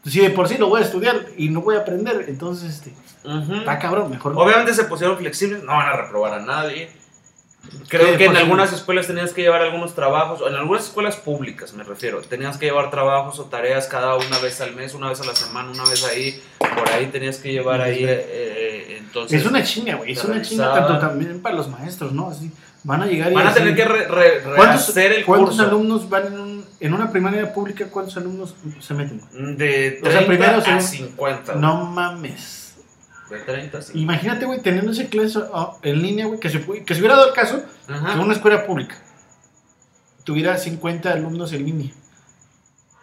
si 0.04 0.20
de 0.20 0.30
por 0.30 0.48
sí 0.48 0.56
lo 0.58 0.68
voy 0.68 0.82
a 0.82 0.84
estudiar 0.84 1.26
y 1.36 1.48
no 1.48 1.62
voy 1.62 1.76
a 1.76 1.80
aprender, 1.80 2.26
entonces, 2.28 2.70
este, 2.70 2.92
está 3.58 3.78
cabrón, 3.78 4.10
mejor. 4.10 4.34
Obviamente 4.36 4.72
se 4.72 4.84
pusieron 4.84 5.16
flexibles, 5.16 5.62
no 5.64 5.72
van 5.72 5.88
a 5.88 5.96
reprobar 5.96 6.34
a 6.34 6.40
nadie. 6.40 6.90
Creo 7.88 8.12
Sí, 8.12 8.16
que 8.18 8.24
en 8.26 8.36
algunas 8.36 8.72
escuelas 8.72 9.06
tenías 9.06 9.32
que 9.32 9.42
llevar 9.42 9.62
algunos 9.62 9.94
trabajos, 9.94 10.40
o 10.42 10.48
en 10.48 10.54
algunas 10.56 10.84
escuelas 10.84 11.16
públicas 11.16 11.72
me 11.74 11.84
refiero, 11.84 12.20
tenías 12.22 12.58
que 12.58 12.66
llevar 12.66 12.90
trabajos 12.90 13.38
o 13.38 13.44
tareas 13.44 13.86
cada 13.86 14.16
una 14.16 14.38
vez 14.40 14.60
al 14.60 14.74
mes, 14.74 14.94
una 14.94 15.08
vez 15.08 15.20
a 15.20 15.24
la 15.24 15.34
semana, 15.36 15.70
una 15.70 15.84
vez 15.88 16.04
ahí, 16.04 16.42
por 16.58 16.88
ahí 16.90 17.06
tenías 17.06 17.36
que 17.38 17.52
llevar 17.52 17.80
ahí, 17.80 18.02
eh, 18.04 18.26
eh, 18.28 18.96
entonces... 18.98 19.40
Es 19.40 19.46
una 19.46 19.62
chinga, 19.62 19.94
güey. 19.96 20.12
Es 20.12 20.24
una 20.24 20.42
chinga 20.42 20.72
tanto 20.74 20.98
también 20.98 21.40
para 21.40 21.54
los 21.54 21.68
maestros, 21.68 22.12
¿no? 22.12 22.28
Así, 22.28 22.50
van 22.82 23.02
a 23.02 23.06
llegar 23.06 23.30
y 23.30 23.34
Van 23.34 23.46
a 23.46 23.50
así- 23.50 23.58
tener 23.60 23.74
que 23.76 23.84
re- 23.84 24.08
re- 24.08 24.40
¿Cuántos, 24.42 24.94
rehacer 24.94 25.12
el 25.12 25.24
cuántos 25.24 25.50
curso. 25.50 25.62
alumnos 25.62 26.08
van 26.08 26.26
en, 26.26 26.40
un- 26.40 26.64
en 26.80 26.92
una 26.94 27.10
primaria 27.10 27.52
pública? 27.54 27.86
¿Cuántos 27.90 28.16
alumnos 28.16 28.54
se 28.80 28.94
meten? 28.94 29.20
De 29.56 30.00
O 30.02 30.06
sea, 30.10 30.24
30 30.24 30.26
primero, 30.26 30.56
a 30.58 30.60
segundo- 30.62 30.84
50. 30.86 31.54
No 31.54 31.84
mames. 31.86 32.65
De 33.30 33.38
30 33.40 33.78
a 33.78 33.82
50. 33.82 33.98
Imagínate, 33.98 34.44
güey, 34.46 34.60
teniendo 34.60 34.92
ese 34.92 35.08
clase 35.08 35.38
oh, 35.52 35.78
en 35.82 36.00
línea, 36.02 36.26
güey, 36.26 36.38
que 36.38 36.48
se, 36.48 36.64
pu- 36.64 36.84
que 36.84 36.94
se 36.94 37.00
hubiera 37.00 37.16
dado 37.16 37.28
el 37.28 37.34
caso 37.34 37.62
Ajá. 37.88 38.14
que 38.14 38.18
una 38.20 38.34
escuela 38.34 38.64
pública 38.66 38.96
tuviera 40.24 40.56
50 40.56 41.10
alumnos 41.12 41.52
en 41.52 41.64
línea. 41.64 41.90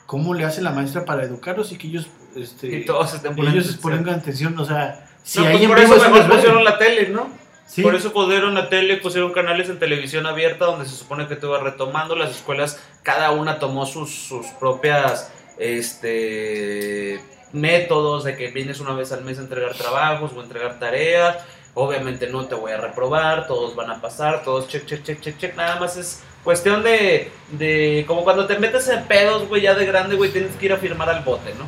¿Cómo 0.05 0.33
le 0.33 0.45
hace 0.45 0.61
la 0.61 0.71
maestra 0.71 1.05
para 1.05 1.23
educarlos 1.23 1.71
y 1.71 1.77
que 1.77 1.87
ellos, 1.87 2.07
este, 2.35 2.67
Y 2.67 2.85
todos 2.85 3.13
estén 3.13 3.35
poniendo 3.35 3.59
ellos 3.59 3.73
atención. 3.75 3.97
pongan 4.03 4.19
atención? 4.19 4.59
O 4.59 4.65
sea, 4.65 5.07
si 5.23 5.39
No, 5.39 5.45
pues 5.51 5.67
por 5.67 5.79
eso 5.79 5.95
mejor 6.11 6.29
pusieron 6.29 6.63
la 6.63 6.77
tele, 6.77 7.09
¿no? 7.09 7.29
Sí. 7.65 7.81
Por 7.81 7.95
eso 7.95 8.11
pusieron 8.13 8.53
la 8.53 8.69
tele, 8.69 8.97
pusieron 8.97 9.31
canales 9.31 9.69
en 9.69 9.79
televisión 9.79 10.25
abierta 10.25 10.65
donde 10.65 10.85
se 10.85 10.95
supone 10.95 11.27
que 11.27 11.35
todo 11.37 11.55
iba 11.55 11.63
retomando. 11.63 12.15
Las 12.15 12.31
escuelas, 12.31 12.79
cada 13.01 13.31
una 13.31 13.57
tomó 13.57 13.85
sus, 13.85 14.13
sus 14.13 14.45
propias 14.59 15.31
este, 15.57 17.19
métodos 17.53 18.23
de 18.25 18.35
que 18.35 18.49
vienes 18.49 18.79
una 18.79 18.93
vez 18.93 19.11
al 19.11 19.23
mes 19.23 19.37
a 19.39 19.41
entregar 19.41 19.73
trabajos 19.73 20.31
o 20.35 20.41
entregar 20.41 20.79
tareas. 20.79 21.37
Obviamente 21.75 22.27
no 22.27 22.45
te 22.45 22.53
voy 22.53 22.71
a 22.71 22.77
reprobar, 22.77 23.47
todos 23.47 23.75
van 23.75 23.89
a 23.89 23.99
pasar, 23.99 24.43
todos 24.43 24.67
check, 24.67 24.85
check, 24.85 25.01
check, 25.03 25.19
check, 25.21 25.37
check. 25.39 25.55
Nada 25.55 25.77
más 25.79 25.97
es 25.97 26.21
cuestión 26.43 26.83
de, 26.83 27.31
de 27.51 28.03
como 28.07 28.23
cuando 28.23 28.45
te 28.45 28.59
metes 28.59 28.87
en 28.89 29.03
pedos, 29.05 29.47
güey, 29.47 29.63
ya 29.63 29.73
de 29.73 29.85
grande, 29.87 30.15
güey, 30.15 30.29
tienes 30.29 30.55
que 30.55 30.67
ir 30.67 30.73
a 30.73 30.77
firmar 30.77 31.09
al 31.09 31.23
bote, 31.23 31.51
¿no? 31.57 31.65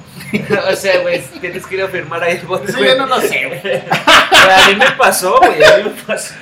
o 0.71 0.75
sea, 0.75 0.99
güey, 1.01 1.23
tienes 1.41 1.65
que 1.65 1.75
ir 1.75 1.81
a 1.81 1.87
firmar 1.87 2.21
ahí 2.23 2.37
el 2.37 2.45
bote. 2.45 2.69
Eso 2.69 2.77
güey. 2.77 2.89
ya 2.91 2.95
no 2.97 3.07
lo 3.07 3.19
sé, 3.19 3.45
güey. 3.47 3.77
a 3.77 4.67
mí 4.67 4.75
me 4.75 4.91
pasó, 4.91 5.37
güey, 5.39 5.63
a 5.63 5.77
mí 5.77 5.83
me 5.85 6.03
pasó. 6.03 6.33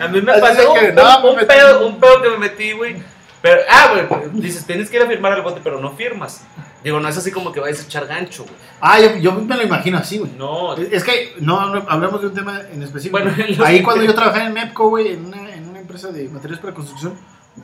A 0.00 0.08
mí 0.08 0.20
me 0.20 0.38
pasó 0.40 0.72
un, 0.72 0.94
no, 0.94 1.20
un- 1.30 1.38
un 1.38 1.46
pedo, 1.46 1.86
un 1.86 2.00
pedo 2.00 2.22
que 2.22 2.28
me 2.30 2.38
metí, 2.38 2.72
güey. 2.72 2.96
Pero, 3.42 3.62
ah, 3.70 3.94
güey, 4.08 4.30
dices, 4.34 4.66
tienes 4.66 4.90
que 4.90 4.96
ir 4.98 5.02
a 5.02 5.06
firmar 5.06 5.32
al 5.32 5.42
bote, 5.42 5.60
pero 5.64 5.80
no 5.80 5.92
firmas. 5.96 6.42
Digo, 6.82 6.98
no 7.00 7.08
es 7.08 7.16
así 7.16 7.30
como 7.30 7.52
que 7.52 7.60
vayas 7.60 7.80
a 7.80 7.84
echar 7.84 8.06
gancho, 8.06 8.44
güey. 8.44 8.54
Ah, 8.80 8.98
yo, 9.00 9.16
yo 9.16 9.32
me 9.32 9.56
lo 9.56 9.62
imagino 9.62 9.98
así, 9.98 10.18
güey. 10.18 10.30
No, 10.38 10.74
Es 10.76 11.04
que 11.04 11.34
no, 11.40 11.74
no, 11.74 11.84
hablamos 11.88 12.20
de 12.22 12.28
un 12.28 12.34
tema 12.34 12.60
en 12.72 12.82
específico. 12.82 13.18
Bueno, 13.20 13.34
Ahí 13.64 13.82
cuando 13.82 14.02
yo 14.04 14.14
trabajaba 14.14 14.46
en 14.46 14.54
MEPCO, 14.54 14.88
güey, 14.88 15.12
en 15.12 15.26
una, 15.26 15.54
en 15.54 15.68
una 15.68 15.80
empresa 15.80 16.08
de 16.08 16.28
materiales 16.28 16.60
para 16.60 16.72
construcción, 16.74 17.14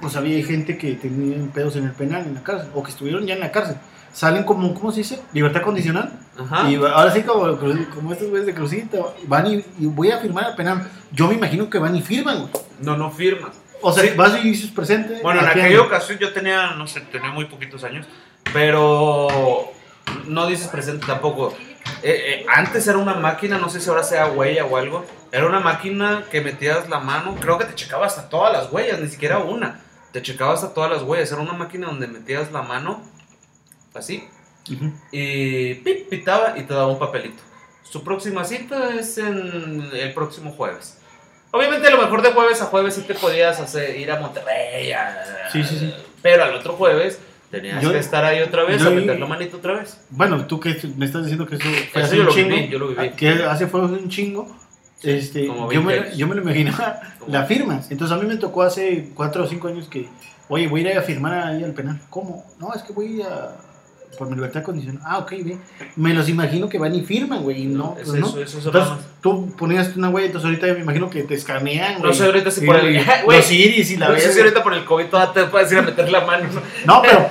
pues 0.01 0.17
había 0.17 0.45
gente 0.45 0.77
que 0.77 0.93
tenían 0.95 1.49
pedos 1.49 1.77
en 1.77 1.85
el 1.85 1.93
penal, 1.93 2.27
en 2.27 2.35
la 2.35 2.43
cárcel, 2.43 2.69
o 2.75 2.83
que 2.83 2.91
estuvieron 2.91 3.27
ya 3.27 3.35
en 3.35 3.41
la 3.41 3.51
cárcel. 3.51 3.77
Salen 4.13 4.45
como, 4.45 4.73
¿cómo 4.75 4.91
se 4.93 4.99
dice? 4.99 5.21
Libertad 5.33 5.63
condicional. 5.63 6.11
ajá. 6.39 6.71
Y 6.71 6.77
ahora 6.77 7.11
sí, 7.13 7.23
como, 7.23 7.57
como 7.95 8.13
estos 8.13 8.29
güeyes 8.31 8.47
de 8.47 8.55
Crucita, 8.55 8.99
van 9.27 9.47
y, 9.47 9.65
y 9.79 9.87
voy 9.87 10.11
a 10.11 10.19
firmar 10.19 10.45
al 10.45 10.57
penal. 10.57 10.89
Yo 11.13 11.29
me 11.29 11.35
imagino 11.35 11.69
que 11.71 11.79
van 11.79 11.95
y 11.97 12.03
firman, 12.03 12.39
güey. 12.41 12.51
No, 12.81 12.97
no 12.97 13.11
firmas. 13.11 13.53
O 13.83 13.93
sea, 13.93 14.03
Sí. 14.05 14.11
vas 14.17 14.39
y 14.43 14.49
dices 14.49 14.71
presente. 14.71 15.21
Bueno, 15.23 15.41
en 15.41 15.47
aquella 15.49 15.83
ocasión 15.83 16.19
yo 16.19 16.33
tenía, 16.33 16.73
no 16.77 16.87
sé, 16.87 17.01
tenía 17.13 17.31
muy 17.31 17.45
poquitos 17.45 17.85
años, 17.85 18.07
pero 18.53 19.73
no 20.27 20.47
dices 20.47 20.69
presente 20.69 21.07
tampoco. 21.07 21.55
Eh, 22.03 22.43
eh, 22.43 22.47
antes 22.49 22.87
era 22.87 22.99
una 22.99 23.15
máquina, 23.15 23.59
no 23.59 23.69
sé 23.71 23.81
si 23.81 23.89
ahora 23.89 24.03
sea 24.03 24.27
huella 24.29 24.65
o 24.65 24.77
algo, 24.77 25.05
era 25.33 25.47
una 25.47 25.61
máquina 25.61 26.25
que 26.31 26.41
metías 26.41 26.89
la 26.89 26.99
mano, 27.01 27.37
creo 27.41 27.59
que 27.59 27.65
te 27.65 27.75
checaba 27.75 28.07
hasta 28.07 28.29
todas 28.29 28.53
las 28.53 28.71
huellas, 28.73 29.01
ni 29.01 29.09
siquiera 29.09 29.39
una, 29.39 29.81
te 30.13 30.21
checaba 30.23 30.53
hasta 30.55 30.75
todas 30.75 30.91
las 30.91 31.03
huellas, 31.03 31.31
era 31.33 31.41
una 31.41 31.53
máquina 31.53 31.87
donde 31.87 32.07
metías 32.07 32.51
la 32.53 32.63
mano, 32.63 33.03
así, 33.95 34.29
y 35.13 35.75
pip, 35.77 36.09
pitaba 36.09 36.55
y 36.57 36.63
te 36.63 36.75
daba 36.75 36.89
un 36.89 36.99
papelito. 36.99 37.43
Su 37.83 38.03
próxima 38.03 38.45
cita 38.45 38.95
es 38.95 39.17
en 39.19 39.89
el 39.93 40.13
próximo 40.13 40.51
jueves. 40.53 40.99
Obviamente 41.53 41.87
a 41.87 41.91
lo 41.93 42.03
mejor 42.03 42.21
de 42.21 42.33
jueves 42.33 42.61
a 42.61 42.67
jueves 42.67 42.95
sí 42.95 43.03
te 43.03 43.15
podías 43.15 43.61
hacer, 43.61 43.97
ir 43.97 44.11
a 44.11 44.19
Monterrey, 44.21 44.91
a- 44.93 45.49
Sí, 45.53 45.63
sí, 45.63 45.79
sí. 45.79 45.95
pero 46.21 46.43
al 46.45 46.55
otro 46.55 46.75
jueves 46.75 47.21
tenías 47.51 47.83
Yo- 47.83 47.93
que 47.93 47.99
estar 47.99 48.25
ahí 48.25 48.41
otra 48.43 48.65
vez, 48.65 48.81
yo- 48.83 48.89
a 48.89 48.91
meter 48.91 49.19
la 49.19 49.27
manito 49.27 49.57
otra 49.59 49.75
vez. 49.75 49.99
Bueno, 50.11 50.47
tú 50.47 50.59
que 50.61 50.77
me 50.97 51.07
estás 51.07 51.23
diciendo 51.23 51.47
que 51.47 51.57
eso 51.57 51.65
fue 51.65 52.03
Eso 52.03 52.07
hace 52.07 52.17
yo 52.17 52.21
un 52.23 52.27
lo 52.29 52.33
chingo. 52.35 52.49
viví, 52.57 52.69
yo 52.69 52.79
lo 52.79 52.89
viví. 52.89 53.11
Que 53.11 53.29
hace 53.45 53.67
fue 53.67 53.81
un 53.83 54.09
chingo. 54.09 54.57
Este, 55.03 55.47
yo, 55.47 55.67
20 55.69 55.85
me, 56.11 56.17
yo 56.17 56.27
me 56.27 56.35
lo 56.35 56.43
imaginaba 56.43 57.01
la 57.29 57.45
firmas. 57.45 57.91
Entonces 57.91 58.17
a 58.17 58.21
mí 58.21 58.27
me 58.27 58.37
tocó 58.37 58.63
hace 58.63 59.11
4 59.15 59.45
o 59.45 59.47
5 59.47 59.69
años 59.69 59.89
que, 59.89 60.09
oye, 60.49 60.67
voy 60.69 60.87
a 60.87 60.91
ir 60.93 60.99
a 60.99 61.03
firmar 61.03 61.35
ahí 61.49 61.63
al 61.63 61.73
penal. 61.73 62.01
¿Cómo? 62.11 62.45
No, 62.59 62.73
es 62.75 62.83
que 62.83 62.93
voy 62.93 63.21
a. 63.23 63.57
Por 64.19 64.29
mi 64.29 64.35
libertad 64.37 64.63
condicional. 64.63 65.03
Ah, 65.05 65.19
ok, 65.19 65.31
bien. 65.43 65.61
Me 65.97 66.15
los 66.15 66.29
imagino 66.29 66.69
que 66.69 66.79
van 66.79 66.95
y 66.95 67.03
firman, 67.03 67.43
güey. 67.43 67.63
Y 67.63 67.67
no, 67.67 67.97
es 68.01 68.09
pues 68.09 68.21
no. 68.21 68.27
eso, 68.29 68.41
eso 68.41 68.59
es 68.59 68.67
Entonces 68.67 69.05
tú 69.21 69.55
ponías 69.57 69.95
una 69.97 70.09
güey, 70.09 70.27
entonces 70.27 70.47
ahorita 70.49 70.67
me 70.69 70.81
imagino 70.81 71.11
que 71.11 71.23
te 71.25 71.35
escanean, 71.35 71.99
güey. 71.99 72.11
No 72.11 72.15
sé 72.15 72.25
ahorita 72.25 72.51
si 72.51 72.65
por 72.65 72.77
el- 72.77 73.05
güey, 73.25 73.39
Los 73.39 73.51
iris 73.53 73.91
y 73.91 73.97
la 73.97 74.09
No 74.09 74.19
sé 74.19 74.33
si 74.33 74.39
ahorita 74.41 74.63
por 74.63 74.73
el 74.75 74.85
COVID 74.85 75.07
todavía 75.07 75.33
te 75.35 75.45
puedes 75.51 75.71
ir 75.73 75.79
a 75.79 75.83
meter 75.83 76.11
la 76.11 76.25
mano. 76.25 76.49
No, 76.87 77.03
pero 77.03 77.29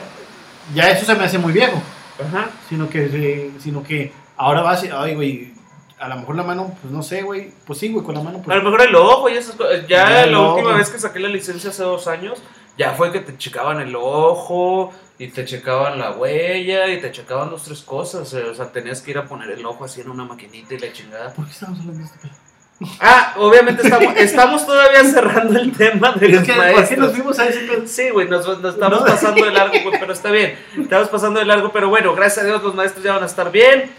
ya 0.74 0.90
eso 0.92 1.06
se 1.06 1.16
me 1.16 1.24
hace 1.26 1.38
muy 1.38 1.54
viejo. 1.54 1.82
Ajá. 2.24 2.50
Sino 2.70 2.88
que, 2.90 3.52
sino 3.60 3.84
que 3.84 4.12
ahora 4.38 4.62
vas 4.62 4.84
y, 4.84 4.90
ay, 4.94 5.16
güey, 5.16 5.54
a 6.00 6.08
lo 6.10 6.18
mejor 6.18 6.36
la 6.36 6.44
mano, 6.44 6.76
pues 6.82 6.94
no 6.94 7.02
sé, 7.02 7.24
güey. 7.24 7.52
Pues 7.66 7.80
sí, 7.80 7.90
güey, 7.92 8.06
con 8.06 8.16
la 8.16 8.22
mano, 8.22 8.40
A 8.40 8.42
pues. 8.44 8.58
lo 8.58 8.64
mejor 8.64 8.82
el 8.88 8.96
ojo 8.96 9.30
y 9.30 9.34
esas 9.34 9.56
cosas. 9.56 9.88
Ya 9.88 10.26
la 10.26 10.40
última 10.40 10.70
ojo. 10.70 10.78
vez 10.78 10.90
que 10.90 11.00
saqué 11.00 11.20
la 11.20 11.30
licencia 11.30 11.70
hace 11.72 11.84
dos 11.84 12.08
años, 12.08 12.38
ya 12.78 12.92
fue 12.92 13.12
que 13.12 13.22
te 13.22 13.38
checaban 13.38 13.80
el 13.80 13.96
ojo 13.96 14.92
y 15.17 15.28
te 15.30 15.45
checaban 15.45 15.97
la 15.99 16.12
huella 16.12 16.88
y 16.89 16.99
te 16.99 17.12
checaban 17.12 17.49
dos, 17.49 17.63
tres 17.63 17.82
cosas. 17.82 18.34
eh, 18.34 18.43
O 18.43 18.56
sea, 18.56 18.71
tenías 18.71 19.01
que 19.01 19.12
ir 19.12 19.17
a 19.17 19.25
poner 19.25 19.49
el 19.51 19.65
ojo 19.65 19.86
así 19.86 20.01
en 20.01 20.10
una 20.10 20.25
maquinita 20.25 20.73
y 20.73 20.80
la 20.80 20.91
chingada. 20.91 21.34
¿Por 21.34 21.45
qué 21.45 21.51
estamos 21.51 21.80
hablando 21.80 21.99
de 21.99 22.06
esto? 22.06 22.28
Ah, 22.99 23.34
obviamente 23.38 23.84
estamos, 23.84 24.13
estamos 24.17 24.65
todavía 24.65 25.01
cerrando 25.06 25.58
el 25.58 25.71
tema 25.71 26.12
de 26.12 26.25
Es 26.25 26.34
los 26.34 26.43
que, 26.43 26.54
¿por 26.54 26.65
qué 26.65 26.73
maestros. 26.73 26.99
nos 26.99 27.12
fuimos 27.13 27.39
a 27.39 27.47
ese 27.47 27.60
pedo? 27.62 27.88
Sí, 27.88 28.10
güey, 28.10 28.28
nos, 28.28 28.45
nos 28.62 28.73
estamos 28.73 28.99
No. 28.99 29.06
pasando 29.06 29.45
de 29.45 29.51
largo, 29.51 29.75
güey, 29.82 29.97
pero 29.97 30.12
está 30.12 30.30
bien. 30.32 30.60
Estamos 30.78 31.08
pasando 31.08 31.39
de 31.39 31.45
largo, 31.45 31.71
pero 31.71 31.88
bueno, 31.88 32.13
gracias 32.13 32.43
a 32.43 32.47
Dios 32.47 32.62
los 32.62 32.75
maestros 32.75 33.01
ya 33.04 33.13
van 33.13 33.23
a 33.23 33.28
estar 33.28 33.49
bien. 33.49 33.89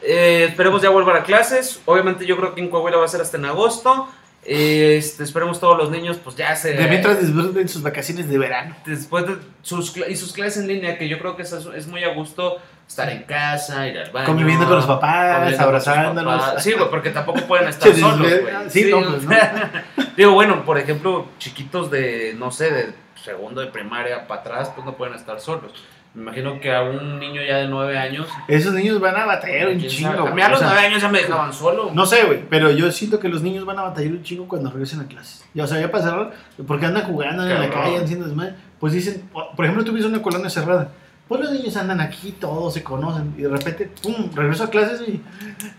Eh, 0.00 0.46
esperemos 0.48 0.80
ya 0.80 0.90
vuelvan 0.90 1.16
a 1.16 1.22
clases. 1.24 1.80
Obviamente 1.86 2.24
yo 2.24 2.36
creo 2.36 2.54
que 2.54 2.60
en 2.60 2.70
Coahuila 2.70 2.98
va 2.98 3.04
a 3.04 3.08
ser 3.08 3.20
hasta 3.20 3.36
en 3.36 3.46
agosto. 3.46 4.08
Este, 4.46 5.24
esperemos 5.24 5.58
todos 5.58 5.78
los 5.78 5.90
niños, 5.90 6.18
pues 6.22 6.36
ya 6.36 6.54
se... 6.54 6.72
De 6.74 6.86
mientras 6.86 7.20
disfruten 7.20 7.68
sus 7.68 7.82
vacaciones 7.82 8.28
de 8.28 8.38
verano. 8.38 8.76
Después 8.84 9.26
de 9.26 9.36
sus, 9.62 9.96
y 9.96 10.16
sus 10.16 10.32
clases 10.32 10.62
en 10.62 10.68
línea, 10.68 10.98
que 10.98 11.08
yo 11.08 11.18
creo 11.18 11.36
que 11.36 11.42
es, 11.42 11.52
es 11.52 11.86
muy 11.86 12.04
a 12.04 12.14
gusto 12.14 12.58
estar 12.86 13.08
en 13.08 13.22
casa, 13.22 13.88
ir 13.88 13.98
al 13.98 14.10
baño. 14.10 14.26
Conviviendo 14.26 14.66
con 14.66 14.76
los 14.76 14.86
papás, 14.86 15.54
papás. 15.56 16.62
Sí, 16.62 16.72
güey, 16.72 16.90
porque 16.90 17.10
tampoco 17.10 17.40
pueden 17.46 17.68
estar 17.70 17.94
solos, 17.94 18.28
sí, 18.68 18.90
no, 18.90 19.02
pues, 19.02 19.24
¿no? 19.24 19.34
Digo, 20.16 20.32
bueno, 20.32 20.64
por 20.64 20.78
ejemplo, 20.78 21.28
chiquitos 21.38 21.90
de, 21.90 22.34
no 22.36 22.50
sé, 22.50 22.70
de 22.70 22.94
segundo 23.22 23.60
de 23.62 23.68
primaria 23.68 24.26
para 24.26 24.42
atrás, 24.42 24.72
pues 24.74 24.84
no 24.84 24.96
pueden 24.96 25.14
estar 25.14 25.40
solos. 25.40 25.72
Me 26.14 26.22
imagino 26.22 26.60
que 26.60 26.72
a 26.72 26.82
un 26.82 27.18
niño 27.18 27.42
ya 27.42 27.56
de 27.58 27.66
nueve 27.66 27.98
años. 27.98 28.28
Esos 28.46 28.72
niños 28.72 29.00
van 29.00 29.16
a 29.16 29.26
batallar 29.26 29.68
un 29.70 29.80
chingo. 29.80 30.28
A 30.28 30.32
mí 30.32 30.40
a 30.40 30.48
los 30.48 30.62
nueve 30.62 30.78
años 30.78 31.02
ya 31.02 31.08
me 31.08 31.18
dejaban 31.18 31.52
solo. 31.52 31.90
No 31.92 32.06
sé, 32.06 32.24
güey, 32.24 32.44
pero 32.48 32.70
yo 32.70 32.90
siento 32.92 33.18
que 33.18 33.28
los 33.28 33.42
niños 33.42 33.64
van 33.64 33.80
a 33.80 33.82
batallar 33.82 34.12
un 34.12 34.22
chingo 34.22 34.46
cuando 34.46 34.70
regresen 34.70 35.00
a 35.00 35.08
clases. 35.08 35.44
Ya, 35.54 35.64
o 35.64 35.66
sea, 35.66 35.80
ya 35.80 35.90
pasaron, 35.90 36.30
porque 36.68 36.86
andan 36.86 37.02
jugando 37.04 37.42
en 37.42 37.60
la 37.60 37.68
calle, 37.68 37.98
haciendo 37.98 38.26
desmadre. 38.26 38.54
Pues 38.78 38.92
dicen, 38.92 39.28
por 39.32 39.64
ejemplo, 39.64 39.84
tú 39.84 39.92
ves 39.92 40.04
una 40.04 40.22
colonia 40.22 40.48
cerrada. 40.48 40.88
Pues 41.26 41.40
los 41.40 41.52
niños 41.52 41.74
andan 41.76 42.00
aquí, 42.00 42.32
todos 42.32 42.74
se 42.74 42.84
conocen. 42.84 43.34
Y 43.36 43.42
de 43.42 43.48
repente, 43.48 43.90
pum, 44.02 44.30
regreso 44.34 44.64
a 44.64 44.70
clases 44.70 45.00
y, 45.08 45.22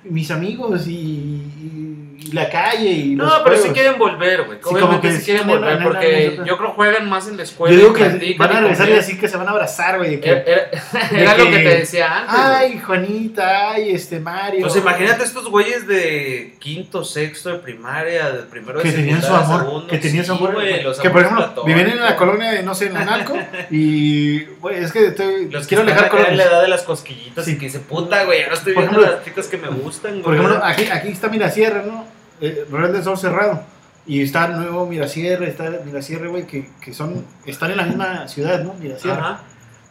y 0.04 0.10
mis 0.10 0.32
amigos 0.32 0.88
y, 0.88 0.92
y 0.92 1.85
y 2.18 2.32
la 2.32 2.50
calle 2.50 2.90
y 2.90 3.16
No, 3.16 3.26
los 3.26 3.34
pero 3.44 3.56
sí 3.56 3.62
juegos. 3.64 3.78
quieren 3.78 4.00
volver, 4.00 4.44
güey. 4.46 4.58
Sí, 4.58 4.64
como 4.64 4.78
Obviamente 4.78 5.08
que 5.08 5.14
sí 5.14 5.20
sí 5.20 5.26
quieren 5.26 5.48
volver 5.48 5.78
la- 5.78 5.84
porque 5.84 6.32
la- 6.38 6.42
la- 6.42 6.48
yo 6.48 6.58
creo 6.58 6.70
que 6.70 6.76
juegan 6.76 7.10
más 7.10 7.26
en 7.28 7.32
la 7.34 7.38
Yo 7.38 7.44
escuela. 7.44 7.76
digo 7.76 7.92
y 7.92 7.94
que 7.94 8.36
van 8.38 8.52
a 8.56 8.60
regresar 8.62 8.90
y 8.90 8.94
así 8.94 9.18
que 9.18 9.28
se 9.28 9.38
van 9.38 9.48
a 9.48 9.52
abrazar, 9.52 9.98
güey. 9.98 10.12
de 10.12 10.20
que, 10.22 10.30
Era, 10.30 10.44
era- 10.46 10.70
era 11.12 11.38
lo 11.38 11.46
que, 11.46 11.52
te 11.58 11.78
decía 11.78 12.20
antes. 12.20 12.36
Ay, 12.38 12.80
Juanita, 12.80 13.72
ay, 13.72 13.92
este 13.92 14.20
Mario. 14.20 14.62
Pues 14.62 14.76
imagínate 14.76 15.24
estos 15.24 15.50
güeyes 15.50 15.88
de 15.88 16.56
quinto, 16.60 17.04
sexto 17.04 17.50
de 17.50 17.60
primaria, 17.60 18.32
de 18.32 18.44
primero 18.44 18.82
que 18.82 18.90
de 18.92 18.98
tenían 18.98 19.22
su 19.22 19.34
amor, 19.36 19.62
segundo. 19.62 19.88
que 19.88 19.98
tenían 19.98 20.26
su 20.26 20.32
amor, 20.34 20.54
güey, 20.54 20.82
los 20.84 21.00
que 21.00 21.10
por 21.10 21.22
ejemplo 21.22 21.64
viven 21.66 21.88
en 21.90 22.00
la 22.00 22.16
colonia 22.16 22.52
de 22.52 22.64
no 22.64 22.74
sé, 22.76 22.88
en 22.88 22.98
Analco 22.98 23.34
y 23.72 24.44
güey, 24.62 24.78
es 24.84 24.92
que 24.92 25.08
estoy, 25.08 25.50
Los 25.50 25.68
quiero 25.68 25.84
alejar 25.84 26.10
en 26.30 26.38
la 26.38 26.44
edad 26.46 26.62
de 26.62 26.68
las 26.70 26.84
cosquillitas 26.84 27.46
Sí. 27.46 27.52
y 27.52 27.58
que 27.58 27.66
dice, 27.66 27.80
puta, 27.80 28.24
güey, 28.24 28.44
ahora 28.44 28.56
estoy 28.56 28.74
viendo 28.74 29.00
las 29.00 29.24
chicas 29.24 29.48
que 29.48 29.58
me 29.58 29.68
gustan, 29.68 30.22
güey. 30.22 30.24
Por 30.24 30.36
ejemplo, 30.36 30.62
aquí, 30.64 30.86
aquí 30.92 31.10
está 31.10 31.28
Mirasierra, 31.28 31.84
¿no? 31.86 32.05
Eh, 32.42 32.66
Real 32.72 32.94
del 32.94 33.04
Sol 33.04 33.18
cerrado. 33.18 33.64
Y 34.08 34.22
está 34.22 34.48
nuevo 34.48 34.86
Mirasierra, 34.86 35.48
está 35.48 35.70
Mirasierra, 35.84 36.28
güey, 36.28 36.46
que, 36.46 36.70
que 36.80 36.94
son, 36.94 37.26
están 37.46 37.72
en 37.72 37.78
la 37.78 37.86
misma 37.86 38.28
ciudad, 38.28 38.64
¿no? 38.64 38.74
Mirasierra. 38.76 39.18
Ajá, 39.18 39.44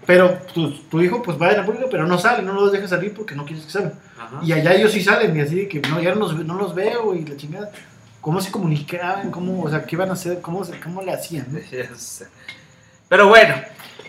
Pero 0.07 0.38
tu, 0.53 0.70
tu 0.70 1.01
hijo, 1.01 1.20
pues 1.22 1.40
va 1.40 1.49
a 1.49 1.53
la 1.53 1.64
pública, 1.64 1.86
pero 1.90 2.07
no 2.07 2.16
sale, 2.18 2.42
no 2.42 2.53
los 2.53 2.70
deja 2.70 2.86
salir 2.86 3.12
porque 3.12 3.34
no 3.34 3.45
quieres 3.45 3.64
que 3.64 3.72
salgan. 3.72 3.95
Y 4.42 4.53
allá 4.53 4.74
ellos 4.74 4.92
sí 4.92 5.03
salen, 5.03 5.36
y 5.36 5.40
así 5.40 5.57
de 5.57 5.68
que 5.68 5.80
no, 5.80 6.01
ya 6.01 6.14
no 6.14 6.20
los, 6.20 6.45
no 6.45 6.55
los 6.55 6.74
veo, 6.74 7.14
y 7.14 7.24
la 7.24 7.36
chingada. 7.36 7.70
¿Cómo 8.20 8.40
se 8.40 8.51
comunicaban? 8.51 9.30
¿Cómo, 9.30 9.62
o 9.64 9.68
sea, 9.68 9.84
qué 9.84 9.97
iban 9.97 10.11
a 10.11 10.14
hacer? 10.14 10.40
¿Cómo, 10.40 10.62
cómo 10.82 11.03
le 11.03 11.12
hacían? 11.12 11.47
Pero 13.09 13.28
bueno, 13.28 13.55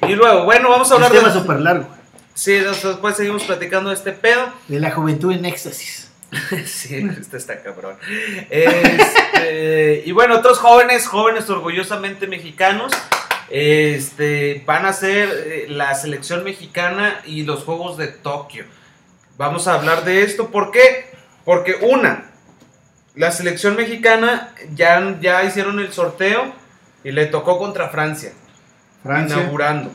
y 0.08 0.14
luego, 0.14 0.46
bueno, 0.46 0.70
vamos 0.70 0.90
a 0.92 0.96
hablar 0.96 1.12
Un 1.12 1.18
tema 1.18 1.30
de... 1.30 1.40
súper 1.40 1.60
largo. 1.60 1.88
Sí, 2.34 2.54
después 2.54 3.16
seguimos 3.16 3.44
platicando 3.44 3.90
de 3.90 3.96
este 3.96 4.12
pedo. 4.12 4.50
De 4.68 4.80
la 4.80 4.92
juventud 4.92 5.32
en 5.32 5.46
éxtasis. 5.46 6.12
Sí, 6.66 7.08
este 7.20 7.38
está 7.38 7.62
cabrón. 7.62 7.98
Este, 8.50 10.04
y 10.06 10.12
bueno, 10.12 10.38
otros 10.38 10.60
jóvenes, 10.60 11.08
jóvenes 11.08 11.50
orgullosamente 11.50 12.28
mexicanos, 12.28 12.92
este, 13.50 14.64
van 14.66 14.86
a 14.86 14.94
ser 14.94 15.30
eh, 15.30 15.66
la 15.70 15.94
selección 15.96 16.44
mexicana 16.44 17.22
y 17.26 17.44
los 17.44 17.64
Juegos 17.64 17.98
de 17.98 18.08
Tokio. 18.08 18.66
Vamos 19.38 19.68
a 19.68 19.76
hablar 19.76 20.04
de 20.06 20.24
esto, 20.24 20.50
¿por 20.50 20.72
qué? 20.72 21.12
Porque 21.44 21.76
una, 21.82 22.32
la 23.16 23.32
selección 23.32 23.76
mexicana 23.76 24.54
ya, 24.74 25.18
ya 25.20 25.44
hicieron 25.44 25.80
el 25.80 25.92
sorteo 25.92 26.54
y 27.04 27.12
le 27.12 27.28
tocó 27.28 27.60
contra 27.60 27.90
Francia, 27.90 28.34
Francia. 29.04 29.38
inaugurando. 29.38 29.92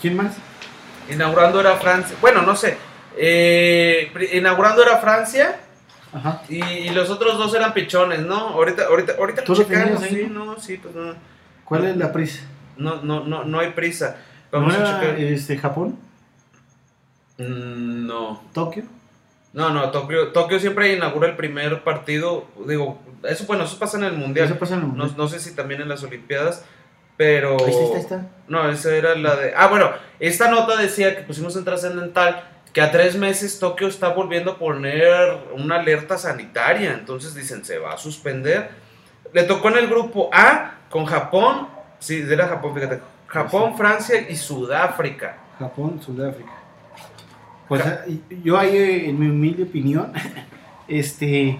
¿Quién 0.00 0.16
más? 0.16 0.34
Inaugurando 1.10 1.60
era 1.60 1.76
Francia, 1.76 2.16
bueno, 2.20 2.42
no 2.42 2.56
sé, 2.56 2.76
eh, 3.16 4.12
inaugurando 4.32 4.82
era 4.82 4.98
Francia. 4.98 5.60
Ajá. 6.12 6.42
Y, 6.48 6.62
y 6.62 6.88
los 6.90 7.08
otros 7.10 7.38
dos 7.38 7.54
eran 7.54 7.72
pichones, 7.72 8.20
¿no? 8.20 8.34
Ahorita, 8.48 8.86
ahorita, 8.86 9.14
ahorita 9.18 9.44
no, 10.28 10.58
sí, 10.58 10.76
pues 10.78 10.94
no. 10.94 11.14
¿Cuál 11.64 11.86
es 11.86 11.96
la 11.96 12.12
prisa? 12.12 12.42
No, 12.76 13.02
no, 13.02 13.24
no, 13.24 13.44
no 13.44 13.60
hay 13.60 13.70
prisa. 13.70 14.16
¿No 14.52 14.58
Vamos 14.60 14.74
a 14.74 15.00
checar. 15.00 15.18
este, 15.20 15.56
Japón? 15.56 15.96
Mm, 17.38 18.06
no. 18.06 18.42
¿Tokio? 18.52 18.84
No, 19.52 19.70
no, 19.70 19.90
Tokio, 19.90 20.28
Tokio 20.28 20.60
siempre 20.60 20.92
inaugura 20.94 21.28
el 21.28 21.36
primer 21.36 21.82
partido. 21.82 22.46
Digo, 22.66 23.00
eso 23.24 23.44
bueno, 23.46 23.64
eso 23.64 23.78
pasa 23.78 23.98
en 23.98 24.04
el 24.04 24.12
mundial. 24.14 24.46
Eso 24.46 24.58
pasa 24.58 24.74
en 24.74 24.80
el 24.80 24.86
No, 24.88 24.92
mundial. 24.94 25.14
no 25.16 25.28
sé 25.28 25.38
si 25.40 25.54
también 25.54 25.80
en 25.80 25.88
las 25.88 26.02
Olimpiadas, 26.02 26.64
pero. 27.16 27.56
Ahí 27.64 27.70
está, 27.70 27.80
ahí 27.80 27.84
está, 27.84 27.94
ahí 27.96 28.00
está. 28.20 28.26
No, 28.48 28.68
esa 28.70 28.94
era 28.94 29.14
la 29.14 29.36
de. 29.36 29.52
Ah, 29.56 29.68
bueno, 29.68 29.90
esta 30.20 30.50
nota 30.50 30.76
decía 30.76 31.16
que 31.16 31.22
pusimos 31.22 31.56
en 31.56 31.64
trascendental 31.64 32.49
que 32.72 32.80
a 32.80 32.90
tres 32.92 33.16
meses 33.16 33.58
Tokio 33.58 33.88
está 33.88 34.08
volviendo 34.10 34.52
a 34.52 34.58
poner 34.58 35.38
una 35.54 35.76
alerta 35.80 36.16
sanitaria. 36.18 36.92
Entonces 36.92 37.34
dicen, 37.34 37.64
se 37.64 37.78
va 37.78 37.94
a 37.94 37.98
suspender. 37.98 38.70
Le 39.32 39.42
tocó 39.44 39.68
en 39.70 39.78
el 39.78 39.88
grupo 39.88 40.30
A 40.32 40.74
con 40.88 41.04
Japón. 41.06 41.68
Sí, 41.98 42.24
era 42.28 42.48
Japón, 42.48 42.74
fíjate. 42.74 43.00
Japón, 43.26 43.76
Francia 43.76 44.26
y 44.28 44.36
Sudáfrica. 44.36 45.36
Japón, 45.58 46.00
Sudáfrica. 46.04 46.50
Pues 47.68 47.82
y- 48.08 48.42
yo 48.42 48.58
ahí, 48.58 48.76
eh, 48.76 49.08
en 49.10 49.18
mi 49.18 49.26
humilde 49.26 49.62
opinión, 49.64 50.12
este... 50.88 51.58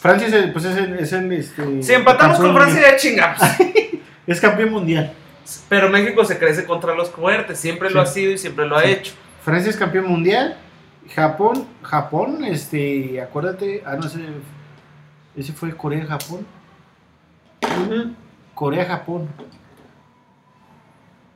Francia 0.00 0.28
es 0.28 0.52
pues 0.52 0.64
es 0.66 0.76
el, 0.76 0.98
es 0.98 1.12
el, 1.12 1.32
este... 1.32 1.82
Si 1.82 1.92
empatamos 1.94 2.38
con 2.38 2.54
Francia, 2.54 2.80
ya 2.82 2.96
chingamos. 2.96 3.40
Es 4.26 4.40
campeón 4.40 4.72
mundial. 4.72 5.12
Pero 5.68 5.88
México 5.88 6.24
se 6.24 6.36
crece 6.36 6.64
contra 6.64 6.94
los 6.96 7.10
fuertes. 7.10 7.60
Siempre 7.60 7.90
lo 7.90 8.00
ha 8.00 8.06
sido 8.06 8.32
y 8.32 8.38
siempre 8.38 8.66
lo 8.66 8.76
ha 8.76 8.84
hecho. 8.84 9.12
Francia 9.46 9.70
es 9.70 9.76
campeón 9.76 10.08
mundial. 10.08 10.56
Japón, 11.14 11.68
Japón, 11.80 12.44
este, 12.44 13.20
acuérdate, 13.20 13.80
ah, 13.86 13.94
no 13.94 14.08
sé, 14.08 14.18
ese 15.36 15.52
fue 15.52 15.76
Corea-Japón. 15.76 16.44
Corea-Japón. 18.56 19.28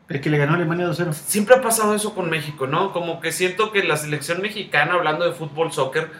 El 0.08 0.20
que 0.20 0.28
le 0.28 0.38
ganó 0.38 0.54
a 0.54 0.56
Alemania 0.56 0.88
2-0. 0.88 1.12
Siempre 1.12 1.54
ha 1.54 1.62
pasado 1.62 1.94
eso 1.94 2.12
con 2.12 2.28
México, 2.28 2.66
¿no? 2.66 2.92
Como 2.92 3.20
que 3.20 3.30
siento 3.30 3.70
que 3.70 3.84
la 3.84 3.96
selección 3.96 4.42
mexicana, 4.42 4.94
hablando 4.94 5.24
de 5.24 5.30
fútbol, 5.30 5.70
soccer, 5.70 6.10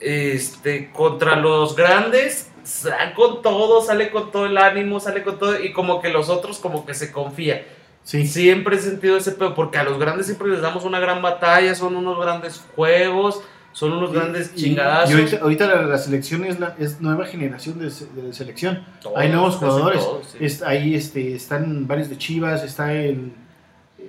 este, 0.00 0.90
contra 0.90 1.36
los 1.36 1.76
grandes, 1.76 2.50
sale 2.64 3.14
con 3.14 3.40
todo, 3.40 3.82
sale 3.82 4.10
con 4.10 4.32
todo 4.32 4.46
el 4.46 4.58
ánimo, 4.58 4.98
sale 4.98 5.22
con 5.22 5.38
todo, 5.38 5.62
y 5.62 5.72
como 5.72 6.02
que 6.02 6.08
los 6.08 6.28
otros 6.28 6.58
como 6.58 6.84
que 6.84 6.94
se 6.94 7.12
confía. 7.12 7.64
Sí. 8.04 8.26
Siempre 8.26 8.76
he 8.76 8.78
sentido 8.78 9.16
ese 9.16 9.32
pedo, 9.32 9.54
porque 9.54 9.78
a 9.78 9.82
los 9.84 9.98
grandes 9.98 10.26
siempre 10.26 10.48
les 10.48 10.60
damos 10.60 10.84
una 10.84 11.00
gran 11.00 11.22
batalla, 11.22 11.74
son 11.74 11.96
unos 11.96 12.20
grandes 12.20 12.62
juegos, 12.76 13.40
son 13.72 13.92
unos 13.92 14.12
grandes 14.12 14.52
Y- 14.54 14.60
chingadazos. 14.62 15.10
Y 15.10 15.14
ahorita, 15.14 15.38
ahorita 15.42 15.66
la, 15.66 15.82
la 15.82 15.98
selección 15.98 16.44
es, 16.44 16.60
la, 16.60 16.76
es 16.78 17.00
nueva 17.00 17.24
generación 17.26 17.78
de, 17.78 17.90
se- 17.90 18.06
de 18.06 18.32
selección. 18.34 18.84
Todos, 19.02 19.16
Hay 19.18 19.30
nuevos 19.30 19.56
jugadores. 19.56 20.00
todos, 20.04 20.26
sí. 20.28 20.38
Es- 20.40 20.62
ahí 20.62 20.94
este, 20.94 21.34
están 21.34 21.86
varios 21.86 22.08
de 22.10 22.18
Chivas, 22.18 22.62
está 22.62 22.92
el, 22.92 23.32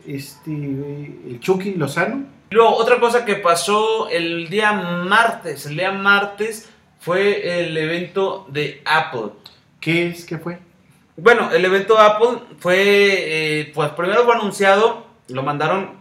este, 0.06 0.52
el 0.52 1.39
Chucky 1.39 1.76
Lozano. 1.76 2.26
Luego, 2.52 2.76
otra 2.76 3.00
cosa 3.00 3.26
que 3.26 3.36
pasó 3.36 4.10
el 4.10 4.50
día 4.50 4.72
martes, 4.74 5.66
el 5.66 5.78
día 5.78 5.91
martes 5.91 6.70
fue 7.00 7.62
el 7.66 7.76
evento 7.78 8.46
de 8.52 8.82
Apple. 8.86 9.32
¿Qué 9.80 10.08
es? 10.08 10.26
¿Qué 10.26 10.38
fue? 10.38 10.60
Bueno, 11.18 11.51
el 11.51 11.63
evento 11.63 11.97
Apple 11.97 12.39
fue, 12.59 13.59
eh, 13.59 13.72
pues 13.74 13.91
primero 13.91 14.26
fue 14.26 14.36
anunciado, 14.36 15.07
lo 15.30 15.43
mandaron 15.43 15.97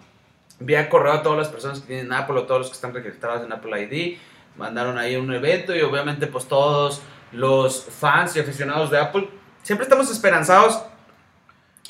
vía 0.58 0.88
correo 0.88 1.12
a 1.12 1.22
todas 1.22 1.38
las 1.38 1.48
personas 1.48 1.80
que 1.80 1.86
tienen 1.86 2.12
Apple 2.12 2.36
o 2.38 2.42
todos 2.44 2.60
los 2.62 2.68
que 2.68 2.74
están 2.74 2.92
registrados 2.92 3.44
en 3.44 3.52
Apple 3.52 3.80
ID, 3.82 4.18
mandaron 4.56 4.98
ahí 4.98 5.16
un 5.16 5.32
evento 5.32 5.74
y 5.74 5.82
obviamente 5.82 6.26
pues 6.26 6.46
todos 6.46 7.00
los 7.32 7.84
fans 7.84 8.36
y 8.36 8.40
aficionados 8.40 8.90
de 8.90 8.98
Apple, 8.98 9.28
siempre 9.62 9.84
estamos 9.84 10.10
esperanzados 10.10 10.82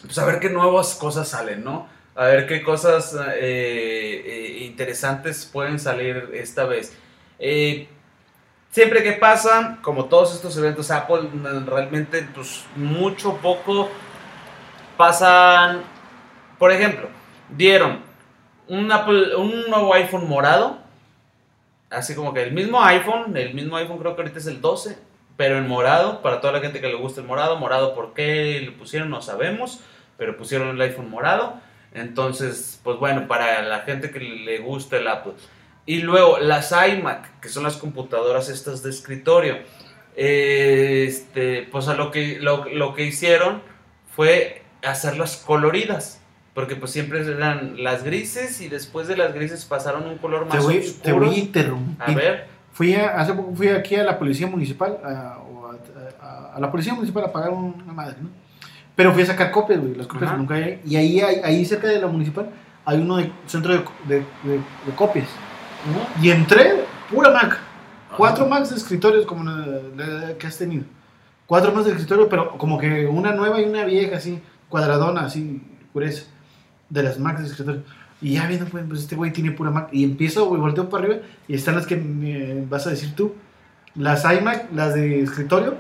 pues 0.02 0.18
a 0.18 0.24
ver 0.24 0.40
qué 0.40 0.50
nuevas 0.50 0.94
cosas 0.94 1.28
salen, 1.28 1.64
¿no? 1.64 1.88
A 2.14 2.26
ver 2.26 2.46
qué 2.46 2.62
cosas 2.62 3.14
eh, 3.14 4.22
eh, 4.24 4.58
interesantes 4.64 5.48
pueden 5.50 5.78
salir 5.78 6.30
esta 6.34 6.64
vez. 6.64 6.96
Eh, 7.38 7.88
siempre 8.74 9.04
que 9.04 9.12
pasa, 9.12 9.78
como 9.82 10.06
todos 10.06 10.34
estos 10.34 10.56
eventos 10.56 10.90
Apple, 10.90 11.28
mm, 11.32 11.64
realmente 11.64 12.26
pues 12.34 12.64
mucho 12.74 13.36
poco 13.36 13.88
pasan, 14.96 15.82
por 16.58 16.72
ejemplo, 16.72 17.08
dieron 17.50 18.00
un, 18.66 18.90
Apple, 18.90 19.36
un 19.36 19.70
nuevo 19.70 19.94
iPhone 19.94 20.28
morado, 20.28 20.78
así 21.88 22.16
como 22.16 22.34
que 22.34 22.42
el 22.42 22.50
mismo 22.50 22.82
iPhone, 22.82 23.36
el 23.36 23.54
mismo 23.54 23.76
iPhone 23.76 23.98
creo 23.98 24.16
que 24.16 24.22
ahorita 24.22 24.40
es 24.40 24.48
el 24.48 24.60
12, 24.60 24.98
pero 25.36 25.56
en 25.56 25.68
morado, 25.68 26.20
para 26.20 26.40
toda 26.40 26.54
la 26.54 26.60
gente 26.60 26.80
que 26.80 26.88
le 26.88 26.96
gusta 26.96 27.20
el 27.20 27.28
morado, 27.28 27.56
morado 27.56 27.94
por 27.94 28.12
qué 28.12 28.60
le 28.60 28.72
pusieron 28.72 29.08
no 29.08 29.22
sabemos, 29.22 29.84
pero 30.18 30.36
pusieron 30.36 30.70
el 30.70 30.80
iPhone 30.80 31.10
morado, 31.10 31.60
entonces 31.92 32.80
pues 32.82 32.98
bueno, 32.98 33.28
para 33.28 33.62
la 33.62 33.82
gente 33.82 34.10
que 34.10 34.18
le 34.18 34.58
gusta 34.58 34.96
el 34.96 35.06
Apple. 35.06 35.34
Y 35.86 35.98
luego 35.98 36.38
las 36.38 36.72
iMac, 36.72 37.40
que 37.40 37.48
son 37.48 37.62
las 37.64 37.76
computadoras 37.76 38.48
estas 38.48 38.82
de 38.82 38.90
escritorio. 38.90 39.56
eh, 40.16 41.04
Este, 41.08 41.68
pues 41.70 41.88
a 41.88 41.94
lo 41.94 42.10
que, 42.10 42.38
lo, 42.40 42.64
lo 42.66 42.94
que 42.94 43.04
hicieron 43.04 43.62
fue 44.14 44.62
hacerlas 44.84 45.42
coloridas. 45.46 46.20
Porque 46.54 46.76
pues 46.76 46.92
siempre 46.92 47.20
eran 47.20 47.82
las 47.82 48.04
grises 48.04 48.60
y 48.60 48.68
después 48.68 49.08
de 49.08 49.16
las 49.16 49.34
grises 49.34 49.64
pasaron 49.64 50.06
un 50.06 50.18
color 50.18 50.46
Te 50.48 50.54
más 50.56 50.64
voy, 50.64 50.94
te 51.02 51.12
voy 51.12 51.34
a 51.34 51.38
interrumpir. 51.38 51.96
A 51.98 52.12
ver, 52.12 52.46
Fui 52.72 52.94
a- 52.94 53.20
hace 53.20 53.32
poco 53.34 53.54
fui 53.54 53.68
aquí 53.68 53.94
a 53.96 54.04
la 54.04 54.18
policía 54.18 54.46
municipal, 54.48 54.98
a, 55.04 55.38
a- 56.54 56.60
la 56.60 56.70
policía 56.70 56.94
municipal 56.94 57.24
a 57.24 57.32
pagar 57.32 57.50
una 57.50 57.92
madre, 57.92 58.16
¿no? 58.22 58.28
Pero 58.96 59.12
fui 59.12 59.22
a 59.22 59.26
sacar 59.26 59.50
copias, 59.50 59.80
güey, 59.80 59.94
las 59.94 60.06
copias 60.06 60.28
Ajá. 60.30 60.38
nunca 60.38 60.54
hay. 60.54 60.80
Y 60.86 60.94
ahí, 60.96 61.20
ahí 61.20 61.64
cerca 61.64 61.88
de 61.88 61.98
la 62.00 62.06
municipal 62.06 62.48
hay 62.84 62.98
uno 62.98 63.16
de 63.16 63.32
centro 63.46 63.72
de, 63.74 63.84
de- 64.08 64.20
de- 64.44 64.58
de 64.86 64.92
copias. 64.96 65.26
Y 66.20 66.30
entré, 66.30 66.84
pura 67.10 67.30
Mac. 67.30 67.58
Cuatro 68.16 68.46
Macs 68.46 68.70
de 68.70 68.76
escritorios 68.76 69.26
como 69.26 69.44
la, 69.44 70.34
que 70.38 70.46
has 70.46 70.56
tenido. 70.58 70.84
Cuatro 71.46 71.72
Macs 71.72 71.86
de 71.86 71.92
escritorio, 71.92 72.28
pero 72.28 72.56
como 72.56 72.78
que 72.78 73.06
una 73.06 73.32
nueva 73.32 73.60
y 73.60 73.64
una 73.64 73.84
vieja, 73.84 74.16
así, 74.16 74.40
cuadradona, 74.68 75.22
así, 75.22 75.60
gruesa. 75.92 76.24
De 76.88 77.02
las 77.02 77.18
Macs 77.18 77.40
de 77.42 77.46
escritorio. 77.48 77.82
Y 78.22 78.34
ya 78.34 78.46
viendo, 78.46 78.66
pues, 78.66 78.84
pues, 78.88 79.00
este 79.00 79.16
güey 79.16 79.32
tiene 79.32 79.50
pura 79.50 79.70
Mac. 79.70 79.88
Y 79.92 80.04
empiezo, 80.04 80.46
güey, 80.46 80.60
volteo 80.60 80.88
para 80.88 81.04
arriba 81.04 81.20
y 81.48 81.54
están 81.54 81.74
las 81.74 81.86
que 81.86 81.96
me 81.96 82.64
vas 82.66 82.86
a 82.86 82.90
decir 82.90 83.14
tú. 83.14 83.34
las 83.96 84.24
iMac, 84.24 84.72
las 84.74 84.94
de 84.94 85.22
escritorio, 85.22 85.76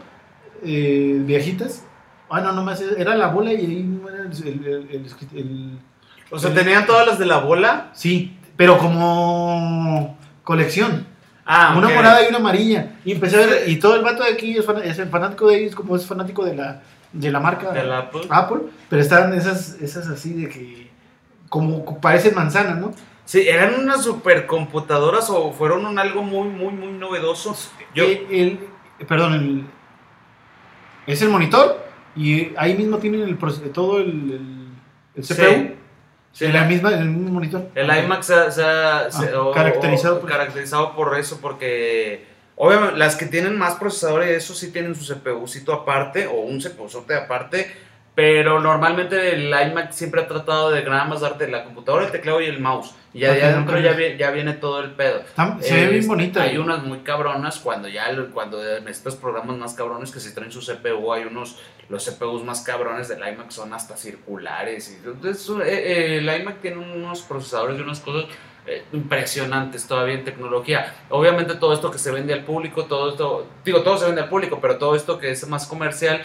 eh, 0.62 1.20
viejitas. 1.24 1.84
Ah, 2.30 2.40
no, 2.40 2.52
nomás 2.52 2.80
era 2.80 3.16
la 3.16 3.26
bola 3.28 3.52
y 3.52 3.56
ahí 3.66 3.82
no 3.82 4.08
era 4.08 4.22
el, 4.22 4.32
el- 4.46 4.66
el- 4.66 4.88
el- 4.90 5.38
el- 5.38 5.78
O 6.30 6.38
sea, 6.38 6.54
tenían 6.54 6.86
todas 6.86 7.06
las 7.06 7.18
de 7.18 7.26
la 7.26 7.38
bola. 7.38 7.90
Sí, 7.92 8.36
pero 8.56 8.78
como 8.78 10.16
colección. 10.42 11.06
Ah, 11.46 11.74
Una 11.76 11.88
morada 11.90 12.24
y 12.24 12.28
una 12.28 12.38
amarilla. 12.38 12.96
Y 13.04 13.12
empecé 13.12 13.36
a 13.36 13.46
ver, 13.46 13.68
y 13.68 13.78
todo 13.78 13.96
el 13.96 14.02
vato 14.02 14.22
de 14.24 14.30
aquí 14.32 14.56
es, 14.56 14.64
fan- 14.64 14.82
es 14.82 14.98
el 14.98 15.08
fanático 15.08 15.48
de 15.48 15.58
ellos, 15.58 15.74
como 15.74 15.94
es 15.96 16.06
fanático 16.06 16.44
de 16.44 16.54
la, 16.56 16.82
de 17.12 17.30
la 17.30 17.38
marca 17.40 17.70
De 17.70 17.84
la 17.84 17.98
Apple. 17.98 18.22
Apple, 18.30 18.58
pero 18.88 19.02
estaban 19.02 19.34
esas, 19.34 19.78
esas 19.82 20.08
así 20.08 20.32
de 20.32 20.48
que, 20.48 20.90
como 21.50 22.00
parecen 22.00 22.34
manzanas, 22.34 22.78
¿no? 22.78 22.92
Sí, 23.26 23.46
eran 23.46 23.74
unas 23.80 24.02
supercomputadoras 24.04 25.28
o 25.30 25.52
fueron 25.52 25.84
un 25.86 25.98
algo 25.98 26.22
muy, 26.22 26.48
muy, 26.48 26.72
muy 26.72 26.92
novedoso. 26.92 27.54
Yo, 27.94 28.04
Eh, 28.04 28.26
el- 28.30 29.06
perdón, 29.06 29.34
el- 29.34 29.64
es 31.06 31.20
el 31.20 31.28
monitor 31.28 31.84
y 32.16 32.52
ahí 32.56 32.74
mismo 32.76 32.98
tienen 32.98 33.22
el, 33.22 33.36
todo 33.72 33.98
el, 33.98 34.68
Sí. 35.20 35.34
Sí, 36.34 36.44
en, 36.46 36.52
la 36.52 36.64
misma, 36.64 36.92
en 36.92 36.98
el 36.98 37.08
mismo 37.08 37.32
monitor. 37.34 37.68
El 37.74 37.86
se 38.22 38.34
ha, 38.34 38.50
se 38.50 38.62
se- 39.10 39.30
Ah, 39.32 39.40
o- 39.40 39.52
caracterizado 39.52 40.16
o- 40.16 40.20
por- 40.20 40.28
caracterizado 40.30 40.94
por 40.96 41.18
eso, 41.18 41.38
porque 41.40 42.26
obviamente 42.56 42.96
las 42.98 43.16
que 43.16 43.26
tienen 43.26 43.56
más 43.56 43.76
procesadores, 43.76 44.30
eso 44.30 44.52
sí 44.52 44.70
tienen 44.72 44.94
su 44.94 45.04
CPUcito 45.14 45.72
aparte 45.72 46.26
o 46.26 46.34
un 46.40 46.60
CPUzote 46.60 47.14
aparte, 47.14 47.72
pero 48.14 48.60
normalmente 48.60 49.34
el 49.34 49.48
iMac 49.48 49.90
siempre 49.90 50.20
ha 50.20 50.28
tratado 50.28 50.70
de 50.70 50.84
nada 50.84 51.04
más 51.04 51.20
darte 51.20 51.48
la 51.48 51.64
computadora, 51.64 52.06
el 52.06 52.12
teclado 52.12 52.40
y 52.40 52.46
el 52.46 52.60
mouse. 52.60 52.94
Y 53.12 53.20
ya 53.20 53.32
adentro 53.48 53.78
ya, 53.78 53.92
vi- 53.92 54.16
ya 54.16 54.30
viene 54.30 54.52
todo 54.54 54.80
el 54.80 54.90
pedo. 54.92 55.20
Está- 55.20 55.56
se 55.60 55.74
ve 55.74 55.80
Este, 55.82 55.92
bien 55.92 56.06
bonita. 56.08 56.42
Hay 56.42 56.58
unas 56.58 56.82
muy 56.82 56.98
cabronas 57.00 57.58
cuando 57.58 57.88
ya 57.88 58.06
cuando 58.32 58.64
en 58.76 58.86
estos 58.88 59.16
programas 59.16 59.56
más 59.56 59.74
cabrones 59.74 60.10
que 60.12 60.20
se 60.20 60.32
traen 60.32 60.50
su 60.52 60.60
CPU, 60.60 61.12
hay 61.12 61.24
unos 61.24 61.58
los 61.88 62.04
CPUs 62.08 62.42
más 62.44 62.62
cabrones 62.62 63.08
del 63.08 63.18
iMac 63.18 63.50
son 63.50 63.72
hasta 63.74 63.96
circulares 63.96 64.90
y 64.90 65.06
entonces 65.06 65.48
eh, 65.50 65.62
eh, 65.68 66.18
el 66.18 66.40
iMac 66.40 66.60
tiene 66.60 66.78
unos 66.78 67.22
procesadores 67.22 67.78
y 67.78 67.82
unas 67.82 68.00
cosas 68.00 68.24
eh, 68.66 68.82
impresionantes 68.92 69.86
todavía 69.86 70.14
en 70.14 70.24
tecnología. 70.24 70.94
Obviamente 71.10 71.54
todo 71.56 71.72
esto 71.74 71.90
que 71.90 71.98
se 71.98 72.10
vende 72.10 72.32
al 72.32 72.44
público, 72.44 72.84
todo 72.86 73.10
esto, 73.10 73.46
digo, 73.64 73.82
todo 73.82 73.98
se 73.98 74.06
vende 74.06 74.22
al 74.22 74.28
público, 74.28 74.58
pero 74.60 74.78
todo 74.78 74.96
esto 74.96 75.18
que 75.18 75.30
es 75.30 75.46
más 75.48 75.66
comercial, 75.66 76.22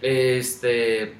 este 0.00 1.14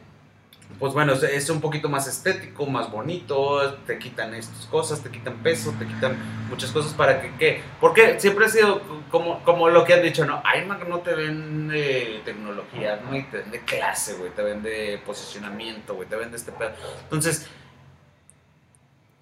pues 0.78 0.92
bueno, 0.92 1.12
es- 1.12 1.50
un 1.50 1.60
poquito 1.60 1.88
más 1.88 2.06
estético, 2.06 2.66
más 2.66 2.90
bonito, 2.90 3.74
te 3.86 3.98
quitan 3.98 4.34
estas 4.34 4.66
cosas, 4.66 5.02
te 5.02 5.10
quitan 5.10 5.34
peso, 5.42 5.74
te 5.78 5.86
quitan 5.86 6.16
muchas 6.48 6.70
cosas 6.72 6.92
para 6.94 7.20
que, 7.20 7.32
¿qué? 7.38 7.62
Porque 7.80 8.18
siempre 8.20 8.46
ha 8.46 8.48
sido 8.48 8.80
como, 9.10 9.42
como 9.44 9.68
lo 9.68 9.84
que 9.84 9.94
han 9.94 10.02
dicho, 10.02 10.24
¿no? 10.24 10.42
iMac 10.58 10.88
no 10.88 10.98
te 11.00 11.14
vende 11.14 12.20
tecnología, 12.24 13.00
¿no? 13.04 13.16
Y 13.16 13.22
te 13.24 13.38
vende 13.38 13.60
clase, 13.60 14.14
güey, 14.14 14.30
te 14.30 14.42
vende 14.42 15.00
posicionamiento, 15.06 15.94
güey, 15.94 16.08
te 16.08 16.16
vende 16.16 16.36
este 16.36 16.52
pedo. 16.52 16.70
Entonces, 17.04 17.46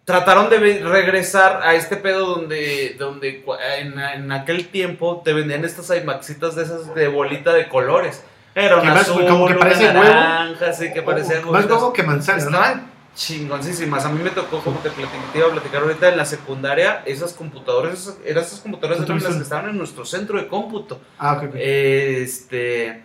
trataron 0.05 0.51
de 0.51 0.59
regresar 0.59 1.61
a 1.63 1.75
este 1.75 1.97
pedo 1.97 2.27
donde, 2.27 2.97
donde 2.99 3.45
en, 3.79 3.99
en 3.99 4.33
aquel 4.33 4.69
tiempo 4.69 5.23
te 5.25 5.33
vendían 5.33 5.65
estas 5.65 5.91
iMaxitas 5.97 6.57
de 6.57 6.65
esas 6.65 6.95
de 6.95 7.09
bolita 7.09 7.53
de 7.53 7.69
colores. 7.69 8.25
Era 8.55 8.81
Que 8.81 8.87
más, 8.87 9.01
azul, 9.03 9.27
como 9.27 9.47
que 9.47 9.53
una 9.55 9.61
parece 9.61 9.87
huevo. 9.87 10.03
naranja, 10.03 10.73
sí, 10.73 10.93
que 10.93 11.03
parecían 11.03 11.43
más 11.43 11.53
huevitos. 11.53 11.77
huevo 11.79 11.93
que 11.93 12.03
manzana, 12.03 12.39
¿no? 12.45 12.51
Estaban 12.51 12.93
chingoncísimas. 13.15 14.05
A 14.05 14.09
mí 14.11 14.23
me 14.23 14.31
tocó, 14.31 14.61
como 14.61 14.79
te, 14.81 14.91
te 14.91 15.39
iba 15.39 15.49
a 15.49 15.51
platicar 15.51 15.83
ahorita, 15.83 16.09
en 16.09 16.17
la 16.17 16.25
secundaria, 16.25 17.03
esas 17.07 17.33
computadoras, 17.33 17.95
esas, 17.95 18.17
eran 18.25 18.45
esas 18.45 18.61
computadoras 18.61 19.05
¿Tú 19.05 19.13
eran 19.13 19.25
las 19.25 19.37
que 19.37 19.43
estaban 19.43 19.71
en 19.71 19.79
nuestro 19.79 20.05
centro 20.05 20.39
de 20.39 20.49
cómputo. 20.49 21.01
Ah, 21.19 21.35
ok. 21.35 21.55
Este. 21.55 23.03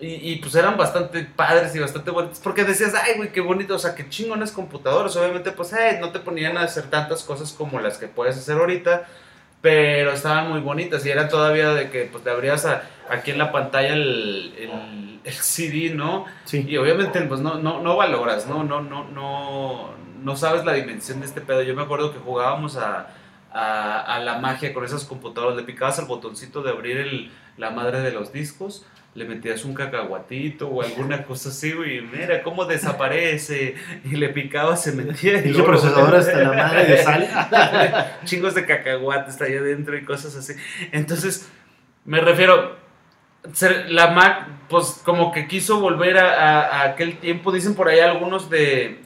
Y, 0.00 0.32
y, 0.32 0.36
pues 0.36 0.54
eran 0.56 0.76
bastante 0.76 1.22
padres 1.24 1.74
y 1.76 1.78
bastante 1.78 2.10
bonitos. 2.10 2.40
Porque 2.40 2.64
decías, 2.64 2.92
ay, 2.94 3.14
güey, 3.16 3.30
qué 3.30 3.40
bonito, 3.40 3.76
o 3.76 3.78
sea, 3.78 3.94
qué 3.94 4.08
chingones 4.08 4.50
computadoras. 4.50 5.14
Obviamente, 5.16 5.52
pues, 5.52 5.72
eh, 5.74 5.98
no 6.00 6.10
te 6.10 6.18
ponían 6.18 6.56
a 6.58 6.62
hacer 6.62 6.84
tantas 6.90 7.22
cosas 7.22 7.52
como 7.52 7.78
las 7.78 7.98
que 7.98 8.08
puedes 8.08 8.36
hacer 8.36 8.56
ahorita. 8.56 9.06
Pero 9.62 10.12
estaban 10.12 10.50
muy 10.50 10.60
bonitas 10.60 11.06
y 11.06 11.10
era 11.10 11.28
todavía 11.28 11.70
de 11.72 11.88
que, 11.88 12.04
pues, 12.04 12.22
te 12.24 12.30
abrías 12.30 12.66
a- 12.66 12.82
aquí 13.08 13.30
en 13.30 13.38
la 13.38 13.50
pantalla 13.52 13.94
el, 13.94 14.52
el, 14.58 15.20
el 15.24 15.32
CD, 15.32 15.94
¿no? 15.94 16.26
sí. 16.44 16.64
Y 16.68 16.76
obviamente, 16.76 17.20
pues 17.22 17.40
no, 17.40 17.54
no, 17.58 17.80
no 17.80 17.96
valoras, 17.96 18.46
¿no? 18.48 18.64
No, 18.64 18.80
no, 18.82 19.04
no, 19.04 19.90
no 20.20 20.36
sabes 20.36 20.64
la 20.64 20.72
dimensión 20.74 21.20
de 21.20 21.26
este 21.26 21.40
pedo. 21.40 21.62
Yo 21.62 21.74
me 21.76 21.82
acuerdo 21.82 22.12
que 22.12 22.18
jugábamos 22.18 22.76
a, 22.76 23.08
a, 23.52 24.00
a 24.00 24.18
la 24.18 24.38
magia 24.38 24.74
con 24.74 24.84
esas 24.84 25.04
computadoras. 25.04 25.56
Le 25.56 25.62
picabas 25.62 25.98
al 26.00 26.06
botoncito 26.06 26.62
de 26.62 26.70
abrir 26.70 26.96
el, 26.98 27.30
la 27.56 27.70
madre 27.70 28.00
de 28.00 28.10
los 28.10 28.32
discos, 28.32 28.84
le 29.14 29.24
metías 29.26 29.64
un 29.66 29.74
cacahuatito 29.74 30.68
o 30.68 30.82
alguna 30.82 31.24
cosa 31.24 31.50
así, 31.50 31.72
güey. 31.72 31.98
y 31.98 32.00
Mira 32.00 32.42
cómo 32.42 32.64
desaparece. 32.64 33.74
Y 34.04 34.16
le 34.16 34.30
picabas, 34.30 34.82
se 34.82 34.92
metía. 34.92 35.38
y 35.44 35.48
luego- 35.50 35.66
procesador 35.66 36.14
hasta 36.16 36.38
la 36.38 36.52
madre 36.52 36.84
de 36.86 36.98
sal. 37.02 37.28
chingos 38.24 38.54
de 38.54 38.64
cacahuates 38.64 39.40
allá 39.42 39.58
adentro 39.60 39.96
y 39.98 40.04
cosas 40.04 40.34
así. 40.36 40.54
Entonces, 40.92 41.48
me 42.06 42.20
refiero, 42.20 42.76
la 43.88 44.10
Mac, 44.12 44.46
pues 44.68 45.00
como 45.04 45.30
que 45.32 45.46
quiso 45.46 45.80
volver 45.80 46.16
a, 46.16 46.32
a- 46.32 46.60
a 46.62 46.82
aquel 46.84 47.18
tiempo, 47.18 47.52
dicen 47.52 47.74
por 47.74 47.88
ahí 47.88 48.00
algunos 48.00 48.48
de, 48.48 49.00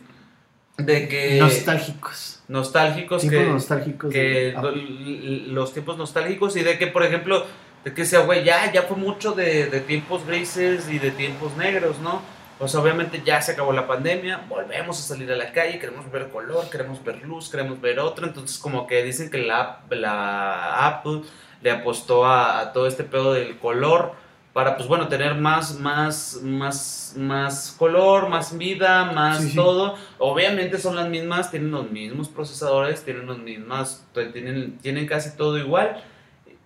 de 0.78 1.08
que... 1.08 1.38
Nostálgicos. 1.40 2.42
nostálgicos, 2.48 3.22
Tiempos 3.22 3.40
que, 3.44 3.50
nostálgicos. 3.52 4.12
que 4.12 4.54
de 4.54 5.46
los 5.48 5.72
tiempos 5.72 5.96
nostálgicos 5.98 6.56
y 6.56 6.62
de 6.62 6.78
que, 6.78 6.86
por 6.86 7.02
ejemplo, 7.02 7.44
de 7.86 7.94
que 7.94 8.04
sea, 8.04 8.22
güey, 8.22 8.42
ya, 8.42 8.72
ya 8.72 8.82
fue 8.82 8.96
mucho 8.96 9.30
de, 9.30 9.66
de 9.66 9.78
tiempos 9.78 10.26
grises 10.26 10.90
y 10.90 10.98
de 10.98 11.12
tiempos 11.12 11.56
negros, 11.56 12.00
¿no? 12.00 12.20
Pues 12.58 12.74
obviamente 12.74 13.22
ya 13.24 13.40
se 13.40 13.52
acabó 13.52 13.72
la 13.72 13.86
pandemia, 13.86 14.40
volvemos 14.48 14.98
a 14.98 15.02
salir 15.02 15.30
a 15.30 15.36
la 15.36 15.52
calle, 15.52 15.78
queremos 15.78 16.10
ver 16.10 16.28
color, 16.30 16.68
queremos 16.68 17.04
ver 17.04 17.22
luz, 17.22 17.48
queremos 17.48 17.80
ver 17.80 18.00
otro, 18.00 18.26
entonces 18.26 18.58
como 18.58 18.88
que 18.88 19.04
dicen 19.04 19.30
que 19.30 19.38
la, 19.38 19.82
la 19.90 20.84
Apple 20.88 21.20
le 21.62 21.70
apostó 21.70 22.26
a, 22.26 22.58
a 22.58 22.72
todo 22.72 22.88
este 22.88 23.04
pedo 23.04 23.34
del 23.34 23.56
color 23.56 24.14
para, 24.52 24.76
pues 24.76 24.88
bueno, 24.88 25.06
tener 25.06 25.36
más, 25.36 25.78
más, 25.78 26.40
más, 26.42 27.14
más 27.16 27.72
color, 27.78 28.28
más 28.28 28.58
vida, 28.58 29.12
más 29.12 29.42
Sí, 29.42 29.50
sí. 29.50 29.54
todo. 29.54 29.94
Obviamente 30.18 30.78
son 30.78 30.96
las 30.96 31.08
mismas, 31.08 31.52
tienen 31.52 31.70
los 31.70 31.88
mismos 31.88 32.28
procesadores, 32.30 33.04
tienen 33.04 33.26
los 33.26 33.38
mismas, 33.38 34.04
tienen, 34.32 34.76
tienen 34.78 35.06
casi 35.06 35.36
todo 35.36 35.56
igual, 35.56 36.02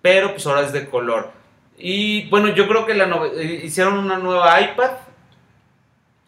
pero 0.01 0.31
pues 0.31 0.45
ahora 0.47 0.61
es 0.61 0.73
de 0.73 0.89
color. 0.89 1.31
Y 1.77 2.29
bueno, 2.29 2.49
yo 2.49 2.67
creo 2.67 2.85
que 2.85 2.93
la 2.93 3.05
eh, 3.35 3.61
hicieron 3.63 3.97
una 3.97 4.17
nueva 4.17 4.59
iPad. 4.61 4.91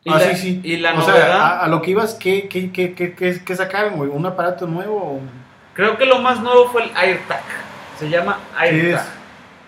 Y 0.03 0.11
Ah, 0.11 0.19
la, 0.19 0.35
sí, 0.35 0.35
sí. 0.35 0.61
Y 0.63 0.77
la 0.77 0.93
o 0.93 0.97
novedad, 0.97 1.13
sea, 1.13 1.47
a, 1.47 1.63
a 1.63 1.67
lo 1.67 1.81
que 1.81 1.91
ibas, 1.91 2.15
¿qué, 2.15 2.47
qué, 2.49 2.71
qué, 2.71 2.93
qué, 2.93 3.55
sacaron, 3.55 3.95
güey? 3.95 4.09
¿Un 4.09 4.25
aparato 4.25 4.67
nuevo? 4.67 5.21
creo 5.73 5.97
que 5.97 6.05
lo 6.05 6.19
más 6.19 6.39
nuevo 6.41 6.67
fue 6.69 6.83
el 6.83 6.91
AirTag. 6.95 7.43
Se 7.97 8.09
llama 8.09 8.39
¿Qué 8.59 8.65
AirTag. 8.65 9.05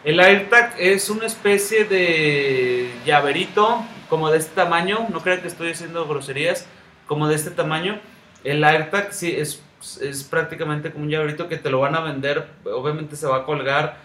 El 0.04 0.20
AirTag 0.20 0.76
es 0.78 1.10
una 1.10 1.26
especie 1.26 1.86
de 1.86 2.92
llaverito 3.06 3.84
como 4.10 4.30
de 4.30 4.38
este 4.38 4.54
tamaño. 4.54 5.08
No 5.10 5.22
creo 5.22 5.42
que 5.42 5.48
estoy 5.48 5.72
haciendo 5.72 6.08
groserías. 6.08 6.68
Como 7.08 7.28
de 7.28 7.36
este 7.36 7.52
tamaño. 7.52 8.00
El 8.44 8.64
AirTag 8.64 9.14
sí 9.14 9.36
es, 9.36 9.64
es 10.02 10.24
prácticamente 10.24 10.92
como 10.92 11.06
un 11.06 11.10
llaverito 11.10 11.48
que 11.48 11.58
te 11.58 11.70
lo 11.70 11.80
van 11.80 11.96
a 11.96 12.02
vender. 12.02 12.48
Obviamente 12.66 13.16
se 13.16 13.28
va 13.28 13.38
a 13.38 13.44
colgar. 13.44 13.98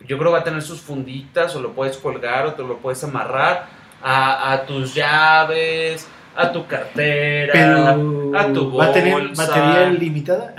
Yo 0.00 0.18
creo 0.18 0.30
que 0.30 0.34
va 0.34 0.38
a 0.40 0.44
tener 0.44 0.62
sus 0.62 0.80
funditas 0.80 1.54
o 1.56 1.60
lo 1.60 1.72
puedes 1.72 1.96
colgar 1.96 2.46
o 2.46 2.54
te 2.54 2.62
lo 2.62 2.78
puedes 2.78 3.02
amarrar 3.04 3.66
a, 4.02 4.52
a 4.52 4.66
tus 4.66 4.94
llaves, 4.94 6.06
a 6.36 6.52
tu 6.52 6.66
cartera, 6.66 7.52
Pero, 7.52 8.36
a 8.38 8.52
tu 8.52 8.76
¿Va 8.76 8.86
a 8.86 8.92
tener 8.92 9.12
bolsa. 9.12 9.46
batería 9.46 9.90
limitada? 9.90 10.54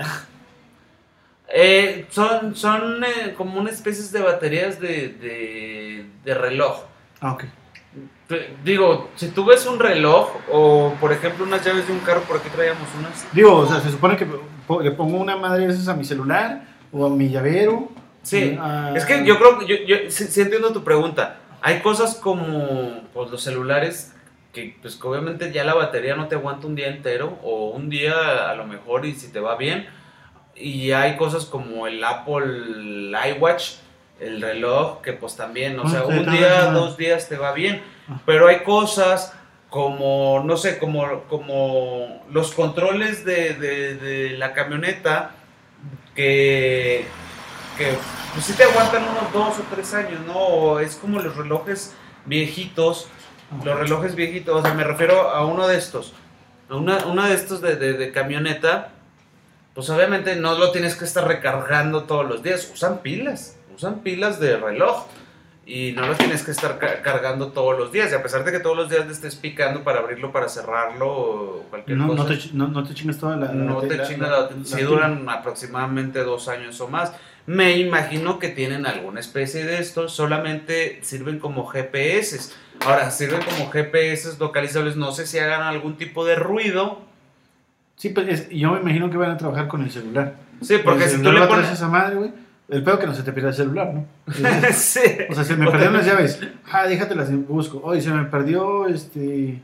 Eh, 1.47 2.07
son 2.09 2.55
son 2.55 3.03
eh, 3.03 3.33
como 3.37 3.59
unas 3.59 3.75
especies 3.75 4.11
de 4.11 4.21
baterías 4.21 4.79
de, 4.79 5.09
de, 5.09 6.05
de 6.23 6.33
reloj. 6.33 6.83
Ah. 7.21 7.37
Digo, 8.63 9.09
si 9.15 9.29
tú 9.29 9.45
ves 9.45 9.65
un 9.67 9.77
reloj 9.77 10.29
o 10.51 10.93
por 10.99 11.11
ejemplo 11.13 11.45
unas 11.45 11.63
llaves 11.63 11.87
de 11.87 11.93
un 11.93 11.99
carro, 11.99 12.21
por 12.21 12.37
aquí 12.37 12.49
traíamos 12.49 12.87
unas. 12.97 13.27
Digo, 13.33 13.55
o 13.55 13.67
sea, 13.67 13.79
se 13.81 13.91
supone 13.91 14.17
que 14.17 14.25
le 14.81 14.91
pongo 14.91 15.17
una 15.17 15.37
madre 15.37 15.67
de 15.67 15.73
esas 15.73 15.87
a 15.87 15.93
mi 15.93 16.03
celular 16.03 16.63
o 16.91 17.05
a 17.05 17.09
mi 17.09 17.29
llavero. 17.29 17.89
Sí, 18.23 18.57
Ah, 18.59 18.91
es 18.95 19.05
que 19.05 19.23
yo 19.23 19.37
creo 19.37 19.59
que 19.59 19.67
yo, 19.67 19.75
yo 19.85 20.09
sí, 20.09 20.25
sí 20.25 20.41
entiendo 20.41 20.73
tu 20.73 20.83
pregunta. 20.83 21.37
Hay 21.61 21.81
cosas 21.81 22.15
como 22.15 23.01
pues, 23.13 23.29
los 23.29 23.43
celulares 23.43 24.11
que 24.51 24.75
pues 24.81 24.95
que 24.95 25.07
obviamente 25.07 25.51
ya 25.51 25.63
la 25.63 25.75
batería 25.75 26.15
no 26.15 26.27
te 26.27 26.35
aguanta 26.35 26.65
un 26.65 26.75
día 26.75 26.87
entero 26.87 27.37
o 27.43 27.69
un 27.71 27.89
día 27.89 28.49
a 28.49 28.55
lo 28.55 28.65
mejor 28.65 29.05
y 29.05 29.13
si 29.13 29.31
te 29.31 29.39
va 29.39 29.55
bien. 29.55 29.85
Y 30.55 30.91
hay 30.93 31.17
cosas 31.17 31.45
como 31.45 31.85
el 31.85 32.03
Apple 32.03 33.11
iWatch, 33.35 33.73
el 34.19 34.41
reloj, 34.41 35.01
que 35.01 35.13
pues 35.13 35.35
también, 35.35 35.77
o 35.79 35.83
Ah, 35.85 35.89
sea, 35.89 36.03
un 36.05 36.25
día, 36.31 36.71
dos 36.71 36.95
días 36.97 37.27
te 37.29 37.37
va 37.37 37.51
bien. 37.53 37.83
Ah. 38.09 38.19
Pero 38.25 38.47
hay 38.47 38.59
cosas 38.59 39.33
como, 39.69 40.41
no 40.45 40.55
sé, 40.57 40.77
como, 40.77 41.23
como 41.23 42.23
los 42.31 42.51
controles 42.53 43.25
de, 43.25 43.55
de- 43.55 43.95
de 43.95 44.29
la 44.37 44.53
camioneta 44.53 45.31
que 46.15 47.05
que 47.77 47.91
pues 48.33 48.45
sí 48.45 48.53
te 48.53 48.63
aguantan 48.63 49.03
unos 49.03 49.33
dos 49.33 49.59
o 49.59 49.63
tres 49.73 49.93
años, 49.93 50.21
¿no? 50.25 50.79
Es 50.79 50.95
como 50.95 51.19
los 51.19 51.35
relojes 51.35 51.93
viejitos, 52.25 53.07
los 53.65 53.77
relojes 53.77 54.15
viejitos, 54.15 54.55
o 54.55 54.61
sea, 54.61 54.73
me 54.73 54.85
refiero 54.85 55.29
a 55.31 55.45
uno 55.45 55.67
de 55.67 55.77
estos, 55.77 56.13
a 56.69 56.75
una, 56.75 57.05
uno 57.05 57.25
de 57.25 57.33
estos 57.33 57.59
de, 57.61 57.75
de, 57.75 57.93
de 57.93 58.11
camioneta, 58.13 58.91
pues 59.73 59.89
obviamente 59.89 60.37
no 60.37 60.57
lo 60.57 60.71
tienes 60.71 60.95
que 60.95 61.03
estar 61.03 61.27
recargando 61.27 62.03
todos 62.05 62.25
los 62.25 62.41
días, 62.43 62.69
usan 62.73 62.99
pilas, 62.99 63.57
usan 63.75 63.99
pilas 63.99 64.39
de 64.39 64.57
reloj 64.57 65.05
y 65.67 65.93
no 65.93 66.05
lo 66.07 66.13
tienes 66.15 66.43
que 66.43 66.51
estar 66.51 66.77
ca- 66.77 67.01
cargando 67.01 67.47
todos 67.51 67.77
los 67.77 67.91
días. 67.91 68.11
Y 68.11 68.15
a 68.15 68.21
pesar 68.21 68.43
de 68.43 68.51
que 68.51 68.59
todos 68.59 68.77
los 68.77 68.89
días 68.89 69.05
le 69.07 69.11
estés 69.11 69.35
picando 69.35 69.83
para 69.83 69.99
abrirlo, 69.99 70.31
para 70.31 70.47
cerrarlo 70.47 71.07
o 71.11 71.63
cualquier 71.69 71.97
No, 71.97 72.07
cosa, 72.07 72.23
no, 72.23 72.29
te, 72.29 72.39
no, 72.53 72.67
no 72.67 72.83
te 72.83 72.93
chingas 72.93 73.17
toda 73.17 73.35
la. 73.37 73.47
no 73.51 73.81
la- 73.81 73.87
te 73.87 73.97
la- 73.97 74.07
chingas, 74.07 74.29
la- 74.29 74.49
si 74.63 74.81
duran 74.83 75.27
aproximadamente 75.29 76.19
dos 76.23 76.47
años 76.47 76.79
o 76.81 76.87
más. 76.87 77.13
Me 77.47 77.77
imagino 77.77 78.39
que 78.39 78.49
tienen 78.49 78.87
alguna 78.87 79.19
especie 79.19 79.65
de 79.65 79.77
esto, 79.79 80.07
solamente 80.09 80.99
sirven 81.03 81.37
como 81.39 81.65
GPS. 81.67 82.53
Ahora, 82.85 83.11
sirven 83.11 83.41
como 83.43 83.69
GPS 83.71 84.37
localizables, 84.39 84.95
no 84.97 85.11
sé 85.11 85.27
si 85.27 85.37
hagan 85.39 85.61
algún 85.61 85.95
tipo 85.97 86.25
de 86.25 86.35
ruido. 86.35 87.01
Sí, 87.97 88.09
pues 88.09 88.27
es- 88.27 88.49
yo 88.49 88.71
me 88.73 88.79
imagino 88.81 89.09
que 89.09 89.17
van 89.17 89.31
a 89.31 89.37
trabajar 89.37 89.67
con 89.67 89.81
el 89.83 89.91
celular. 89.91 90.35
Sí, 90.61 90.77
porque 90.83 91.07
si 91.07 91.21
tú 91.21 91.31
le 91.31 91.45
pones... 91.47 91.71
esa 91.71 91.87
madre, 91.87 92.15
güey. 92.15 92.31
El 92.67 92.83
peor 92.83 92.99
que 92.99 93.05
no 93.05 93.13
se 93.13 93.21
te 93.23 93.31
pierda 93.31 93.49
el 93.49 93.55
celular, 93.55 93.93
¿no? 93.93 94.05
sí. 94.73 94.99
O 95.29 95.35
sea, 95.35 95.43
se 95.43 95.55
me 95.55 95.69
perdieron 95.69 95.93
las 95.93 96.05
llaves. 96.05 96.39
Ah, 96.71 96.87
déjatelas, 96.87 97.31
busco. 97.47 97.79
Oye, 97.83 98.01
se 98.01 98.09
me 98.09 98.25
perdió, 98.25 98.87
este, 98.87 99.61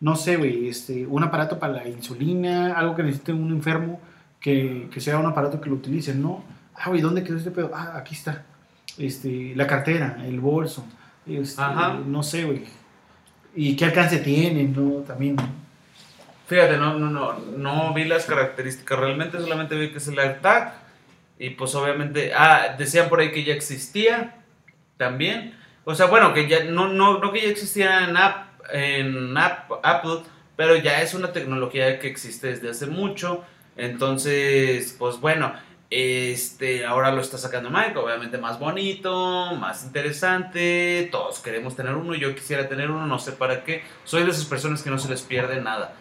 no 0.00 0.16
sé, 0.16 0.36
güey, 0.36 0.68
este, 0.68 1.06
un 1.06 1.22
aparato 1.22 1.58
para 1.58 1.72
la 1.72 1.88
insulina, 1.88 2.74
algo 2.74 2.94
que 2.94 3.04
necesite 3.04 3.32
un 3.32 3.52
enfermo, 3.52 4.00
que, 4.38 4.88
que 4.92 5.00
sea 5.00 5.18
un 5.18 5.26
aparato 5.26 5.60
que 5.60 5.70
lo 5.70 5.76
utilicen, 5.76 6.20
¿no? 6.20 6.44
Ah, 6.74 6.90
güey, 6.90 7.00
¿dónde 7.00 7.24
quedó 7.24 7.38
este 7.38 7.50
pedo? 7.50 7.70
Ah, 7.74 7.94
aquí 7.96 8.14
está. 8.14 8.44
Este, 8.98 9.54
la 9.56 9.66
cartera, 9.66 10.18
el 10.26 10.38
bolso, 10.38 10.84
este, 11.26 11.62
Ajá. 11.62 11.98
no 12.06 12.22
sé, 12.22 12.44
güey. 12.44 12.64
Y 13.54 13.76
qué 13.76 13.86
alcance 13.86 14.18
tiene, 14.18 14.64
¿no? 14.64 15.02
También. 15.02 15.36
¿no? 15.36 15.62
Fíjate, 16.46 16.76
no, 16.76 16.98
no, 16.98 17.08
no, 17.08 17.38
no 17.56 17.94
vi 17.94 18.04
las 18.04 18.26
características, 18.26 18.98
realmente 18.98 19.38
solamente 19.38 19.74
vi 19.74 19.90
que 19.90 19.96
es 19.98 20.08
el 20.08 20.18
AirTag 20.18 20.81
y 21.42 21.50
pues 21.50 21.74
obviamente, 21.74 22.32
ah, 22.36 22.76
decían 22.78 23.08
por 23.08 23.18
ahí 23.18 23.32
que 23.32 23.42
ya 23.42 23.52
existía 23.52 24.44
también, 24.96 25.58
o 25.82 25.92
sea, 25.92 26.06
bueno, 26.06 26.32
que 26.32 26.46
ya, 26.46 26.62
no, 26.62 26.86
no, 26.86 27.18
no 27.18 27.32
que 27.32 27.40
ya 27.40 27.48
existía 27.48 28.04
en, 28.08 28.16
app, 28.16 28.60
en 28.72 29.36
app, 29.36 29.72
Apple, 29.82 30.20
pero 30.54 30.76
ya 30.76 31.02
es 31.02 31.14
una 31.14 31.32
tecnología 31.32 31.98
que 31.98 32.06
existe 32.06 32.46
desde 32.46 32.70
hace 32.70 32.86
mucho, 32.86 33.42
entonces, 33.76 34.94
pues 34.96 35.18
bueno, 35.18 35.52
este, 35.90 36.86
ahora 36.86 37.10
lo 37.10 37.20
está 37.20 37.38
sacando 37.38 37.70
Mike, 37.70 37.98
obviamente 37.98 38.38
más 38.38 38.60
bonito, 38.60 39.56
más 39.56 39.82
interesante, 39.82 41.08
todos 41.10 41.40
queremos 41.40 41.74
tener 41.74 41.96
uno, 41.96 42.14
yo 42.14 42.36
quisiera 42.36 42.68
tener 42.68 42.88
uno, 42.88 43.04
no 43.08 43.18
sé 43.18 43.32
para 43.32 43.64
qué, 43.64 43.82
soy 44.04 44.22
de 44.22 44.30
esas 44.30 44.44
personas 44.44 44.80
que 44.80 44.90
no 44.90 44.98
se 44.98 45.08
les 45.08 45.22
pierde 45.22 45.60
nada. 45.60 45.96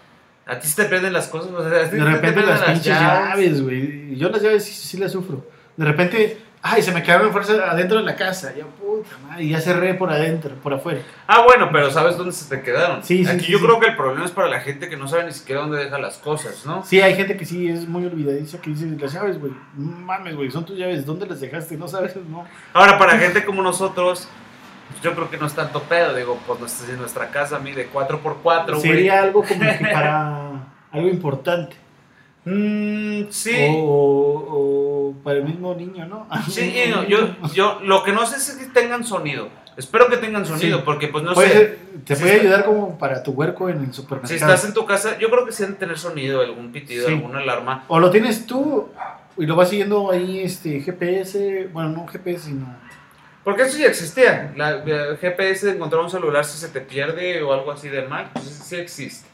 A 0.46 0.60
ti 0.60 0.68
se 0.68 0.84
te 0.84 0.90
pierden 0.90 1.14
las 1.14 1.28
cosas, 1.28 1.52
o 1.52 1.62
sea, 1.70 1.80
De 1.80 1.88
te 1.88 2.04
repente 2.04 2.34
pierden 2.34 2.50
las 2.50 2.62
pinches 2.62 3.00
llaves, 3.00 3.62
güey. 3.64 4.16
Yo 4.18 4.30
las 4.30 4.42
llaves 4.42 4.66
sí, 4.66 4.74
sí 4.74 4.98
las 4.98 5.12
sufro. 5.12 5.46
De 5.78 5.86
repente, 5.86 6.38
ay, 6.62 6.82
se 6.82 6.92
me 6.92 7.02
quedaron 7.04 7.28
en 7.28 7.32
fuerza 7.32 7.54
adentro 7.72 8.00
de 8.00 8.04
la 8.04 8.16
casa. 8.16 8.54
Ya, 8.58 8.66
puta 8.66 9.10
madre, 9.28 9.48
ya 9.48 9.62
cerré 9.62 9.94
por 9.94 10.12
adentro, 10.12 10.54
por 10.56 10.74
afuera. 10.74 11.00
Ah, 11.28 11.44
bueno, 11.46 11.70
pero 11.72 11.90
¿sabes 11.92 12.18
dónde 12.18 12.34
se 12.34 12.50
te 12.54 12.62
quedaron? 12.64 13.04
Sí, 13.04 13.24
sí, 13.24 13.32
Aquí 13.32 13.46
sí, 13.46 13.52
yo 13.52 13.60
sí. 13.60 13.66
creo 13.66 13.80
que 13.80 13.88
el 13.88 13.96
problema 13.96 14.26
es 14.26 14.32
para 14.32 14.48
la 14.50 14.60
gente 14.60 14.90
que 14.90 14.98
no 14.98 15.08
sabe 15.08 15.26
ni 15.26 15.32
siquiera 15.32 15.62
dónde 15.62 15.78
deja 15.78 15.98
las 16.00 16.18
cosas, 16.18 16.66
¿no? 16.66 16.84
Sí, 16.84 17.00
hay 17.02 17.16
gente 17.16 17.38
que 17.38 17.46
sí 17.46 17.70
es 17.70 17.88
muy 17.88 18.06
olvidadiza 18.06 18.60
que 18.60 18.72
dice, 18.72 18.88
las 19.00 19.14
llaves, 19.14 19.40
güey, 19.40 19.54
mames, 19.78 20.36
güey, 20.36 20.52
son 20.52 20.66
tus 20.66 20.78
llaves, 20.78 21.06
¿dónde 21.06 21.26
las 21.28 21.40
dejaste? 21.40 21.78
No 21.78 21.88
sabes, 21.88 22.16
no. 22.16 22.46
Ahora, 22.74 22.98
para 22.98 23.18
gente 23.18 23.46
como 23.46 23.62
nosotros, 23.62 24.28
yo 25.02 25.14
creo 25.16 25.30
que 25.30 25.38
no 25.38 25.46
es 25.48 25.54
tanto 25.54 25.82
pedo, 25.84 26.16
digo, 26.16 26.38
pues 26.48 26.60
nuestra, 26.60 26.96
nuestra 26.96 27.30
casa 27.30 27.60
mide 27.60 27.90
4x4, 27.92 28.66
güey. 28.70 28.82
Sería 28.82 29.22
algo 29.24 29.44
como 29.44 29.60
que 29.62 29.86
para 29.94 30.52
algo 30.92 31.08
importante. 31.08 31.76
Mm, 32.46 33.30
sí. 33.30 33.56
O, 33.70 35.14
o 35.14 35.24
para 35.24 35.38
el 35.40 35.46
mismo 35.46 35.74
niño, 35.76 36.06
¿no? 36.08 36.28
Sí, 36.50 36.74
no, 36.90 37.04
yo, 37.04 37.20
yo 37.54 37.80
lo 37.84 38.04
que 38.04 38.12
no 38.12 38.26
sé 38.26 38.38
es 38.38 38.58
que 38.58 38.66
tengan 38.66 39.04
sonido. 39.04 39.50
Espero 39.78 40.08
que 40.10 40.18
tengan 40.18 40.46
sonido, 40.46 40.80
Sí. 40.80 40.84
porque 40.86 41.08
pues 41.08 41.24
no 41.24 41.34
Puede 41.34 41.50
sé. 41.50 41.78
te 42.06 42.16
Si 42.16 42.22
puede 42.22 42.36
está- 42.36 42.44
ayudar 42.48 42.66
como 42.66 42.98
para 42.98 43.24
tu 43.24 43.32
huerco 43.32 43.70
en 43.70 43.84
el 43.86 43.94
supermercado. 43.94 44.28
Si 44.28 44.36
estás 44.36 44.66
en 44.66 44.74
tu 44.74 44.86
casa, 44.86 45.18
yo 45.18 45.30
creo 45.30 45.46
que 45.46 45.52
sí 45.54 45.64
han 45.64 45.72
de 45.72 45.78
tener 45.78 45.98
sonido, 45.98 46.42
algún 46.42 46.72
pitido, 46.72 47.08
Sí. 47.08 47.14
alguna 47.14 47.40
alarma. 47.40 47.86
O 47.88 48.00
lo 48.00 48.12
tienes 48.12 48.46
tú 48.46 48.90
y 49.38 49.46
lo 49.46 49.56
vas 49.56 49.70
siguiendo 49.70 50.12
ahí, 50.12 50.42
este, 50.42 50.82
GPS, 50.82 51.70
bueno, 51.72 51.90
no 51.90 52.08
GPS, 52.08 52.48
sino... 52.48 52.66
Porque 53.44 53.64
eso 53.64 53.78
ya 53.78 53.88
existía. 53.88 54.54
La, 54.56 54.84
GPS 55.20 55.66
de 55.66 55.74
encontrar 55.74 56.02
un 56.04 56.10
celular 56.10 56.46
si 56.46 56.58
se 56.58 56.70
te 56.70 56.82
pierde 56.82 57.42
o 57.42 57.54
algo 57.54 57.72
así 57.72 57.90
de 57.90 58.04
mal, 58.04 58.30
pues 58.34 58.46
sí 58.46 58.76
existe. 58.76 59.28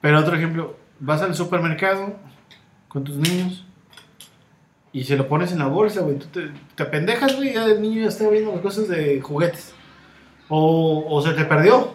Pero 0.00 0.18
otro 0.18 0.36
ejemplo, 0.36 0.76
vas 0.98 1.22
al 1.22 1.34
supermercado 1.34 2.16
con 2.88 3.04
tus 3.04 3.16
niños 3.16 3.64
y 4.92 5.04
se 5.04 5.16
lo 5.16 5.28
pones 5.28 5.52
en 5.52 5.60
la 5.60 5.66
bolsa, 5.66 6.00
güey. 6.00 6.18
Tú 6.18 6.26
te, 6.26 6.50
te 6.74 6.84
pendejas, 6.84 7.36
güey, 7.36 7.54
ya 7.54 7.64
el 7.66 7.80
niño 7.80 8.02
ya 8.02 8.08
está 8.08 8.28
viendo 8.28 8.52
las 8.52 8.60
cosas 8.60 8.88
de 8.88 9.20
juguetes. 9.20 9.72
O, 10.48 11.04
o 11.08 11.22
se 11.22 11.32
te 11.32 11.44
perdió. 11.44 11.94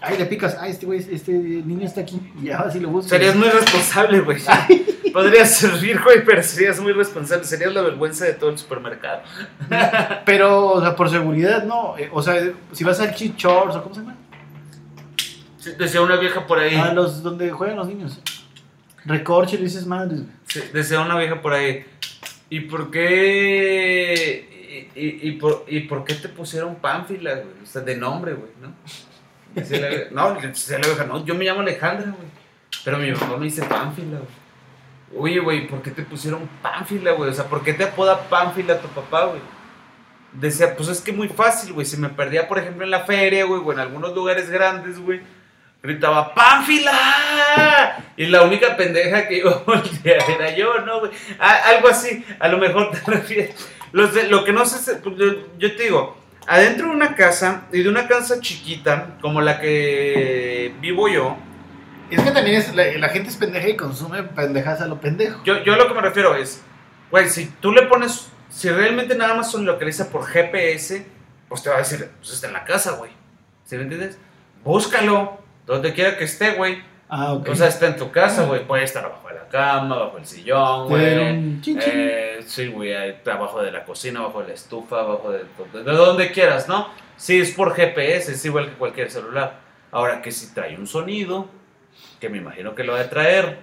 Ay, 0.00 0.18
le 0.18 0.26
picas, 0.26 0.56
ay, 0.58 0.72
este 0.72 0.86
güey, 0.86 0.98
este 0.98 1.32
niño 1.32 1.86
está 1.86 2.00
aquí. 2.00 2.20
Y 2.40 2.46
ya 2.46 2.62
vas 2.62 2.74
y 2.74 2.80
lo 2.80 2.88
buscas. 2.88 3.10
Serías 3.10 3.36
muy 3.36 3.48
responsable, 3.48 4.20
güey. 4.20 4.38
Podrías 5.12 5.54
servir, 5.56 6.00
güey, 6.00 6.24
pero 6.24 6.42
serías 6.42 6.80
muy 6.80 6.92
responsable. 6.92 7.44
Serías 7.44 7.72
la 7.72 7.82
vergüenza 7.82 8.24
de 8.24 8.34
todo 8.34 8.50
el 8.50 8.58
supermercado. 8.58 9.22
Pero, 10.24 10.72
o 10.72 10.80
sea, 10.80 10.96
por 10.96 11.10
seguridad, 11.10 11.64
no. 11.64 11.96
Eh, 11.98 12.08
o 12.12 12.22
sea, 12.22 12.52
si 12.72 12.84
vas 12.84 13.00
al 13.00 13.14
Cheat 13.14 13.36
Shorts, 13.36 13.76
o 13.76 13.82
¿cómo 13.82 13.94
se 13.94 14.00
llama? 14.00 14.16
Sí, 15.58 15.70
Decía 15.78 16.02
una 16.02 16.16
vieja 16.16 16.46
por 16.46 16.58
ahí. 16.58 16.74
A 16.74 16.92
los 16.92 17.22
donde 17.22 17.50
juegan 17.50 17.76
los 17.76 17.88
niños. 17.88 18.20
Recorche, 19.04 19.56
le 19.56 19.64
dices 19.64 19.86
madres. 19.86 20.20
Sí, 20.46 20.62
decía 20.72 21.00
una 21.00 21.18
vieja 21.18 21.40
por 21.40 21.52
ahí. 21.52 21.84
¿Y 22.50 22.60
por 22.60 22.90
qué? 22.90 24.90
¿Y, 24.94 25.00
y, 25.00 25.28
y 25.28 25.32
por, 25.32 25.64
¿Y 25.68 25.80
por 25.80 26.04
qué 26.04 26.14
te 26.14 26.28
pusieron 26.28 26.76
Pánfila, 26.76 27.34
güey? 27.34 27.62
O 27.62 27.66
sea, 27.66 27.82
de 27.82 27.96
nombre, 27.96 28.34
güey, 28.34 28.50
¿no? 28.60 28.72
La 29.54 30.10
no, 30.10 30.40
decía 30.40 30.78
la 30.78 30.86
vieja, 30.86 31.04
no, 31.04 31.24
yo 31.24 31.34
me 31.34 31.44
llamo 31.44 31.60
Alejandra, 31.60 32.10
güey. 32.10 32.28
Pero 32.84 32.98
mi 32.98 33.10
mamá 33.10 33.36
me 33.36 33.44
dice 33.44 33.62
Pánfila, 33.64 34.18
güey. 34.18 34.41
Oye, 35.16 35.40
güey, 35.40 35.66
¿por 35.68 35.82
qué 35.82 35.90
te 35.90 36.02
pusieron 36.02 36.48
Pánfila, 36.62 37.12
güey? 37.12 37.30
O 37.30 37.34
sea, 37.34 37.44
¿por 37.44 37.62
qué 37.62 37.74
te 37.74 37.84
apoda 37.84 38.28
Pánfila 38.28 38.80
tu 38.80 38.88
papá, 38.88 39.26
güey? 39.26 39.40
Decía, 40.32 40.74
pues 40.74 40.88
es 40.88 41.00
que 41.02 41.12
muy 41.12 41.28
fácil, 41.28 41.74
güey. 41.74 41.84
Si 41.86 41.96
me 41.98 42.08
perdía, 42.08 42.48
por 42.48 42.58
ejemplo, 42.58 42.84
en 42.84 42.90
la 42.90 43.00
feria, 43.00 43.44
güey, 43.44 43.60
o 43.62 43.72
en 43.72 43.78
algunos 43.80 44.14
lugares 44.14 44.48
grandes, 44.48 44.98
güey, 44.98 45.20
gritaba, 45.82 46.32
¡Pánfila! 46.34 46.92
Y 48.16 48.26
la 48.26 48.42
única 48.42 48.76
pendeja 48.76 49.28
que 49.28 49.38
iba 49.38 49.50
a 49.66 50.32
era 50.32 50.56
yo, 50.56 50.78
¿no, 50.80 51.00
güey? 51.00 51.12
Algo 51.38 51.88
así, 51.88 52.24
a 52.38 52.48
lo 52.48 52.58
mejor 52.58 52.90
te 52.92 52.98
refieres. 53.10 53.68
Lo 53.92 54.44
que 54.44 54.52
no 54.54 54.64
sé, 54.64 54.92
es- 54.92 54.98
pues, 54.98 55.16
yo 55.58 55.76
te 55.76 55.82
digo, 55.82 56.16
adentro 56.46 56.86
de 56.88 56.92
una 56.94 57.14
casa, 57.14 57.64
y 57.70 57.82
de 57.82 57.88
una 57.90 58.08
casa 58.08 58.40
chiquita, 58.40 59.18
como 59.20 59.42
la 59.42 59.60
que 59.60 60.74
vivo 60.80 61.08
yo, 61.08 61.36
Es 62.10 62.22
que 62.22 62.30
también 62.30 62.56
es, 62.56 62.74
la, 62.74 62.84
la 62.98 63.08
gente 63.08 63.30
es 63.30 63.36
pendeja 63.36 63.68
y 63.68 63.76
consume 63.76 64.22
pendejas 64.22 64.80
a 64.80 64.86
lo 64.86 65.00
pendejo. 65.00 65.40
yo, 65.44 65.62
yo 65.64 65.76
lo 65.76 65.88
que 65.88 65.94
me 65.94 66.00
refiero 66.00 66.34
es, 66.34 66.62
güey, 67.10 67.28
si 67.28 67.46
tú 67.60 67.72
le 67.72 67.82
pones, 67.82 68.28
si 68.50 68.68
realmente 68.68 69.14
nada 69.14 69.34
más 69.34 69.50
se 69.50 69.58
localiza 69.58 70.10
por 70.10 70.26
GPS, 70.26 71.06
pues 71.48 71.62
te 71.62 71.70
va 71.70 71.76
a 71.76 71.78
decir, 71.78 72.10
pues 72.18 72.32
está 72.32 72.46
en 72.48 72.52
la 72.54 72.64
casa, 72.64 72.92
güey. 72.92 73.10
¿Sí 73.64 73.76
me 73.76 73.82
entiendes? 73.82 74.18
Búscalo, 74.64 75.38
donde 75.66 75.92
quiera 75.92 76.16
que 76.16 76.24
esté, 76.24 76.52
güey. 76.54 76.82
Ah, 77.08 77.34
ok. 77.34 77.48
O 77.50 77.54
sea, 77.54 77.68
está 77.68 77.86
en 77.88 77.96
tu 77.96 78.10
casa, 78.10 78.44
güey. 78.44 78.66
Puede 78.66 78.84
estar 78.84 79.04
abajo 79.04 79.28
de 79.28 79.34
la 79.34 79.48
cama, 79.48 79.98
bajo 79.98 80.18
el 80.18 80.26
sillón, 80.26 80.88
güey. 80.88 81.60
chin. 81.60 81.78
Eh, 81.82 82.40
sí, 82.46 82.68
güey, 82.68 82.94
abajo 82.94 83.62
de 83.62 83.70
la 83.70 83.84
cocina, 83.84 84.20
abajo 84.20 84.40
de 84.40 84.48
la 84.48 84.54
estufa, 84.54 85.00
abajo 85.00 85.30
de, 85.30 85.40
de, 85.72 85.84
de 85.84 85.92
donde 85.92 86.32
quieras, 86.32 86.68
¿no? 86.68 86.88
Sí, 87.16 87.40
es 87.40 87.50
por 87.52 87.74
GPS, 87.74 88.32
es 88.32 88.44
igual 88.44 88.70
que 88.70 88.74
cualquier 88.76 89.10
celular. 89.10 89.60
Ahora 89.90 90.22
que 90.22 90.30
si 90.32 90.54
trae 90.54 90.76
un 90.78 90.86
sonido, 90.86 91.48
que 92.22 92.28
me 92.28 92.38
imagino 92.38 92.72
que 92.76 92.84
lo 92.84 92.92
va 92.92 93.00
a 93.00 93.10
traer, 93.10 93.58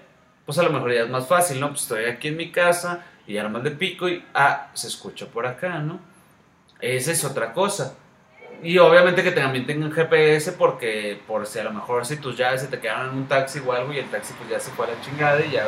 pues 0.46 0.60
a 0.60 0.64
lo 0.64 0.70
mejor 0.70 0.94
ya 0.94 1.04
es 1.04 1.10
más 1.10 1.26
fácil, 1.28 1.62
¿no? 1.62 1.70
Pues 1.70 1.84
estoy 1.84 2.04
aquí 2.06 2.28
en 2.28 2.36
mi 2.36 2.52
casa 2.52 3.06
y 3.26 3.38
arman 3.38 3.64
de 3.64 3.72
pico 3.72 4.10
y, 4.10 4.22
ah, 4.34 4.68
se 4.74 4.88
escucha 4.90 5.28
por 5.28 5.48
acá, 5.48 5.80
¿no? 5.80 6.02
Esa 6.82 7.12
es 7.14 7.24
otra 7.24 7.54
cosa. 7.54 7.96
Y 8.62 8.78
obviamente 8.80 9.24
que 9.24 9.32
también 9.32 9.66
tengan 9.66 9.94
GPS 9.94 10.52
porque 10.52 11.22
por 11.26 11.46
si 11.48 11.60
a 11.60 11.64
lo 11.64 11.72
mejor 11.72 12.06
si 12.06 12.18
tus 12.18 12.36
llaves 12.36 12.60
se 12.60 12.68
te 12.68 12.80
quedaron 12.82 13.12
en 13.12 13.16
un 13.16 13.28
taxi 13.30 13.60
o 13.66 13.72
algo 13.72 13.94
y 13.94 14.00
el 14.00 14.10
taxi 14.10 14.34
pues 14.38 14.50
ya 14.50 14.60
se 14.60 14.72
fue 14.72 14.88
a 14.88 14.90
la 14.90 15.02
chingada 15.02 15.40
y 15.46 15.52
ya 15.52 15.66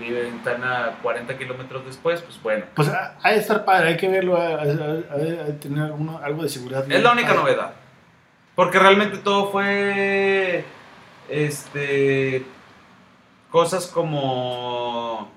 viven 0.00 0.42
tan 0.42 0.64
a 0.64 0.98
40 1.02 1.36
kilómetros 1.36 1.84
después, 1.84 2.22
pues 2.22 2.40
bueno. 2.42 2.64
Pues 2.74 2.88
ha 2.88 3.16
ha 3.22 3.30
de 3.32 3.36
estar 3.36 3.66
padre, 3.66 3.88
hay 3.90 3.96
que 3.98 4.08
verlo, 4.08 4.38
ha 4.38 4.46
ha- 4.48 4.62
ha 4.62 4.64
de 4.64 5.38
ha 5.40 5.44
de 5.44 5.52
tener 5.60 5.84
alguno- 5.84 6.18
algo 6.24 6.42
de 6.42 6.48
seguridad. 6.48 6.90
Es 6.90 7.02
la 7.02 7.12
única 7.12 7.32
Ah, 7.32 7.34
novedad. 7.34 7.72
Porque 8.54 8.78
realmente 8.78 9.18
todo 9.18 9.50
fue. 9.52 10.64
Este. 11.32 12.44
Cosas 13.50 13.86
como. 13.86 15.30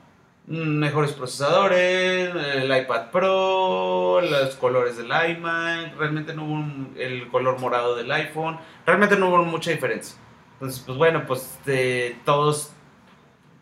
mejores 0.48 1.12
procesadores, 1.14 2.30
el 2.36 2.78
iPad 2.78 3.10
Pro, 3.12 4.22
los 4.22 4.56
colores 4.58 4.96
del 4.96 5.08
iMac, 5.08 5.98
realmente 5.98 6.36
no 6.36 6.44
hubo 6.44 6.52
un- 6.54 6.94
el 7.00 7.28
color 7.30 7.60
morado 7.60 7.96
del 7.96 8.12
iPhone, 8.12 8.60
realmente 8.86 9.16
no 9.18 9.30
hubo 9.30 9.44
mucha 9.44 9.72
diferencia. 9.72 10.16
Entonces, 10.54 10.84
pues 10.86 11.00
bueno, 11.00 11.24
pues 11.26 11.58
eh, 11.66 12.16
todos 12.26 12.70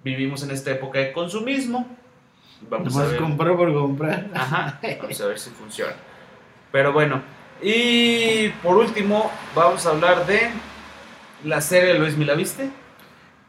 vivimos 0.04 0.44
en 0.44 0.52
esta 0.52 0.72
época 0.72 1.00
de 1.00 1.14
consumismo. 1.14 1.88
Vamos 2.70 2.98
a 2.98 3.06
ver. 3.06 3.18
comprar 3.22 3.56
por 3.56 3.74
comprar. 3.74 4.30
Ajá, 4.34 4.78
vamos 5.02 5.22
a 5.22 5.28
ver 5.28 5.40
si 5.40 5.52
funciona. 5.52 5.94
Pero 6.74 6.92
bueno, 6.92 7.22
y 7.62 8.50
por 8.62 8.76
último, 8.76 9.32
vamos 9.56 9.86
a 9.86 9.92
hablar 9.92 10.26
de 10.26 10.50
la 11.44 11.62
serie 11.62 11.94
de 11.94 12.00
Luis 12.00 12.18
Mila, 12.18 12.34
¿viste? 12.36 12.70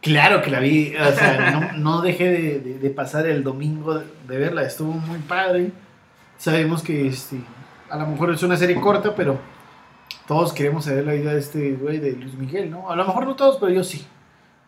Claro 0.00 0.42
que 0.42 0.50
la 0.50 0.60
vi, 0.60 0.94
o 0.96 1.12
sea, 1.12 1.50
no, 1.72 1.78
no 1.78 2.02
dejé 2.02 2.24
de, 2.30 2.60
de- 2.60 2.78
de 2.78 2.90
pasar 2.90 3.26
el 3.26 3.42
domingo 3.42 3.94
de 3.98 4.38
verla, 4.38 4.62
estuvo 4.62 4.92
muy 4.92 5.18
padre. 5.20 5.70
Sabemos 6.36 6.82
que 6.82 7.06
este, 7.06 7.36
a 7.90 7.96
lo 7.96 8.06
mejor 8.08 8.32
es 8.32 8.42
una 8.42 8.56
serie 8.56 8.78
corta, 8.80 9.14
pero 9.14 9.38
todos 10.26 10.52
queremos 10.52 10.84
saber 10.84 11.04
la 11.06 11.12
vida 11.14 11.32
de 11.32 11.40
este 11.40 11.72
güey 11.72 11.98
de 11.98 12.12
Luis 12.12 12.34
Miguel, 12.34 12.70
¿no? 12.70 12.90
A 12.90 12.96
lo 12.96 13.06
mejor 13.06 13.26
no 13.26 13.34
todos, 13.34 13.56
pero 13.58 13.72
yo 13.72 13.82
sí. 13.84 14.04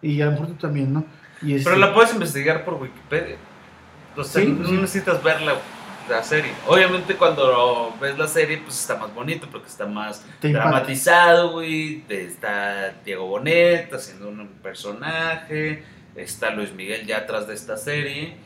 Y 0.00 0.20
a 0.22 0.26
lo 0.26 0.32
mejor 0.32 0.46
tú 0.48 0.54
también, 0.54 0.92
¿no? 0.92 1.04
Y 1.42 1.54
este, 1.54 1.64
Pero 1.68 1.76
la 1.80 1.92
puedes 1.92 2.12
investigar 2.14 2.64
por 2.64 2.74
Wikipedia. 2.74 3.36
O 4.16 4.24
sea, 4.24 4.42
Sí, 4.42 4.48
no 4.48 4.70
necesitas 4.72 5.22
ver 5.22 5.42
la, 5.42 5.54
la 6.08 6.22
serie. 6.22 6.52
Obviamente 6.66 7.16
cuando 7.16 7.94
ves 8.00 8.16
la 8.18 8.28
serie, 8.28 8.58
pues 8.58 8.80
está 8.80 8.96
más 8.96 9.14
bonito 9.14 9.48
porque 9.50 9.68
está 9.68 9.86
más 9.86 10.24
dramatizado, 10.40 11.52
güey. 11.52 12.04
Está 12.08 12.94
Diego 13.04 13.26
Bonet 13.26 13.92
haciendo 13.92 14.28
un 14.28 14.48
personaje. 14.62 15.84
Está 16.14 16.50
Luis 16.50 16.72
Miguel 16.72 17.06
ya 17.06 17.18
atrás 17.18 17.46
de 17.46 17.54
esta 17.54 17.76
serie. 17.76 18.36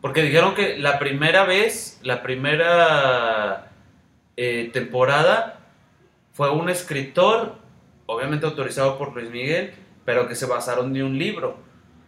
Porque 0.00 0.22
dijeron 0.22 0.54
que 0.54 0.78
la 0.78 0.98
primera 0.98 1.44
vez, 1.44 1.98
la 2.02 2.22
primera 2.22 3.70
eh, 4.36 4.70
temporada, 4.72 5.60
fue 6.32 6.50
un 6.50 6.70
escritor, 6.70 7.56
obviamente 8.06 8.46
autorizado 8.46 8.96
por 8.96 9.14
Luis 9.14 9.30
Miguel, 9.30 9.74
pero 10.04 10.26
que 10.26 10.34
se 10.34 10.46
basaron 10.46 10.92
de 10.92 11.02
un 11.02 11.18
libro. 11.18 11.58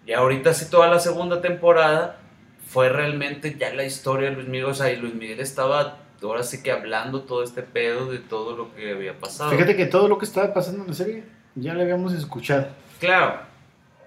Y 0.06 0.12
ahorita 0.12 0.54
sí 0.54 0.70
toda 0.70 0.88
la 0.88 0.98
segunda 0.98 1.40
temporada 1.40 2.21
fue 2.66 2.88
realmente 2.88 3.56
ya 3.58 3.72
la 3.74 3.84
historia 3.84 4.30
de 4.30 4.36
Luis 4.36 4.48
Miguel. 4.48 4.66
O 4.66 4.74
sea, 4.74 4.90
y 4.90 4.96
Luis 4.96 5.14
Miguel 5.14 5.40
estaba 5.40 5.98
ahora 6.22 6.42
sí 6.42 6.62
que 6.62 6.70
hablando 6.70 7.22
todo 7.22 7.42
este 7.42 7.62
pedo 7.62 8.10
de 8.10 8.18
todo 8.18 8.56
lo 8.56 8.74
que 8.74 8.92
había 8.92 9.18
pasado. 9.18 9.50
Fíjate 9.50 9.76
que 9.76 9.86
todo 9.86 10.08
lo 10.08 10.18
que 10.18 10.24
estaba 10.24 10.54
pasando 10.54 10.82
en 10.82 10.88
la 10.88 10.94
serie 10.94 11.24
ya 11.54 11.74
lo 11.74 11.82
habíamos 11.82 12.12
escuchado. 12.12 12.68
Claro, 13.00 13.52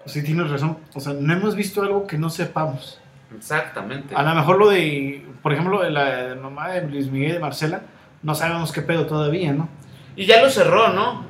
Sí, 0.06 0.22
tienes 0.22 0.48
razón. 0.48 0.78
O 0.94 1.00
sea, 1.00 1.14
no 1.14 1.32
hemos 1.32 1.56
visto 1.56 1.82
algo 1.82 2.06
que 2.06 2.16
no 2.16 2.30
sepamos. 2.30 3.00
exactamente. 3.36 4.14
A 4.14 4.22
lo 4.22 4.34
mejor 4.36 4.56
lo 4.56 4.68
de, 4.68 5.26
por 5.42 5.52
ejemplo, 5.52 5.82
de 5.82 5.90
la 5.90 6.36
mamá 6.40 6.70
de 6.70 6.88
Luis 6.88 7.10
Miguel 7.10 7.32
de 7.32 7.38
Marcela, 7.40 7.82
no 8.22 8.34
sabemos 8.34 8.70
qué 8.70 8.82
pedo 8.82 9.06
todavía, 9.06 9.52
¿no? 9.52 9.68
Y 10.14 10.26
ya 10.26 10.40
lo 10.40 10.48
cerró, 10.48 10.92
¿no? 10.92 11.26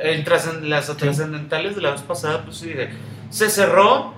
El 0.00 0.24
las 0.70 0.96
trascendentales 0.96 1.74
de 1.74 1.82
la 1.82 1.90
vez 1.90 2.02
pasada, 2.02 2.44
pues 2.44 2.58
sí, 2.58 2.72
se 3.30 3.50
cerró 3.50 4.14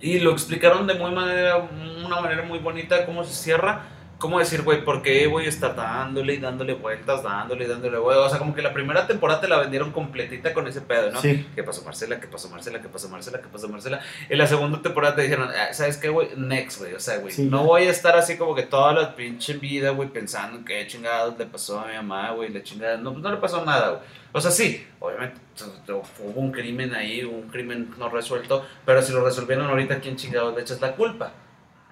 y 0.00 0.18
lo 0.20 0.32
explicaron 0.32 0.86
de 0.86 0.94
muy 0.94 1.10
manera, 1.10 1.68
una 2.04 2.20
manera 2.20 2.42
muy 2.42 2.58
bonita 2.58 3.04
cómo 3.06 3.24
se 3.24 3.34
cierra. 3.34 3.84
¿Cómo 4.20 4.38
decir, 4.38 4.60
güey, 4.60 4.84
por 4.84 5.00
qué 5.00 5.26
voy 5.26 5.46
a 5.46 5.48
estar 5.48 5.74
dándole 5.74 6.34
y 6.34 6.36
dándole 6.36 6.74
vueltas, 6.74 7.22
dándole 7.22 7.64
y 7.64 7.68
dándole 7.68 7.96
vueltas? 7.98 8.26
O 8.26 8.28
sea, 8.28 8.38
como 8.38 8.54
que 8.54 8.60
la 8.60 8.74
primera 8.74 9.06
temporada 9.06 9.40
te 9.40 9.48
la 9.48 9.58
vendieron 9.58 9.92
completita 9.92 10.52
con 10.52 10.68
ese 10.68 10.82
pedo, 10.82 11.10
¿no? 11.10 11.18
Sí. 11.22 11.48
¿Qué 11.54 11.62
pasó 11.62 11.82
Marcela? 11.84 12.20
¿Qué 12.20 12.26
pasó 12.26 12.50
Marcela? 12.50 12.82
¿Qué 12.82 12.88
pasó 12.90 13.08
Marcela? 13.08 13.40
¿Qué 13.40 13.48
pasó 13.48 13.66
Marcela? 13.70 14.00
En 14.28 14.36
la 14.36 14.46
segunda 14.46 14.82
temporada 14.82 15.16
te 15.16 15.22
dijeron, 15.22 15.48
ah, 15.48 15.72
¿sabes 15.72 15.96
qué, 15.96 16.10
güey? 16.10 16.28
Next, 16.36 16.80
güey. 16.80 16.92
O 16.92 17.00
sea, 17.00 17.16
güey, 17.16 17.32
Sí, 17.32 17.44
no 17.44 17.60
ya. 17.60 17.64
voy 17.66 17.82
a 17.84 17.90
estar 17.90 18.14
así 18.14 18.36
como 18.36 18.54
que 18.54 18.64
toda 18.64 18.92
la 18.92 19.16
pinche 19.16 19.54
vida, 19.54 19.88
güey, 19.90 20.10
pensando 20.10 20.58
en 20.58 20.66
qué 20.66 20.86
chingados 20.86 21.38
le 21.38 21.46
pasó 21.46 21.80
a 21.80 21.86
mi 21.86 21.94
mamá, 21.94 22.32
güey, 22.32 22.50
la 22.50 22.62
chingada. 22.62 22.98
No, 22.98 23.12
pues 23.12 23.22
no 23.22 23.30
le 23.30 23.38
pasó 23.38 23.64
nada, 23.64 23.88
güey. 23.88 24.02
O 24.32 24.40
sea, 24.42 24.50
sí, 24.50 24.86
obviamente 24.98 25.40
hubo 25.88 26.40
un 26.40 26.52
crimen 26.52 26.94
ahí, 26.94 27.24
un 27.24 27.48
crimen 27.48 27.94
no 27.98 28.10
resuelto, 28.10 28.66
pero 28.84 29.00
si 29.00 29.12
lo 29.14 29.24
resolvieron 29.24 29.66
ahorita, 29.66 29.98
¿quién 30.00 30.16
chingados 30.16 30.54
le 30.54 30.60
echas 30.60 30.80
la 30.82 30.92
culpa? 30.94 31.32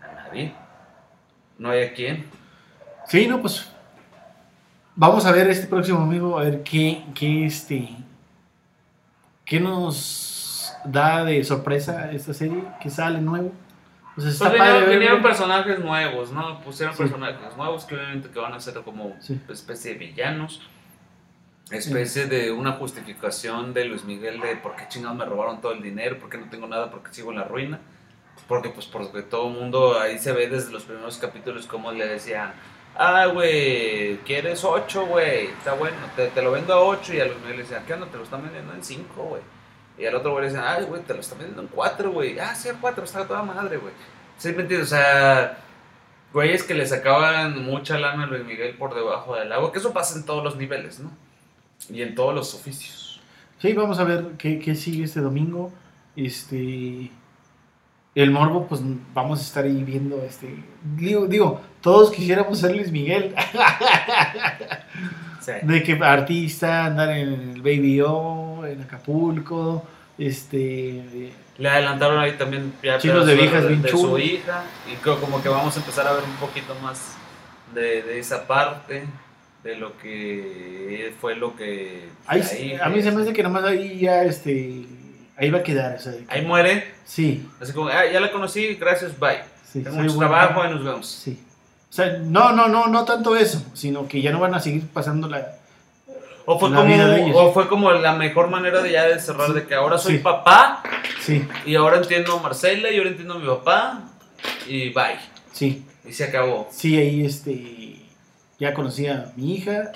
A 0.02 0.12
nadie. 0.28 0.52
No 1.58 1.70
hay 1.70 1.82
a 1.84 1.92
quién. 1.92 2.24
Sí, 3.06 3.26
no, 3.26 3.40
pues 3.40 3.70
vamos 4.94 5.24
a 5.26 5.32
ver 5.32 5.48
este 5.50 5.66
próximo 5.66 6.00
amigo, 6.00 6.38
a 6.38 6.44
ver 6.44 6.62
qué, 6.62 7.04
qué 7.14 7.46
este, 7.46 7.88
qué 9.44 9.60
nos 9.60 10.72
da 10.84 11.24
de 11.24 11.42
sorpresa 11.44 12.10
esta 12.12 12.32
serie, 12.34 12.62
que 12.80 12.90
sale 12.90 13.20
nuevo. 13.20 13.52
Pues 14.14 14.28
está 14.28 14.48
Pues 14.50 14.60
padre 14.60 14.90
vinieron, 14.90 15.22
personajes 15.22 15.78
nuevos, 15.78 16.32
¿no? 16.32 16.60
Pusieron 16.60 16.94
Sí. 16.94 17.02
personajes 17.02 17.56
nuevos 17.56 17.84
que 17.84 17.94
obviamente 17.94 18.28
que 18.30 18.38
van 18.38 18.52
a 18.52 18.60
ser 18.60 18.74
como 18.82 19.16
Sí. 19.20 19.40
especie 19.48 19.92
de 19.94 19.98
villanos. 19.98 20.60
Especie 21.70 22.26
de 22.26 22.50
una 22.50 22.72
justificación 22.72 23.74
de 23.74 23.84
Luis 23.84 24.04
Miguel 24.04 24.40
de 24.40 24.56
por 24.56 24.74
qué 24.74 24.84
chingados 24.88 25.18
me 25.18 25.24
robaron 25.26 25.60
todo 25.60 25.72
el 25.72 25.82
dinero, 25.82 26.18
por 26.18 26.30
qué 26.30 26.38
no 26.38 26.48
tengo 26.48 26.66
nada, 26.66 26.90
por 26.90 27.02
qué 27.02 27.12
sigo 27.12 27.30
en 27.30 27.38
la 27.38 27.44
ruina. 27.44 27.78
Porque 28.48 28.70
pues 28.70 28.86
porque 28.86 29.22
todo 29.22 29.48
el 29.48 29.54
mundo 29.54 30.00
ahí 30.00 30.18
se 30.18 30.32
ve 30.32 30.48
desde 30.48 30.72
los 30.72 30.84
primeros 30.84 31.18
capítulos 31.18 31.66
como 31.66 31.92
le 31.92 32.06
decían, 32.06 32.54
ah, 32.96 33.26
güey, 33.26 34.16
¿quieres 34.18 34.64
8, 34.64 35.06
güey? 35.06 35.46
Está 35.46 35.74
bueno, 35.74 35.96
te, 36.16 36.28
te 36.28 36.42
lo 36.42 36.50
vendo 36.50 36.72
a 36.72 36.80
8 36.80 37.14
y 37.14 37.20
a 37.20 37.24
Miguel 37.26 37.56
le 37.56 37.62
decían, 37.62 37.84
¿qué 37.86 37.94
onda? 37.94 38.06
Te 38.06 38.16
lo 38.16 38.24
están 38.24 38.42
vendiendo 38.42 38.72
en 38.72 38.82
5, 38.82 39.22
güey. 39.22 39.42
Y 39.98 40.06
al 40.06 40.14
otro 40.14 40.32
güey 40.32 40.44
le 40.44 40.50
decían, 40.50 40.64
ay, 40.66 40.84
güey, 40.84 41.02
te 41.02 41.14
lo 41.14 41.20
están 41.20 41.38
vendiendo 41.38 41.62
en 41.62 41.68
4, 41.68 42.10
güey. 42.10 42.38
Ah, 42.38 42.54
sí, 42.54 42.68
en 42.68 42.76
4, 42.78 43.04
está 43.04 43.26
toda 43.26 43.42
madre, 43.42 43.76
güey. 43.76 43.92
Sí, 44.38 44.52
me 44.52 44.62
entiendes, 44.62 44.92
o 44.92 44.96
sea, 44.96 45.58
güeyes 46.32 46.62
que 46.62 46.74
le 46.74 46.86
sacaban 46.86 47.64
mucha 47.64 47.98
lana 47.98 48.24
a 48.24 48.26
Luis 48.26 48.44
Miguel 48.44 48.76
por 48.76 48.94
debajo 48.94 49.34
del 49.34 49.52
agua, 49.52 49.72
que 49.72 49.78
eso 49.78 49.92
pasa 49.92 50.16
en 50.16 50.24
todos 50.24 50.42
los 50.42 50.56
niveles, 50.56 51.00
¿no? 51.00 51.10
Y 51.90 52.02
en 52.02 52.14
todos 52.14 52.34
los 52.34 52.54
oficios. 52.54 53.20
Sí, 53.58 53.72
vamos 53.72 53.98
a 53.98 54.04
ver 54.04 54.24
qué, 54.38 54.58
qué 54.58 54.74
sigue 54.74 55.04
este 55.04 55.20
domingo. 55.20 55.72
Este. 56.16 57.10
El 58.18 58.32
morbo, 58.32 58.66
pues 58.66 58.80
vamos 59.14 59.38
a 59.38 59.42
estar 59.42 59.64
ahí 59.64 59.84
viendo. 59.84 60.20
Este. 60.24 60.48
Digo, 60.96 61.28
digo 61.28 61.60
todos 61.80 62.10
quisiéramos 62.10 62.58
ser 62.58 62.74
Luis 62.74 62.90
Miguel. 62.90 63.34
Sí. 65.40 65.52
De 65.62 65.82
que 65.82 65.92
artista, 65.94 66.84
andar 66.84 67.08
en 67.10 67.32
el 67.32 67.62
Baby 67.62 68.02
O, 68.02 68.66
en 68.66 68.82
Acapulco. 68.82 69.82
Este. 70.18 71.32
Le 71.56 71.68
adelantaron 71.70 72.18
ahí 72.18 72.32
también 72.32 72.74
ya 72.82 72.98
Chicos 72.98 73.24
de 73.24 73.34
viejas 73.34 73.66
bien 73.66 73.80
de 73.80 73.88
su 73.88 74.18
hija. 74.18 74.64
Y 74.92 74.96
creo 74.96 75.18
como 75.18 75.40
que 75.42 75.48
vamos 75.48 75.74
a 75.74 75.80
empezar 75.80 76.06
a 76.06 76.12
ver 76.12 76.24
un 76.24 76.34
poquito 76.34 76.74
más 76.82 77.14
de, 77.72 78.02
de 78.02 78.18
esa 78.18 78.46
parte, 78.46 79.04
de 79.64 79.76
lo 79.76 79.96
que 79.96 81.14
fue 81.18 81.34
lo 81.34 81.56
que... 81.56 82.08
Ahí, 82.26 82.42
ahí, 82.42 82.78
a 82.82 82.88
mí 82.90 83.00
se 83.00 83.10
me 83.10 83.22
hace 83.22 83.32
que 83.32 83.42
nomás 83.42 83.64
ahí 83.64 84.00
ya. 84.00 84.24
Este. 84.24 84.84
Ahí 85.38 85.50
va 85.50 85.58
a 85.58 85.62
quedar. 85.62 85.94
O 85.96 85.98
sea, 85.98 86.12
Ahí 86.28 86.44
muere, 86.44 86.92
sí, 87.04 87.46
así 87.60 87.72
como, 87.72 87.88
ah, 87.88 88.04
ya 88.12 88.20
la 88.20 88.32
conocí, 88.32 88.74
gracias, 88.74 89.18
bye. 89.18 89.38
sí. 89.72 89.82
Tengo 89.82 89.96
mucho 89.98 90.18
trabajo, 90.18 90.62
ahí 90.62 90.70
nos 90.72 90.84
vemos. 90.84 91.06
Sí. 91.06 91.40
O 91.88 91.92
sea, 91.92 92.18
no, 92.22 92.52
no, 92.52 92.68
no, 92.68 92.86
no 92.88 93.04
tanto 93.04 93.34
eso, 93.36 93.64
sino 93.74 94.06
que 94.08 94.20
ya 94.20 94.30
no 94.32 94.40
van 94.40 94.54
a 94.54 94.60
seguir 94.60 94.86
pasando 94.88 95.28
la. 95.28 95.54
O 96.44 96.58
fue, 96.58 96.70
La 96.70 96.76
como, 96.78 96.88
vida 96.88 97.06
de 97.08 97.22
ellos. 97.24 97.36
o 97.38 97.52
fue 97.52 97.68
como 97.68 97.90
la 97.92 98.14
mejor 98.14 98.48
manera 98.48 98.80
de 98.82 98.90
ya 98.92 99.04
de 99.06 99.20
cerrar, 99.20 99.48
Sí. 99.48 99.52
de 99.54 99.66
que 99.66 99.74
ahora 99.74 99.98
soy 99.98 100.16
Sí. 100.16 100.18
papá 100.22 100.82
Sí, 101.20 101.46
y 101.66 101.74
ahora 101.74 101.98
entiendo 101.98 102.38
a 102.38 102.42
Marcela 102.42 102.90
y 102.90 102.96
ahora 102.96 103.10
entiendo 103.10 103.34
a 103.34 103.38
mi 103.38 103.46
papá 103.46 104.00
y 104.66 104.88
bye. 104.92 105.18
sí. 105.52 105.84
Y 106.06 106.12
se 106.14 106.24
acabó. 106.24 106.66
Sí, 106.70 106.96
ahí 106.98 107.24
este. 107.26 107.96
Ya 108.58 108.72
conocí 108.72 109.06
a 109.06 109.30
mi 109.36 109.54
hija, 109.56 109.92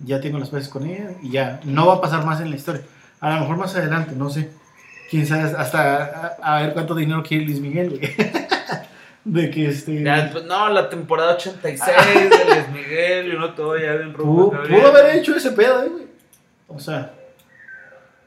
ya 0.00 0.20
tengo 0.20 0.38
las 0.38 0.50
bases 0.50 0.68
con 0.68 0.86
ella 0.86 1.12
y 1.22 1.30
ya. 1.30 1.60
No 1.64 1.86
va 1.86 1.94
a 1.94 2.00
pasar 2.02 2.24
más 2.26 2.40
en 2.42 2.50
la 2.50 2.56
historia. 2.56 2.82
A 3.20 3.30
lo 3.34 3.40
mejor 3.40 3.56
más 3.56 3.74
adelante, 3.74 4.12
no 4.14 4.28
sé. 4.30 4.50
Quién 5.08 5.26
sabe, 5.26 5.42
hasta 5.56 6.36
a, 6.40 6.56
a 6.56 6.62
ver 6.62 6.72
cuánto 6.72 6.94
dinero 6.94 7.22
quiere 7.22 7.44
Luis 7.44 7.60
Miguel. 7.60 8.00
De 9.28 9.50
que 9.50 9.68
este. 9.68 10.02
Ya, 10.02 10.30
pues, 10.32 10.44
no, 10.44 10.70
la 10.70 10.88
temporada 10.88 11.34
86 11.34 11.96
de 12.30 12.44
Luis 12.46 12.68
Miguel 12.72 13.28
y 13.28 13.36
uno 13.36 13.52
todo 13.52 13.76
ya 13.76 13.92
bien 13.92 14.14
rumbo. 14.14 14.50
Pudo, 14.50 14.62
pudo 14.62 14.86
haber 14.88 15.16
hecho 15.16 15.36
ese 15.36 15.52
pedo, 15.52 15.82
eh, 15.82 15.88
güey. 15.88 16.06
O 16.66 16.78
sea. 16.78 17.12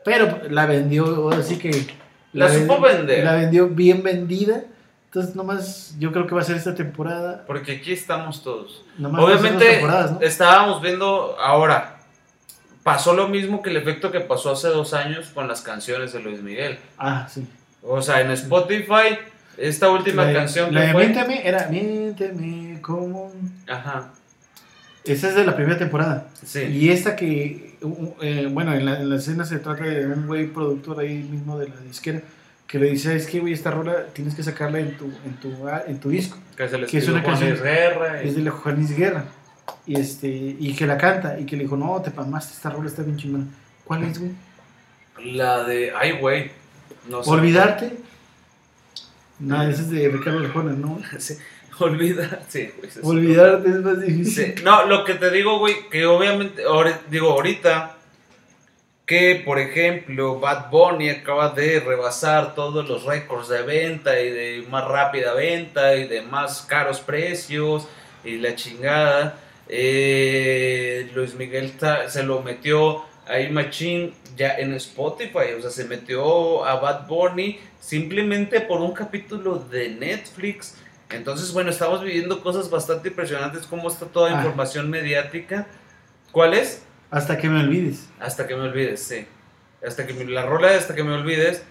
Pero 0.06 0.42
la 0.50 0.68
vendió, 0.68 1.30
así 1.32 1.58
que. 1.58 1.88
La 2.34 2.50
supo 2.50 2.80
vender. 2.80 3.24
La 3.24 3.34
vendió 3.34 3.68
bien 3.68 4.04
vendida. 4.04 4.64
Entonces, 5.06 5.36
nomás, 5.36 5.96
yo 5.98 6.12
creo 6.12 6.28
que 6.28 6.36
va 6.36 6.42
a 6.42 6.46
ser 6.46 6.56
esta 6.56 6.76
temporada. 6.76 7.46
Porque 7.48 7.74
aquí 7.74 7.92
estamos 7.92 8.44
todos. 8.44 8.86
Nomás 8.98 9.22
a 9.22 9.26
Obviamente 9.26 9.66
temporadas, 9.66 10.12
¿no? 10.12 10.22
estábamos 10.22 10.82
viendo 10.82 11.36
ahora. 11.40 11.98
Pasó 12.84 13.14
lo 13.14 13.28
mismo 13.28 13.62
que 13.62 13.70
el 13.70 13.78
efecto 13.78 14.12
que 14.12 14.20
pasó 14.22 14.52
hace 14.52 14.68
dos 14.70 14.94
años 14.94 15.30
con 15.34 15.48
las 15.48 15.62
canciones 15.62 16.14
de 16.14 16.20
Luis 16.22 16.42
Miguel. 16.42 16.80
Ah, 16.98 17.28
sí. 17.30 17.48
O 17.84 18.02
sea, 18.02 18.22
en 18.22 18.32
Spotify, 18.32 19.18
esta 19.58 19.90
última 19.90 20.26
La 20.26 20.34
canción 20.34 20.74
la 20.74 20.82
de 20.82 20.92
fue. 20.94 21.08
Miénteme 21.08 21.48
era 21.48 21.68
Miénteme 21.68 22.82
como. 22.82 23.32
Ajá. 23.68 24.12
Esa 25.04 25.30
es 25.30 25.36
de 25.36 25.46
la 25.46 25.56
primera 25.56 25.78
temporada. 25.78 26.28
Sí. 26.44 26.60
Y 26.62 26.90
esta 26.90 27.16
que, 27.16 27.76
eh, 28.22 28.48
bueno, 28.52 28.74
en 28.74 28.86
la, 28.86 29.00
en 29.00 29.10
la 29.10 29.16
escena 29.16 29.46
se 29.46 29.58
trata 29.60 29.84
de 29.84 30.06
un 30.08 30.28
güey 30.28 30.48
productor 30.48 31.00
ahí 31.00 31.16
mismo 31.24 31.58
de 31.58 31.70
la 31.70 31.76
disquera 31.82 32.22
que 32.68 32.80
le 32.80 32.90
dice, 32.90 33.16
es 33.16 33.26
que, 33.28 33.40
güey, 33.40 33.52
esta 33.54 33.70
rola 33.72 34.06
tienes 34.14 34.34
que 34.36 34.44
sacarla 34.44 34.80
en 34.80 34.96
tu, 34.98 35.06
en 35.26 35.34
tu, 35.42 35.68
ah, 35.68 35.84
en 35.88 36.00
tu 36.00 36.10
disco. 36.10 36.38
Que 36.56 36.70
se 36.70 36.78
les 36.78 36.90
Que 36.90 37.00
es 37.00 37.08
una 37.10 37.22
canción- 37.24 37.58
Guerra. 37.62 38.24
y- 38.24 38.30
Es 38.30 38.36
de 38.36 38.44
la 38.44 38.52
Juanis 38.52 38.96
Guerra. 38.96 39.26
Y, 39.88 40.00
este, 40.00 40.28
y 40.28 40.76
que 40.76 40.86
la 40.86 40.98
canta. 40.98 41.40
Y 41.40 41.46
que 41.46 41.56
le 41.58 41.64
dijo, 41.64 41.76
no, 41.78 42.02
te 42.02 42.12
pamaste, 42.12 42.54
esta 42.54 42.70
rola 42.70 42.88
está 42.90 43.02
bien 43.04 43.18
chingona. 43.18 43.46
¿Cuál 43.84 44.04
es, 44.04 44.20
güey? 44.20 44.32
La 45.34 45.64
de. 45.64 45.92
Ay, 45.98 46.14
güey. 46.14 46.52
No 47.10 47.24
sé. 47.24 47.30
¿Olvidarte? 47.30 47.98
No, 49.40 49.62
ese 49.64 49.82
es 49.82 49.90
de 49.90 50.08
Ricardo 50.10 50.40
Arjona, 50.40 50.74
¿no? 50.74 51.00
Sí, 51.20 51.36
Olvida. 51.80 52.42
Sí, 52.48 52.70
güey. 52.78 52.92
sí, 52.92 53.00
sí. 53.02 53.08
Olvidarte 53.08 53.70
es 53.70 53.76
más 53.78 54.02
difícil. 54.02 54.56
Sí, 54.58 54.64
No, 54.64 54.86
lo 54.86 55.04
que 55.04 55.16
te 55.16 55.32
digo, 55.32 55.58
güey, 55.60 55.90
que 55.90 56.06
obviamente, 56.06 56.64
ahora- 56.64 57.02
digo, 57.10 57.32
ahorita, 57.32 57.98
que 59.08 59.42
por 59.44 59.58
ejemplo, 59.58 60.40
Bad 60.40 60.70
Bunny 60.70 61.10
acaba 61.10 61.50
de 61.50 61.80
rebasar 61.80 62.54
todos 62.54 62.88
los 62.88 63.04
récords 63.06 63.50
de 63.50 63.64
venta 63.64 64.20
y 64.22 64.30
de 64.30 64.66
más 64.70 64.88
rápida 64.88 65.34
venta 65.34 65.96
y 65.96 66.08
de 66.08 66.22
más 66.22 66.62
caros 66.62 67.00
precios 67.02 67.88
y 68.24 68.38
la 68.38 68.56
chingada. 68.56 69.38
Eh, 69.74 71.10
Luis 71.16 71.34
Miguel 71.36 71.72
ta- 71.78 72.10
se 72.10 72.24
lo 72.24 72.42
metió 72.42 73.04
ahí 73.26 73.50
Machín 73.50 74.14
ya 74.36 74.56
en 74.58 74.74
Spotify, 74.74 75.54
o 75.58 75.62
sea, 75.62 75.70
se 75.72 75.86
metió 75.86 76.66
a 76.66 76.76
Bad 76.82 77.08
Bunny 77.08 77.60
simplemente 77.80 78.60
por 78.62 78.82
un 78.82 78.92
capítulo 78.94 79.56
de 79.60 79.90
Netflix. 79.90 80.76
Entonces, 81.10 81.52
bueno, 81.54 81.70
estamos 81.70 82.04
viviendo 82.04 82.42
cosas 82.42 82.70
bastante 82.70 83.10
impresionantes, 83.10 83.66
cómo 83.66 83.88
está 83.90 84.06
toda 84.08 84.30
Ah. 84.32 84.36
información 84.36 84.90
mediática. 84.90 85.68
¿Cuál 86.32 86.54
es? 86.54 86.84
Hasta 87.10 87.38
que 87.38 87.50
me 87.50 87.62
olvides. 87.62 88.10
Hasta 88.20 88.48
que 88.48 88.56
me 88.56 88.64
olvides, 88.64 89.02
sí. 89.02 89.26
Hasta 89.86 90.06
que 90.06 90.14
me- 90.14 90.26
la 90.26 90.46
rola 90.46 90.70
de 90.72 90.78
Hasta 90.78 90.96
que 90.96 91.04
me 91.04 91.14
olvides 91.14 91.64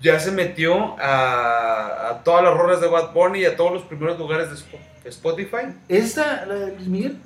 ya 0.00 0.20
se 0.20 0.30
metió 0.30 0.96
a, 1.00 2.10
a 2.10 2.22
todas 2.24 2.44
las 2.44 2.54
rolas 2.54 2.80
de 2.82 2.88
Bad 2.88 3.12
Bunny 3.14 3.40
y 3.40 3.44
a 3.46 3.56
todos 3.56 3.72
los 3.72 3.82
primeros 3.84 4.18
lugares 4.18 4.50
de 4.50 4.56
Spo- 4.56 4.78
Spotify. 5.08 5.74
¿Esta, 5.88 6.44
la 6.46 6.54
de 6.54 6.74
Luis 6.76 6.88
Miguel? 6.88 7.18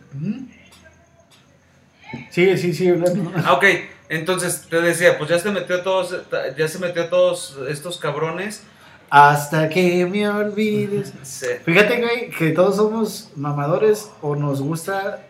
Sí, 2.30 2.56
sí, 2.58 2.72
sí, 2.72 2.88
hablando. 2.88 3.32
Ah, 3.44 3.52
ok. 3.54 3.64
Entonces 4.08 4.66
te 4.68 4.80
decía, 4.80 5.16
pues 5.18 5.30
ya 5.30 5.38
se 5.38 5.50
metió 5.52 5.76
a 5.76 5.82
todos, 5.84 6.16
ya 6.58 6.66
se 6.68 6.78
metió 6.78 7.02
a 7.04 7.10
todos 7.10 7.58
estos 7.68 7.98
cabrones. 7.98 8.62
Hasta 9.08 9.68
que 9.68 10.06
me 10.06 10.28
olvides. 10.28 11.12
Sí. 11.22 11.46
Fíjate, 11.64 12.00
güey, 12.00 12.30
que 12.30 12.50
todos 12.50 12.76
somos 12.76 13.30
mamadores 13.36 14.10
o 14.22 14.34
nos 14.36 14.60
gusta 14.60 15.20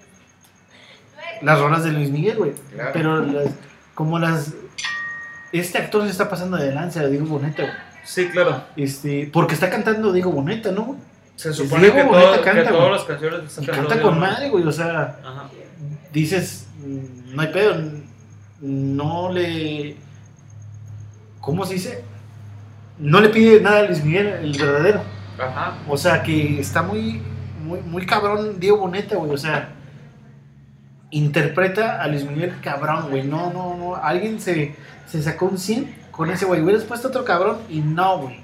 las 1.42 1.58
rolas 1.60 1.84
de 1.84 1.92
Luis 1.92 2.10
Miguel, 2.10 2.36
güey. 2.38 2.52
Claro. 2.72 2.90
Pero 2.92 3.20
las- 3.24 3.52
como 3.94 4.18
las... 4.18 4.52
Este 5.52 5.78
actor 5.78 6.04
se 6.04 6.10
está 6.10 6.28
pasando 6.30 6.56
de 6.56 6.72
lanza, 6.72 7.06
Diego 7.06 7.26
Boneta, 7.26 7.62
güey. 7.62 7.74
Sí, 8.04 8.28
claro. 8.28 8.64
Este, 8.76 9.28
porque 9.32 9.54
está 9.54 9.68
cantando 9.68 10.12
Diego 10.12 10.30
Boneta, 10.32 10.70
¿no? 10.72 10.96
Se 11.42 11.54
supone 11.54 11.82
Diego 11.84 11.96
que, 11.96 12.02
Boneta 12.04 12.22
todo- 12.26 12.36
que 12.36 12.50
canta, 12.50 12.70
todas 12.70 12.80
güey. 12.80 12.92
las 12.92 13.04
canciones 13.04 13.60
canta 13.78 14.02
con 14.02 14.18
madre, 14.20 14.50
güey. 14.50 14.64
O 14.66 14.72
sea, 14.72 15.18
Ajá. 15.24 15.48
dices, 16.12 16.68
mm, 16.84 17.34
no 17.34 17.42
hay 17.42 17.48
pedo, 17.48 17.76
no 18.60 19.32
le... 19.32 19.96
¿Cómo 21.40 21.64
se 21.64 21.74
dice? 21.74 22.04
No 22.98 23.20
le 23.22 23.30
pide 23.30 23.60
nada 23.62 23.80
a 23.80 23.82
Luis 23.84 24.04
Miguel, 24.04 24.26
el 24.26 24.52
verdadero. 24.58 25.00
Ajá. 25.38 25.78
O 25.88 25.96
sea, 25.96 26.22
que 26.22 26.60
está 26.60 26.82
muy, 26.82 27.22
muy, 27.64 27.80
muy 27.80 28.04
cabrón 28.04 28.60
Diego 28.60 28.76
Boneta, 28.76 29.16
güey. 29.16 29.30
O 29.32 29.38
sea, 29.38 29.70
interpreta 31.10 32.02
a 32.02 32.06
Luis 32.08 32.24
Miguel 32.24 32.54
cabrón, 32.62 33.08
güey. 33.10 33.22
No, 33.24 33.50
no, 33.52 33.76
no. 33.76 33.96
Alguien 33.96 34.40
se, 34.40 34.74
se 35.06 35.22
sacó 35.22 35.46
un 35.46 35.56
100 35.58 35.94
con 36.10 36.30
ese, 36.30 36.44
güey. 36.44 36.60
Hubieras 36.60 36.84
puesto 36.84 37.08
otro 37.08 37.24
cabrón 37.24 37.58
y 37.70 37.80
no, 37.80 38.18
güey. 38.18 38.40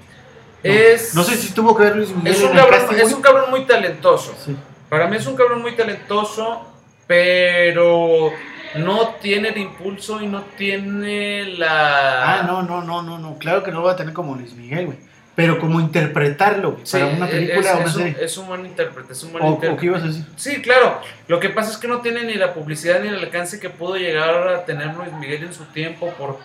No. 0.63 0.71
Es, 0.71 1.13
No 1.15 1.23
sé 1.23 1.35
si 1.37 1.53
tuvo 1.53 1.75
que 1.77 1.83
ver 1.83 1.95
Luis 1.95 2.09
Miguel 2.15 2.33
es, 2.33 2.41
un 2.41 2.51
cabrón, 2.55 2.99
es 2.99 3.13
un 3.13 3.21
cabrón 3.21 3.49
muy 3.51 3.65
talentoso. 3.65 4.35
Sí. 4.43 4.55
Para 4.89 5.07
mí 5.07 5.17
es 5.17 5.27
un 5.27 5.35
cabrón 5.35 5.61
muy 5.61 5.75
talentoso, 5.75 6.65
pero 7.07 8.31
no 8.75 9.09
tiene 9.21 9.49
el 9.49 9.57
impulso 9.57 10.21
y 10.21 10.27
no 10.27 10.41
tiene 10.57 11.45
la... 11.57 12.39
Ah, 12.39 12.43
no, 12.43 12.63
no, 12.63 12.81
no, 12.81 13.01
no, 13.01 13.17
no. 13.17 13.37
Claro 13.37 13.63
que 13.63 13.71
no 13.71 13.79
lo 13.79 13.85
va 13.85 13.93
a 13.93 13.95
tener 13.95 14.13
como 14.13 14.35
Luis 14.35 14.53
Miguel, 14.53 14.85
güey. 14.87 14.97
Pero 15.35 15.59
como 15.59 15.79
interpretarlo, 15.79 16.71
güey, 16.71 16.85
Sí, 16.85 16.93
para 16.97 17.07
una 17.11 17.25
es- 17.27 17.31
película 17.31 17.73
o 17.73 17.77
una 17.77 17.85
es, 17.85 17.95
un, 17.95 18.07
es 18.21 18.37
un 18.37 18.47
buen 18.47 18.65
intérprete, 18.65 19.13
es 19.13 19.23
un 19.23 19.31
buen 19.33 19.43
O, 19.43 19.47
intérprete. 19.49 19.75
o 19.75 19.79
qué 19.79 19.85
ibas 19.85 20.03
a 20.03 20.07
decir. 20.07 20.25
Sí, 20.35 20.61
claro. 20.63 20.99
Lo 21.27 21.39
que 21.39 21.49
pasa 21.49 21.69
es 21.71 21.77
que 21.77 21.87
no 21.87 22.01
tiene 22.01 22.23
ni 22.23 22.33
la 22.33 22.53
publicidad 22.53 23.01
ni 23.01 23.09
el 23.09 23.15
alcance 23.19 23.59
que 23.59 23.69
pudo 23.69 23.97
llegar 23.97 24.47
a 24.47 24.65
tener 24.65 24.95
Luis 24.95 25.11
Miguel 25.13 25.43
en 25.43 25.53
su 25.53 25.65
tiempo. 25.65 26.09
¿Por 26.17 26.39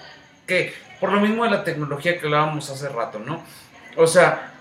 qué? 0.47 0.75
Por 1.01 1.11
lo 1.13 1.21
mismo 1.21 1.45
de 1.45 1.51
la 1.51 1.65
tecnología 1.65 2.19
que 2.19 2.27
hablábamos 2.27 2.69
hace 2.69 2.89
rato, 2.91 3.19
¿no? 3.19 3.43
O 3.97 4.07
sea, 4.07 4.53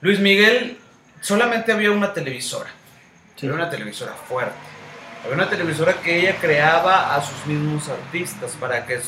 Luis 0.00 0.20
Miguel 0.20 0.78
solamente 1.20 1.72
había 1.72 1.90
una 1.90 2.12
televisora. 2.12 2.70
Sí. 3.36 3.46
Había 3.46 3.56
una 3.56 3.70
televisora 3.70 4.12
fuerte. 4.12 4.54
Había 5.22 5.34
una 5.34 5.50
televisora 5.50 5.94
que 5.94 6.20
ella 6.20 6.36
creaba 6.40 7.14
a 7.14 7.22
sus 7.22 7.46
mismos 7.46 7.88
artistas 7.88 8.56
para 8.60 8.86
que 8.86 9.00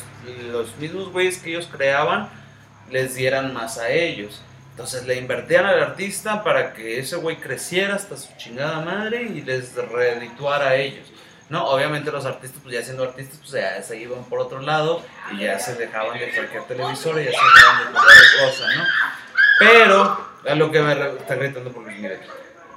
los 0.50 0.76
mismos 0.76 1.12
güeyes 1.12 1.38
que 1.38 1.50
ellos 1.50 1.68
creaban 1.70 2.28
les 2.90 3.14
dieran 3.14 3.54
más 3.54 3.78
a 3.78 3.90
ellos. 3.90 4.42
Entonces 4.72 5.06
le 5.06 5.16
invertían 5.16 5.66
al 5.66 5.80
artista 5.82 6.42
para 6.42 6.72
que 6.72 6.98
ese 6.98 7.16
güey 7.16 7.36
creciera 7.36 7.94
hasta 7.94 8.16
su 8.16 8.34
chingada 8.36 8.80
madre 8.80 9.22
y 9.22 9.42
les 9.42 9.74
redituara 9.74 10.70
a 10.70 10.74
ellos. 10.76 11.06
No, 11.50 11.66
obviamente 11.66 12.12
los 12.12 12.24
artistas, 12.24 12.60
pues 12.62 12.76
ya 12.76 12.82
siendo 12.82 13.02
artistas, 13.02 13.38
pues 13.38 13.50
ya 13.50 13.82
se 13.82 13.98
iban 13.98 14.22
por 14.24 14.38
otro 14.38 14.60
lado 14.60 15.02
y 15.32 15.40
ya 15.40 15.58
se 15.58 15.74
dejaban 15.74 16.16
de 16.16 16.32
cualquier 16.32 16.62
televisora 16.62 17.20
y 17.20 17.24
ya 17.24 17.32
se 17.32 17.38
dejaban 17.38 17.86
de 17.86 17.92
cualquier 17.92 18.48
cosa, 18.48 18.64
¿no? 18.76 18.84
Pero, 19.58 20.26
a 20.48 20.54
lo 20.54 20.70
que 20.70 20.80
me... 20.80 20.92
Está 20.92 21.34
gritando 21.34 21.72
por 21.72 21.82
Luis 21.82 21.96
Miguel. 21.96 22.20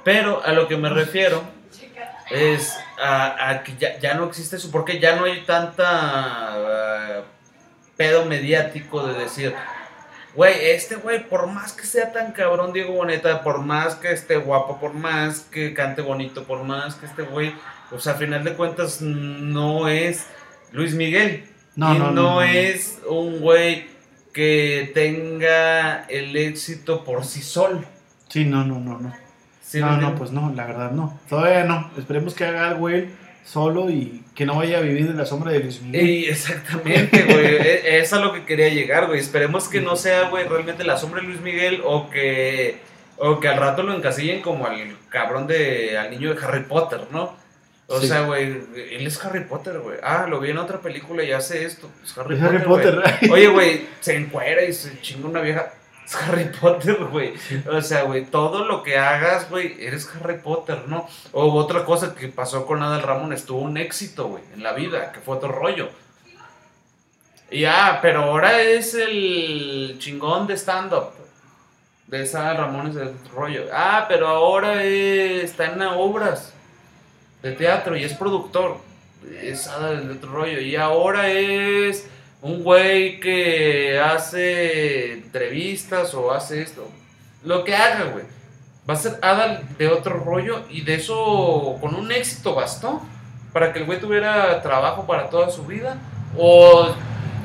Pero 0.02 0.42
a 0.44 0.52
lo 0.52 0.66
que 0.66 0.76
me 0.76 0.88
refiero 0.88 1.42
es 2.30 2.76
a, 3.00 3.50
a 3.50 3.62
que 3.62 3.76
ya, 3.76 3.98
ya 4.00 4.14
no 4.14 4.24
existe 4.24 4.56
eso, 4.56 4.70
porque 4.72 4.98
ya 4.98 5.14
no 5.16 5.24
hay 5.24 5.42
tanta 5.42 5.84
ah, 5.86 7.22
pedo 7.96 8.24
mediático 8.24 9.06
de 9.06 9.14
decir, 9.14 9.54
güey, 10.34 10.70
este 10.70 10.96
güey, 10.96 11.28
por 11.28 11.46
más 11.46 11.72
que 11.72 11.86
sea 11.86 12.12
tan 12.12 12.32
cabrón 12.32 12.72
Diego 12.72 12.92
Boneta, 12.92 13.42
por 13.44 13.60
más 13.60 13.94
que 13.94 14.12
esté 14.12 14.36
guapo, 14.36 14.80
por 14.80 14.94
más 14.94 15.40
que 15.40 15.74
cante 15.74 16.02
bonito, 16.02 16.44
por 16.44 16.64
más 16.64 16.96
que 16.96 17.06
este 17.06 17.22
güey, 17.22 17.54
pues 17.94 18.06
a 18.08 18.14
final 18.14 18.44
de 18.44 18.52
cuentas 18.54 19.00
no 19.00 19.88
es 19.88 20.26
Luis 20.72 20.94
Miguel. 20.94 21.44
No, 21.76 21.94
y 21.94 21.98
no, 21.98 22.10
no, 22.10 22.12
no, 22.12 22.42
es 22.42 22.98
un 23.08 23.40
güey 23.40 23.86
que 24.32 24.90
tenga 24.94 26.04
el 26.08 26.36
éxito 26.36 27.04
por 27.04 27.24
sí 27.24 27.40
solo. 27.40 27.82
Sí, 28.28 28.44
no, 28.44 28.64
no, 28.64 28.78
no, 28.80 28.98
no. 28.98 29.14
¿Sí 29.62 29.78
me 29.78 29.86
no, 29.86 29.96
no, 29.96 30.14
pues 30.14 30.30
no, 30.30 30.52
la 30.54 30.66
verdad 30.66 30.90
no. 30.90 31.18
Todavía 31.28 31.64
no. 31.64 31.90
Esperemos 31.96 32.34
que 32.34 32.44
haga 32.44 32.68
algo 32.68 32.88
él 32.88 33.10
solo 33.44 33.90
y 33.90 34.22
que 34.34 34.46
no 34.46 34.56
vaya 34.56 34.78
a 34.78 34.80
vivir 34.80 35.06
en 35.06 35.16
la 35.16 35.26
sombra 35.26 35.52
de 35.52 35.60
Luis 35.60 35.80
Miguel. 35.82 36.08
Y 36.08 36.24
exactamente, 36.26 37.24
güey. 37.24 37.46
e- 37.60 37.98
Es 38.00 38.12
a 38.12 38.18
lo 38.20 38.32
que 38.32 38.44
quería 38.44 38.68
llegar, 38.68 39.06
güey. 39.06 39.20
Esperemos 39.20 39.68
que 39.68 39.80
no 39.80 39.96
sea, 39.96 40.28
güey, 40.30 40.46
realmente 40.48 40.84
la 40.84 40.96
sombra 40.96 41.20
de 41.20 41.28
Luis 41.28 41.40
Miguel 41.40 41.80
o 41.84 42.10
que, 42.10 42.78
o 43.18 43.40
que 43.40 43.48
al 43.48 43.58
rato 43.58 43.82
lo 43.82 43.94
encasillen 43.94 44.42
como 44.42 44.66
al 44.66 44.96
cabrón 45.10 45.46
de, 45.46 45.96
al 45.98 46.10
niño 46.10 46.34
de 46.34 46.44
Harry 46.44 46.64
Potter, 46.64 47.00
¿no? 47.10 47.36
O 47.86 48.00
Sí. 48.00 48.08
sea, 48.08 48.22
güey, 48.22 48.44
él 48.92 49.06
es 49.06 49.22
Harry 49.24 49.44
Potter, 49.44 49.78
güey. 49.80 49.98
Ah, 50.02 50.26
lo 50.28 50.40
vi 50.40 50.50
en 50.50 50.58
otra 50.58 50.78
película 50.78 51.22
y 51.22 51.32
hace 51.32 51.64
esto. 51.66 51.90
Es 52.02 52.16
Harry 52.16 52.36
Es 52.36 52.64
Potter. 52.64 53.02
Harry 53.04 53.28
güey. 53.28 53.30
Oye, 53.44 53.48
güey, 53.48 53.86
se 54.00 54.16
encuera 54.16 54.62
y 54.64 54.72
se 54.72 55.00
chinga 55.02 55.28
una 55.28 55.40
vieja. 55.42 55.70
Es 56.06 56.14
Harry 56.16 56.44
Potter, 56.60 56.96
güey. 57.04 57.34
O 57.70 57.82
sea, 57.82 58.02
güey, 58.04 58.24
todo 58.24 58.64
lo 58.64 58.82
que 58.82 58.96
hagas, 58.98 59.50
güey, 59.50 59.76
eres 59.84 60.08
Harry 60.14 60.38
Potter, 60.38 60.84
¿no? 60.86 61.06
O 61.32 61.52
otra 61.54 61.84
cosa 61.84 62.14
que 62.14 62.28
pasó 62.28 62.64
con 62.64 62.82
Adal 62.82 63.02
Ramón, 63.02 63.32
estuvo 63.34 63.60
un 63.60 63.76
éxito, 63.76 64.28
güey, 64.28 64.42
en 64.54 64.62
la 64.62 64.72
vida, 64.72 65.12
que 65.12 65.20
fue 65.20 65.36
otro 65.36 65.52
rollo. 65.52 65.90
Y 67.50 67.66
ah, 67.66 67.98
pero 68.00 68.22
ahora 68.24 68.62
es 68.62 68.94
el 68.94 69.96
chingón 69.98 70.46
de 70.46 70.54
stand-up. 70.56 71.10
De 72.06 72.22
esa 72.22 72.52
Ramón 72.54 72.88
es 72.90 72.96
el 72.96 73.12
rollo. 73.34 73.66
Ah, 73.72 74.06
pero 74.08 74.26
ahora 74.28 74.82
es- 74.82 75.44
está 75.44 75.66
en 75.66 75.80
obras 75.82 76.53
de 77.44 77.52
teatro 77.52 77.96
y 77.96 78.02
es 78.04 78.14
productor. 78.14 78.78
Es 79.42 79.68
Adal 79.68 80.08
de 80.08 80.14
otro 80.14 80.32
rollo. 80.32 80.60
Y 80.60 80.74
ahora 80.76 81.28
es 81.30 82.08
un 82.42 82.62
güey 82.64 83.20
que 83.20 84.00
hace 84.00 85.12
entrevistas 85.12 86.12
o 86.14 86.32
hace 86.32 86.62
esto. 86.62 86.88
Lo 87.44 87.62
que 87.64 87.74
haga, 87.76 88.04
güey. 88.12 88.24
Va 88.88 88.94
a 88.94 88.96
ser 88.96 89.18
Adal 89.22 89.62
de 89.78 89.88
otro 89.88 90.18
rollo 90.18 90.62
y 90.70 90.80
de 90.82 90.94
eso 90.94 91.76
con 91.80 91.94
un 91.94 92.10
éxito 92.12 92.54
bastó 92.54 93.00
para 93.52 93.72
que 93.72 93.78
el 93.78 93.84
güey 93.86 94.00
tuviera 94.00 94.60
trabajo 94.62 95.06
para 95.06 95.28
toda 95.30 95.50
su 95.50 95.64
vida. 95.64 95.96
O, 96.36 96.88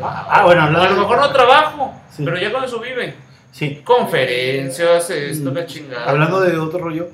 Ah, 0.01 0.43
bueno, 0.45 0.63
o 0.63 0.81
a 0.81 0.89
lo 0.89 0.95
mejor 1.01 1.17
no 1.19 1.29
trabajo, 1.33 1.93
Sí. 2.09 2.23
pero 2.23 2.37
ya 2.37 2.53
con 2.53 2.63
eso 2.63 2.79
vive. 2.79 3.15
Sí. 3.51 3.81
Conferencias, 3.83 5.09
esto, 5.09 5.51
Mm. 5.51 5.53
la 5.53 5.65
chingada. 5.65 6.09
Hablando 6.09 6.39
de 6.39 6.57
otro 6.57 6.79
rollo, 6.79 7.09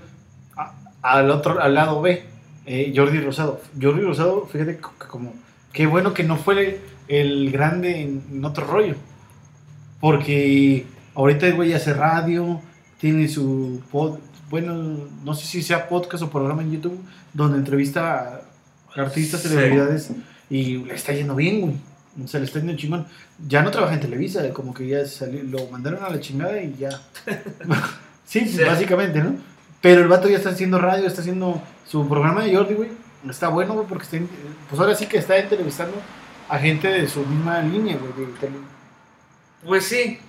al 1.02 1.32
otro, 1.32 1.60
al 1.60 1.74
lado 1.74 2.02
B, 2.02 2.24
eh, 2.66 2.94
Jordi 2.96 3.20
Rosado. 3.20 3.62
Jordi 3.82 4.02
Rosado, 4.02 4.48
fíjate 4.52 4.78
que 4.78 5.08
como, 5.08 5.34
qué 5.74 5.86
bueno 5.86 6.14
que 6.14 6.24
no 6.24 6.38
fue 6.38 6.80
el 7.08 7.52
grande 7.52 8.02
en, 8.02 8.24
en 8.32 8.46
otro 8.46 8.66
rollo. 8.66 8.96
Porque 10.00 10.86
ahorita 11.16 11.48
el 11.48 11.56
güey 11.56 11.74
hace 11.74 11.94
radio, 11.94 12.62
tiene 13.00 13.28
su 13.28 13.82
pod, 13.92 14.20
bueno, 14.50 14.98
no 15.24 15.34
sé 15.34 15.46
si 15.46 15.62
sea 15.64 15.88
podcast 15.88 16.24
o 16.24 16.30
programa 16.30 16.62
en 16.62 16.72
YouTube, 16.74 17.00
donde 17.34 17.58
entrevista 17.58 18.42
a 18.96 19.02
artistas, 19.02 19.42
Sí. 19.42 19.50
celebridades 19.50 20.12
y 20.50 20.78
le 20.78 20.94
está 20.96 21.14
yendo 21.14 21.36
bien, 21.36 21.62
güey. 21.62 21.76
O 22.24 22.28
sea, 22.28 22.40
le 22.40 22.46
está 22.46 22.60
yendo 22.60 22.76
chingón. 22.78 23.06
Ya 23.48 23.62
no 23.62 23.72
trabaja 23.72 23.94
en 23.96 24.00
Televisa, 24.00 24.48
como 24.54 24.74
que 24.74 24.88
ya 24.88 25.06
salió, 25.06 25.44
lo 25.44 25.68
mandaron 25.68 26.04
a 26.04 26.10
la 26.10 26.20
chingada 26.20 26.62
y 26.62 26.74
ya. 26.78 26.90
sí, 28.26 28.48
Sí. 28.48 28.64
básicamente, 28.64 29.22
¿no? 29.22 29.36
Pero 29.82 30.02
el 30.02 30.08
vato 30.08 30.30
ya 30.30 30.38
está 30.38 30.50
haciendo 30.50 30.80
radio, 30.80 31.06
está 31.08 31.22
haciendo 31.22 31.62
su 31.88 32.08
programa 32.08 32.44
de 32.44 32.56
Jordi, 32.56 32.74
güey. 32.76 32.90
Está 33.30 33.48
bueno, 33.48 33.74
güey, 33.74 33.88
porque 33.88 34.04
está, 34.04 34.18
pues 34.70 34.80
ahora 34.80 34.94
sí 34.96 35.08
que 35.08 35.18
está 35.18 35.38
entrevistando 35.38 35.96
a 36.48 36.60
gente 36.60 36.88
de 36.88 37.08
su 37.08 37.22
misma 37.26 37.60
línea, 37.62 37.98
güey, 37.98 38.28
de, 38.28 38.34
tele- 38.40 38.58
Pues 39.66 39.86
sí. 39.86 40.20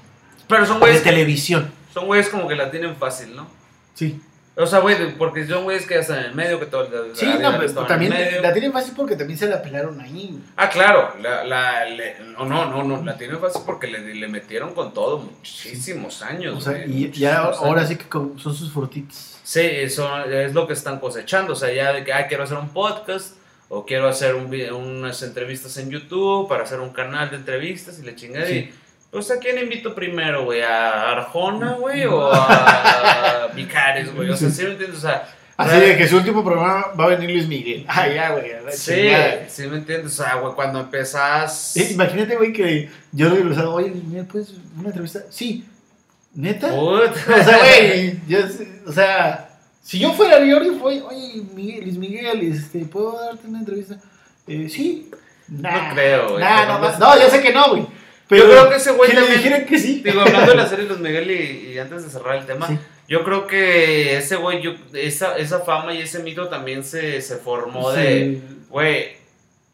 Pero 0.48 0.64
son 0.64 0.76
de 0.76 0.80
güeyes, 0.86 1.02
televisión. 1.02 1.70
son 1.92 2.07
güeyes 2.07 2.28
como 2.28 2.48
que 2.48 2.54
la 2.54 2.70
tienen 2.70 2.96
fácil, 2.96 3.34
¿no? 3.36 3.46
Sí. 3.94 4.20
O 4.59 4.64
sea, 4.64 4.78
güey, 4.78 5.18
porque 5.18 5.46
son 5.46 5.64
güeyes 5.64 5.84
que 5.86 5.94
ya 5.94 6.00
están 6.00 6.18
en 6.20 6.24
el 6.26 6.34
medio, 6.34 6.59
que 6.59 6.64
todo 6.64 6.84
el 6.86 7.14
Sí, 7.14 7.26
la 7.26 7.50
no, 7.50 7.59
pero 7.59 7.84
también 7.84 8.14
la 8.40 8.52
tienen 8.54 8.72
fácil 8.72 8.94
porque 8.96 9.14
también 9.14 9.38
se 9.38 9.46
la 9.48 9.61
pelaron 9.61 10.00
ahí. 10.00 10.40
Ah, 10.57 10.70
claro, 10.70 11.12
la, 11.20 11.44
la, 11.44 11.84
le- 11.84 12.16
no, 12.38 12.46
no, 12.46 12.64
no, 12.70 12.82
no, 12.82 13.04
la 13.04 13.18
tienen 13.18 13.38
fácil 13.38 13.61
porque 13.66 13.86
le, 13.88 14.14
le 14.14 14.28
metieron 14.28 14.72
con 14.72 14.94
todo 14.94 15.18
muchísimos 15.18 16.22
años. 16.22 16.57
O 16.57 16.61
sea, 16.62 16.72
güey, 16.72 17.04
y 17.04 17.11
ya 17.11 17.40
ahora 17.40 17.80
años. 17.82 17.88
sí 17.90 17.96
que 17.96 18.04
son 18.11 18.38
sus 18.54 18.72
frutitas. 18.72 19.36
Sí, 19.47 19.61
eso 19.61 20.24
es 20.24 20.55
lo 20.55 20.66
que 20.66 20.72
están 20.72 20.99
cosechando. 20.99 21.53
O 21.53 21.57
sea, 21.57 21.72
ya 21.72 21.92
de 21.92 22.03
que, 22.03 22.12
ah, 22.12 22.26
quiero 22.26 22.42
hacer 22.42 22.59
un 22.59 22.70
podcast 22.70 23.36
o 23.68 23.86
quiero 23.86 24.09
hacer 24.09 24.34
un 24.34 24.53
unas 24.72 25.22
entrevistas 25.22 25.76
en 25.76 25.88
YouTube 25.88 26.49
para 26.49 26.64
hacer 26.64 26.80
un 26.80 26.90
canal 26.90 27.30
de 27.30 27.36
entrevistas 27.36 28.01
y 28.01 28.03
le 28.03 28.16
chingada. 28.16 28.44
Sí. 28.44 28.72
Pues, 29.12 29.30
¿a 29.30 29.38
quién 29.38 29.57
invito 29.59 29.94
primero, 29.94 30.47
güey? 30.47 30.62
¿A 30.62 31.12
Arjona, 31.12 31.74
güey? 31.74 32.07
¿O 32.07 32.28
a 32.28 33.49
Vicares, 33.55 34.12
güey? 34.12 34.30
O 34.30 34.36
sea, 34.36 34.51
¿sí 34.51 34.64
me 34.64 34.72
entiendes? 34.72 34.99
O 34.99 35.03
sea, 35.03 35.28
Así 35.57 35.78
de 35.78 35.97
que 35.97 36.09
su 36.09 36.16
último 36.16 36.44
programa 36.44 36.88
va 36.99 37.05
a 37.05 37.09
venir 37.11 37.30
Luis 37.30 37.47
Miguel. 37.47 37.86
Ah, 37.88 38.09
ya, 38.09 38.30
güey. 38.32 38.51
sí, 38.72 38.94
chingada. 38.94 39.49
sí 39.49 39.66
me 39.68 39.76
entiendes. 39.76 40.18
O 40.18 40.24
sea, 40.24 40.34
güey, 40.34 40.55
cuando 40.55 40.80
empezás... 40.80 41.76
Eh, 41.76 41.92
imagínate, 41.92 42.34
güey, 42.34 42.53
que 42.53 42.90
yo 43.12 43.28
le 43.28 43.36
digo, 43.44 43.72
oye, 43.72 43.90
Luis 43.90 44.03
Miguel, 44.03 44.26
¿puedes 44.26 44.55
una 44.76 44.88
entrevista? 44.88 45.20
Sí. 45.30 45.64
¿Neta? 46.37 46.72
O 46.74 47.01
sea, 47.14 47.59
güey, 47.59 48.20
yo 48.28 48.39
o 48.87 48.93
sea, 48.93 49.49
si 49.82 49.99
yo 49.99 50.12
fuera 50.12 50.37
Jordi, 50.39 50.78
fue, 50.78 51.01
oye, 51.03 51.43
Miguel, 51.55 51.82
Luis 51.84 51.97
Miguel, 51.97 52.43
este, 52.43 52.80
¿puedo 52.84 53.18
darte 53.24 53.49
una 53.49 53.59
entrevista? 53.61 53.97
Eh, 54.47 54.68
sí. 54.68 55.11
Nah, 55.49 55.93
creo, 55.95 56.30
güey, 56.30 56.41
Nah, 56.45 56.57
pero 56.66 56.72
no, 56.78 56.99
no 56.99 57.16
no, 57.24 57.30
sé. 57.30 57.41
que 57.43 57.53
no, 57.53 57.70
güey. 57.70 57.82
Yo 58.28 58.45
creo 58.51 58.68
que 58.68 58.76
ese 58.76 58.91
güey 58.93 59.12
también- 59.12 59.37
dijeran 59.39 59.64
que 59.66 59.78
sí. 59.78 60.03
Digo, 60.05 60.20
hablando 60.20 60.51
de 60.53 60.57
la 60.57 60.68
serie 60.68 60.84
Luis 60.89 60.99
Miguel 61.01 61.30
y, 61.30 61.72
y 61.72 61.78
antes 61.78 62.05
de 62.05 62.11
cerrar 62.11 62.37
el 62.37 62.47
tema, 62.47 62.66
Sí. 62.66 62.78
yo 63.09 63.22
creo 63.24 63.47
que 63.47 64.16
ese 64.18 64.37
güey, 64.37 64.61
yo- 64.61 64.74
esa, 64.93 65.39
esa 65.39 65.61
fama 65.61 65.95
y 65.95 66.03
ese 66.03 66.18
mito 66.22 66.49
también 66.49 66.82
se, 66.84 67.20
se 67.22 67.37
formó 67.37 67.93
de, 67.93 68.41
güey, 68.68 69.16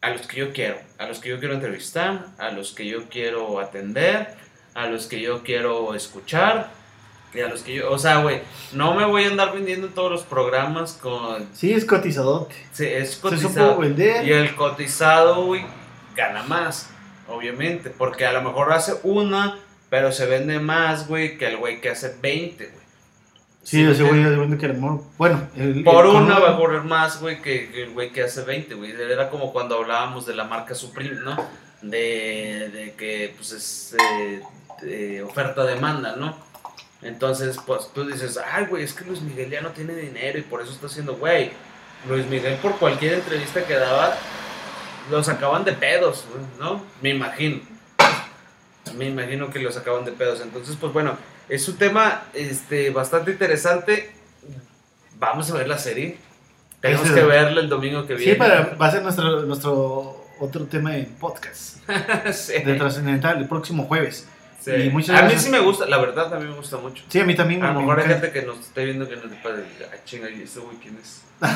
a 0.03 0.11
los 0.11 0.27
que 0.27 0.37
yo 0.41 0.53
quiero, 0.53 0.77
a 0.99 1.07
los 1.07 1.19
que 1.21 1.31
yo 1.31 1.39
quiero 1.39 1.55
entrevistar, 1.55 2.27
a 2.39 2.51
los 2.51 2.73
que 2.73 2.87
yo 2.87 3.09
quiero 3.09 3.59
atender, 3.61 4.35
a 4.75 4.87
los 4.87 5.07
que 5.07 5.21
yo 5.21 5.43
quiero 5.43 5.95
escuchar, 5.95 6.71
y 7.35 7.41
a 7.41 7.49
los 7.49 7.63
que 7.63 7.75
yo, 7.77 7.91
o 7.91 7.99
sea, 7.99 8.19
güey, 8.23 8.41
no 8.73 8.95
me 8.95 9.05
voy 9.07 9.25
a 9.25 9.29
andar 9.29 9.53
vendiendo 9.55 9.87
en 9.87 9.93
todos 9.95 10.11
los 10.11 10.23
programas 10.23 10.93
con, 10.95 11.49
Sí, 11.55 11.73
es 11.73 11.85
cotizadote. 11.85 12.55
sí, 12.73 12.87
es 12.87 13.17
cotizado. 13.17 13.79
vender. 13.79 14.27
Y 14.27 14.33
el 14.33 14.55
cotizado, 14.55 15.45
güey, 15.47 15.65
gana 16.15 16.43
más, 16.43 16.91
obviamente. 17.29 17.89
Porque 17.91 18.27
a 18.27 18.33
lo 18.33 18.43
mejor 18.43 18.73
hace 18.73 18.95
una, 19.03 19.59
pero 19.89 20.13
se 20.13 20.27
vende 20.27 20.59
más, 20.61 21.09
güey, 21.09 21.39
que 21.39 21.47
el 21.47 21.57
güey 21.57 21.81
que 21.81 21.89
hace 21.91 22.15
20, 22.21 22.67
güey. 22.67 22.83
Sí, 23.63 23.81
ese 23.83 24.03
güey 24.03 24.23
de 24.25 24.37
cuenta 24.37 24.59
que 24.59 24.67
el. 24.67 24.73
Bueno, 24.73 25.49
el, 25.57 25.85
Por 25.85 26.05
el- 26.05 26.13
una 26.17 26.39
va 26.41 26.51
a 26.51 26.57
correr 26.57 26.83
más, 26.83 27.21
güey, 27.21 27.41
que, 27.41 27.71
que 27.71 27.85
el 27.85 27.91
güey 27.93 28.11
que 28.11 28.25
hace 28.25 28.43
20, 28.43 28.75
güey. 28.75 28.91
Era 28.91 29.31
como 29.31 29.53
cuando 29.53 29.77
hablábamos 29.77 30.27
de 30.27 30.35
la 30.35 30.45
marca 30.45 30.75
Supreme, 30.75 31.21
¿no? 31.25 31.37
De, 31.81 32.69
de 32.73 32.95
que, 32.97 33.33
pues, 33.37 33.53
es 33.53 33.97
eh, 33.99 34.41
de 34.83 35.23
oferta-demanda, 35.23 36.17
¿no? 36.17 36.37
Entonces, 37.03 37.59
pues, 37.67 37.89
tú 37.95 38.05
dices, 38.07 38.39
ay, 38.53 38.67
güey, 38.67 38.85
es 38.85 38.93
que 38.95 39.05
Luis 39.05 39.21
Miguel 39.23 39.51
ya 39.51 39.61
no 39.61 39.71
tiene 39.71 39.95
dinero 39.95 40.39
y 40.39 40.43
por 40.43 40.63
eso 40.63 40.71
está 40.73 40.87
haciendo, 40.87 41.17
güey. 41.17 41.51
Luis 42.09 42.27
Miguel, 42.27 42.57
por 42.57 42.77
cualquier 42.79 43.15
entrevista 43.15 43.65
que 43.65 43.75
daba, 43.75 44.15
lo 45.11 45.23
sacaban 45.23 45.65
de 45.65 45.73
pedos, 45.73 46.25
¿no? 46.61 46.83
Me 47.01 47.11
imagino. 47.11 47.61
Me 48.97 49.07
imagino 49.07 49.51
que 49.51 49.59
lo 49.61 49.73
sacaban 49.73 50.05
de 50.05 50.13
pedos. 50.13 50.41
Entonces, 50.41 50.77
pues 50.81 50.93
bueno, 50.93 51.17
es 51.49 51.67
un 51.69 51.77
tema 51.77 52.25
este, 52.35 52.91
bastante 52.91 53.33
interesante. 53.33 54.13
Vamos 55.19 55.51
a 55.51 55.55
ver 55.55 55.69
la 55.69 55.79
serie. 55.79 56.19
Tenemos 56.81 57.07
Ese- 57.07 57.15
que 57.15 57.23
verla 57.23 57.61
el 57.61 57.69
domingo 57.69 58.07
que 58.07 58.15
viene. 58.15 58.33
Sí, 58.33 58.39
para, 58.39 58.75
va 58.81 58.87
a 58.87 58.91
ser 58.91 59.03
nuestro, 59.03 59.43
nuestro 59.43 60.27
otro 60.41 60.65
tema 60.67 60.97
en 60.97 61.07
podcast. 61.15 61.79
Sí, 62.33 62.55
De 62.65 62.75
trascendental, 62.75 63.39
el 63.39 63.49
próximo 63.49 63.85
jueves. 63.87 64.27
Sí. 64.65 64.71
y 64.73 64.91
muchas 64.91 65.21
A 65.21 65.25
mí 65.27 65.35
sí 65.39 65.51
me 65.51 65.59
gusta, 65.61 65.87
la 65.87 65.99
verdad, 65.99 66.33
a 66.35 66.39
mí 66.39 66.47
me 66.47 66.55
gusta 66.55 66.77
mucho. 66.79 67.05
Sí, 67.09 67.21
a 67.21 67.25
mí 67.25 67.35
también. 67.35 67.63
A 67.63 67.69
lo 67.69 67.75
me 67.75 67.81
mejor 67.81 68.01
hay 68.01 68.07
gente 68.09 68.31
que 68.33 68.43
nos 68.43 68.59
esté 68.61 68.85
viendo 68.85 69.09
que 69.09 69.17
nos 69.17 69.25
puede 69.43 69.65
ah, 69.93 69.97
chinga, 70.05 70.31
¿y 70.31 70.43
este 70.43 70.61
güey 70.61 70.77
quién 70.79 70.99
es? 71.03 71.23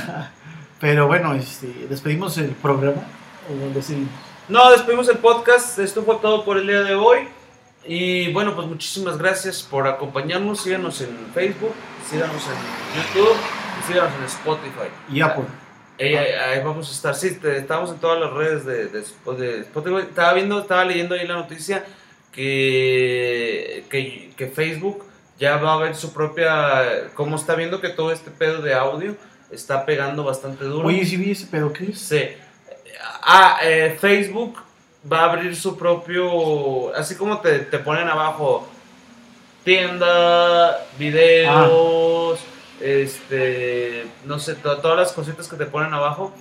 Pero 0.80 1.06
bueno, 1.06 1.34
este, 1.34 1.68
despedimos 1.88 2.36
el 2.38 2.48
programa. 2.50 3.02
O 3.50 3.74
decimos. 3.74 4.08
No, 4.48 4.70
despedimos 4.70 5.08
el 5.08 5.18
podcast. 5.18 5.78
Esto 5.78 6.02
fue 6.02 6.16
todo 6.16 6.44
por 6.44 6.58
el 6.58 6.66
día 6.66 6.82
de 6.82 6.94
hoy. 6.94 7.20
Y 7.84 8.32
bueno, 8.32 8.54
pues 8.54 8.66
muchísimas 8.66 9.16
gracias 9.16 9.62
por 9.62 9.86
acompañarnos. 9.86 10.60
Síganos 10.62 11.00
en 11.00 11.16
Facebook, 11.32 11.72
síganos 12.10 12.42
en 12.46 13.00
YouTube 13.12 13.36
y 13.80 13.86
síganos 13.92 14.12
en 14.18 14.24
Spotify. 14.24 14.88
Y 15.10 15.20
Apple. 15.20 15.44
Ahí, 15.98 16.14
ahí- 16.14 16.32
ahí 16.32 16.64
vamos 16.64 16.88
a 16.88 16.92
estar. 16.92 17.14
Sí, 17.14 17.36
te- 17.36 17.56
estamos 17.58 17.90
en 17.90 17.98
todas 17.98 18.20
las 18.20 18.32
redes 18.32 18.66
de, 18.66 18.86
de, 18.88 19.00
de 19.00 19.60
Spotify. 19.60 19.96
Estaba 20.00 20.34
viendo, 20.34 20.60
estaba 20.60 20.84
leyendo 20.84 21.14
ahí 21.14 21.26
la 21.26 21.36
noticia 21.36 21.84
que, 22.36 23.84
que, 23.90 24.30
que 24.36 24.46
Facebook 24.46 25.04
ya 25.38 25.56
va 25.56 25.74
a 25.74 25.76
ver 25.78 25.94
su 25.96 26.12
propia. 26.12 27.08
Como 27.14 27.36
está 27.36 27.54
viendo 27.54 27.80
que 27.80 27.88
todo 27.88 28.12
este 28.12 28.30
pedo 28.30 28.62
de 28.62 28.74
audio 28.74 29.16
está 29.50 29.84
pegando 29.84 30.22
bastante 30.24 30.64
duro. 30.64 30.86
Oye, 30.88 31.04
si 31.04 31.16
vi 31.16 31.32
ese 31.32 31.46
pedo, 31.46 31.72
¿qué 31.72 31.86
es? 31.90 31.98
Sí. 31.98 32.22
Ah, 33.22 33.58
eh, 33.62 33.96
Facebook 34.00 34.56
va 35.10 35.20
a 35.20 35.32
abrir 35.32 35.54
su 35.56 35.76
propio. 35.76 36.94
Así 36.94 37.14
como 37.16 37.40
te, 37.40 37.58
te 37.60 37.78
ponen 37.78 38.08
abajo 38.08 38.68
tienda, 39.64 40.86
videos, 40.98 42.38
este. 42.80 44.06
No 44.24 44.38
sé, 44.38 44.54
to- 44.54 44.78
todas 44.78 44.96
las 44.96 45.12
cositas 45.12 45.48
que 45.48 45.56
te 45.56 45.66
ponen 45.66 45.92
abajo. 45.92 46.32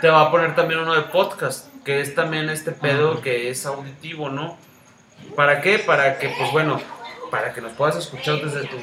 Te 0.00 0.08
va 0.08 0.22
a 0.22 0.30
poner 0.30 0.54
también 0.54 0.80
uno 0.80 0.94
de 0.94 1.02
podcast, 1.02 1.68
que 1.84 2.00
es 2.00 2.14
también 2.14 2.48
este 2.50 2.70
pedo 2.72 3.16
Ah. 3.18 3.22
que 3.22 3.50
es 3.50 3.66
auditivo, 3.66 4.28
¿no? 4.28 4.56
¿Para 5.34 5.60
qué? 5.60 5.78
Para 5.78 6.18
que, 6.18 6.28
pues 6.38 6.52
bueno, 6.52 6.80
para 7.30 7.52
que 7.52 7.60
nos 7.60 7.72
puedas 7.72 7.96
escuchar 7.96 8.36
desde 8.36 8.66
tu 8.68 8.76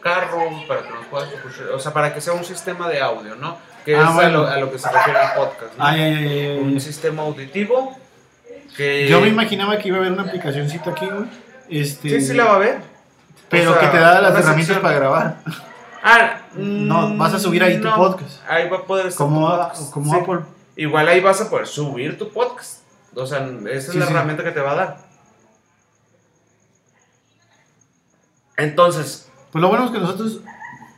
carro, 0.00 0.38
para 0.68 0.82
que 0.82 0.90
nos 0.90 1.04
puedas 1.06 1.32
escuchar, 1.32 1.66
o 1.74 1.78
sea, 1.80 1.92
para 1.92 2.14
que 2.14 2.20
sea 2.20 2.32
un 2.34 2.44
sistema 2.44 2.88
de 2.88 3.00
audio, 3.00 3.34
¿no? 3.34 3.56
Que 3.84 3.96
Ah, 3.96 4.02
es 4.02 4.08
a, 4.08 4.12
bueno. 4.12 4.42
lo, 4.42 4.46
a 4.48 4.56
lo 4.58 4.70
que 4.70 4.78
se 4.78 4.90
refiere 4.90 5.18
el 5.20 5.30
podcast, 5.36 5.76
¿no? 5.78 5.84
Ay, 5.84 6.00
ay, 6.02 6.14
ay, 6.14 6.28
ay, 6.28 6.38
ay. 6.50 6.58
un 6.58 6.80
sistema 6.80 7.22
auditivo 7.22 7.96
que... 8.76 9.08
Yo 9.08 9.20
me 9.20 9.28
imaginaba 9.28 9.78
que 9.78 9.88
iba 9.88 9.96
a 9.96 10.00
haber 10.00 10.12
una 10.12 10.22
aplicacióncita 10.22 10.90
aquí, 10.90 11.06
güey. 11.06 11.28
Este, 11.70 12.08
Sí, 12.08 12.20
sí 12.28 12.34
la 12.34 12.44
va 12.44 12.54
a 12.56 12.58
ver. 12.58 12.78
Pero 13.48 13.70
O 13.70 13.74
sea, 13.74 13.80
que 13.82 13.96
te 13.96 13.98
da 14.02 14.20
las 14.20 14.32
herramientas 14.32 14.66
sección- 14.76 14.82
para 14.82 14.94
grabar. 14.94 15.36
Ah, 16.02 16.38
No, 16.54 17.16
vas 17.16 17.34
a 17.34 17.38
subir 17.38 17.62
ahí 17.64 17.80
tu 17.80 17.90
podcast. 17.92 18.40
Ahí 18.48 18.68
va 18.68 18.78
a 18.78 18.82
poder 18.84 19.06
estar 19.06 19.26
Como, 19.26 19.40
tu 19.48 19.52
a- 19.52 19.68
podcast, 19.68 19.90
como 19.92 20.14
sí. 20.14 20.20
Apple. 20.20 20.40
Igual 20.76 21.08
ahí 21.08 21.20
vas 21.20 21.40
a 21.40 21.50
poder 21.50 21.66
subir 21.66 22.16
tu 22.18 22.28
podcast. 22.30 22.82
O 23.14 23.26
sea, 23.26 23.38
esa 23.70 23.90
es 23.90 23.94
la 23.96 24.06
sí. 24.06 24.12
herramienta 24.12 24.44
que 24.44 24.52
te 24.52 24.60
va 24.60 24.72
a 24.72 24.74
dar. 24.76 24.96
Entonces, 28.58 29.30
Pues 29.52 29.62
lo 29.62 29.68
bueno 29.68 29.86
es 29.86 29.90
que 29.92 29.98
nosotros 29.98 30.40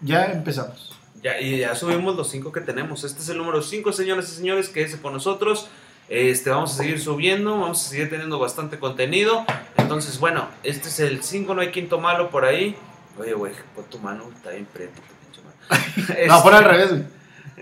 ya 0.00 0.26
empezamos. 0.26 0.98
Ya, 1.22 1.38
y 1.40 1.58
ya 1.58 1.74
subimos 1.74 2.16
los 2.16 2.28
cinco 2.30 2.50
que 2.50 2.60
tenemos. 2.62 3.04
Este 3.04 3.20
es 3.20 3.28
el 3.28 3.36
número 3.38 3.62
5, 3.62 3.92
señoras 3.92 4.28
y 4.32 4.34
señores, 4.34 4.68
que 4.70 4.82
es 4.82 4.96
con 4.96 5.12
nosotros. 5.12 5.68
Este, 6.08 6.50
vamos 6.50 6.72
a 6.72 6.76
seguir 6.78 7.00
subiendo, 7.00 7.52
vamos 7.60 7.86
a 7.86 7.90
seguir 7.90 8.08
teniendo 8.10 8.38
bastante 8.38 8.78
contenido. 8.78 9.44
Entonces, 9.76 10.18
bueno, 10.18 10.48
este 10.64 10.88
es 10.88 10.98
el 11.00 11.22
5, 11.22 11.54
no 11.54 11.60
hay 11.60 11.70
quinto 11.70 12.00
malo 12.00 12.30
por 12.30 12.44
ahí. 12.46 12.74
Oye, 13.18 13.34
güey, 13.34 13.52
pon 13.76 13.84
tu 13.84 13.98
mano, 13.98 14.24
está 14.34 14.50
bien 14.50 14.66
preto. 14.72 15.00
mano. 15.00 15.82
No, 16.08 16.14
Este, 16.14 16.42
por 16.42 16.54
al 16.54 16.64
revés, 16.64 16.90
güey. 16.90 17.02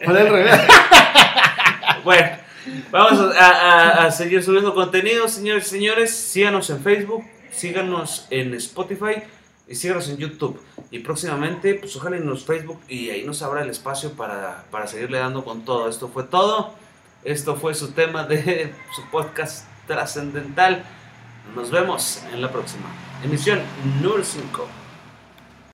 Por 0.04 0.16
al 0.16 0.28
revés. 0.28 0.60
Bueno, 2.04 2.28
vamos 2.90 3.36
a, 3.36 3.48
a- 3.50 4.06
a 4.06 4.10
seguir 4.12 4.42
subiendo 4.42 4.72
contenido, 4.74 5.28
señores 5.28 5.66
y 5.66 5.70
señores. 5.70 6.16
Síganos 6.16 6.70
en 6.70 6.80
Facebook, 6.82 7.24
síganos 7.50 8.26
en 8.30 8.54
Spotify 8.54 9.16
y 9.68 9.74
síganos 9.74 10.08
en 10.08 10.16
YouTube. 10.16 10.60
Y 10.90 11.00
próximamente, 11.00 11.74
pues 11.74 11.94
ojalá 11.96 12.16
en 12.16 12.26
los 12.26 12.44
Facebook 12.44 12.80
y 12.88 13.10
ahí 13.10 13.24
nos 13.24 13.42
abra 13.42 13.62
el 13.62 13.70
espacio 13.70 14.12
para, 14.12 14.64
para 14.70 14.86
seguirle 14.86 15.18
dando 15.18 15.44
con 15.44 15.64
todo. 15.64 15.88
Esto 15.88 16.08
fue 16.08 16.24
todo. 16.24 16.74
Esto 17.24 17.56
fue 17.56 17.74
su 17.74 17.92
tema 17.92 18.24
de 18.24 18.72
su 18.96 19.02
podcast 19.10 19.66
trascendental. 19.86 20.84
Nos 21.54 21.70
vemos 21.70 22.22
en 22.32 22.40
la 22.40 22.50
próxima 22.50 22.86
emisión 23.22 23.60
número 24.00 24.24
5. 24.24 24.77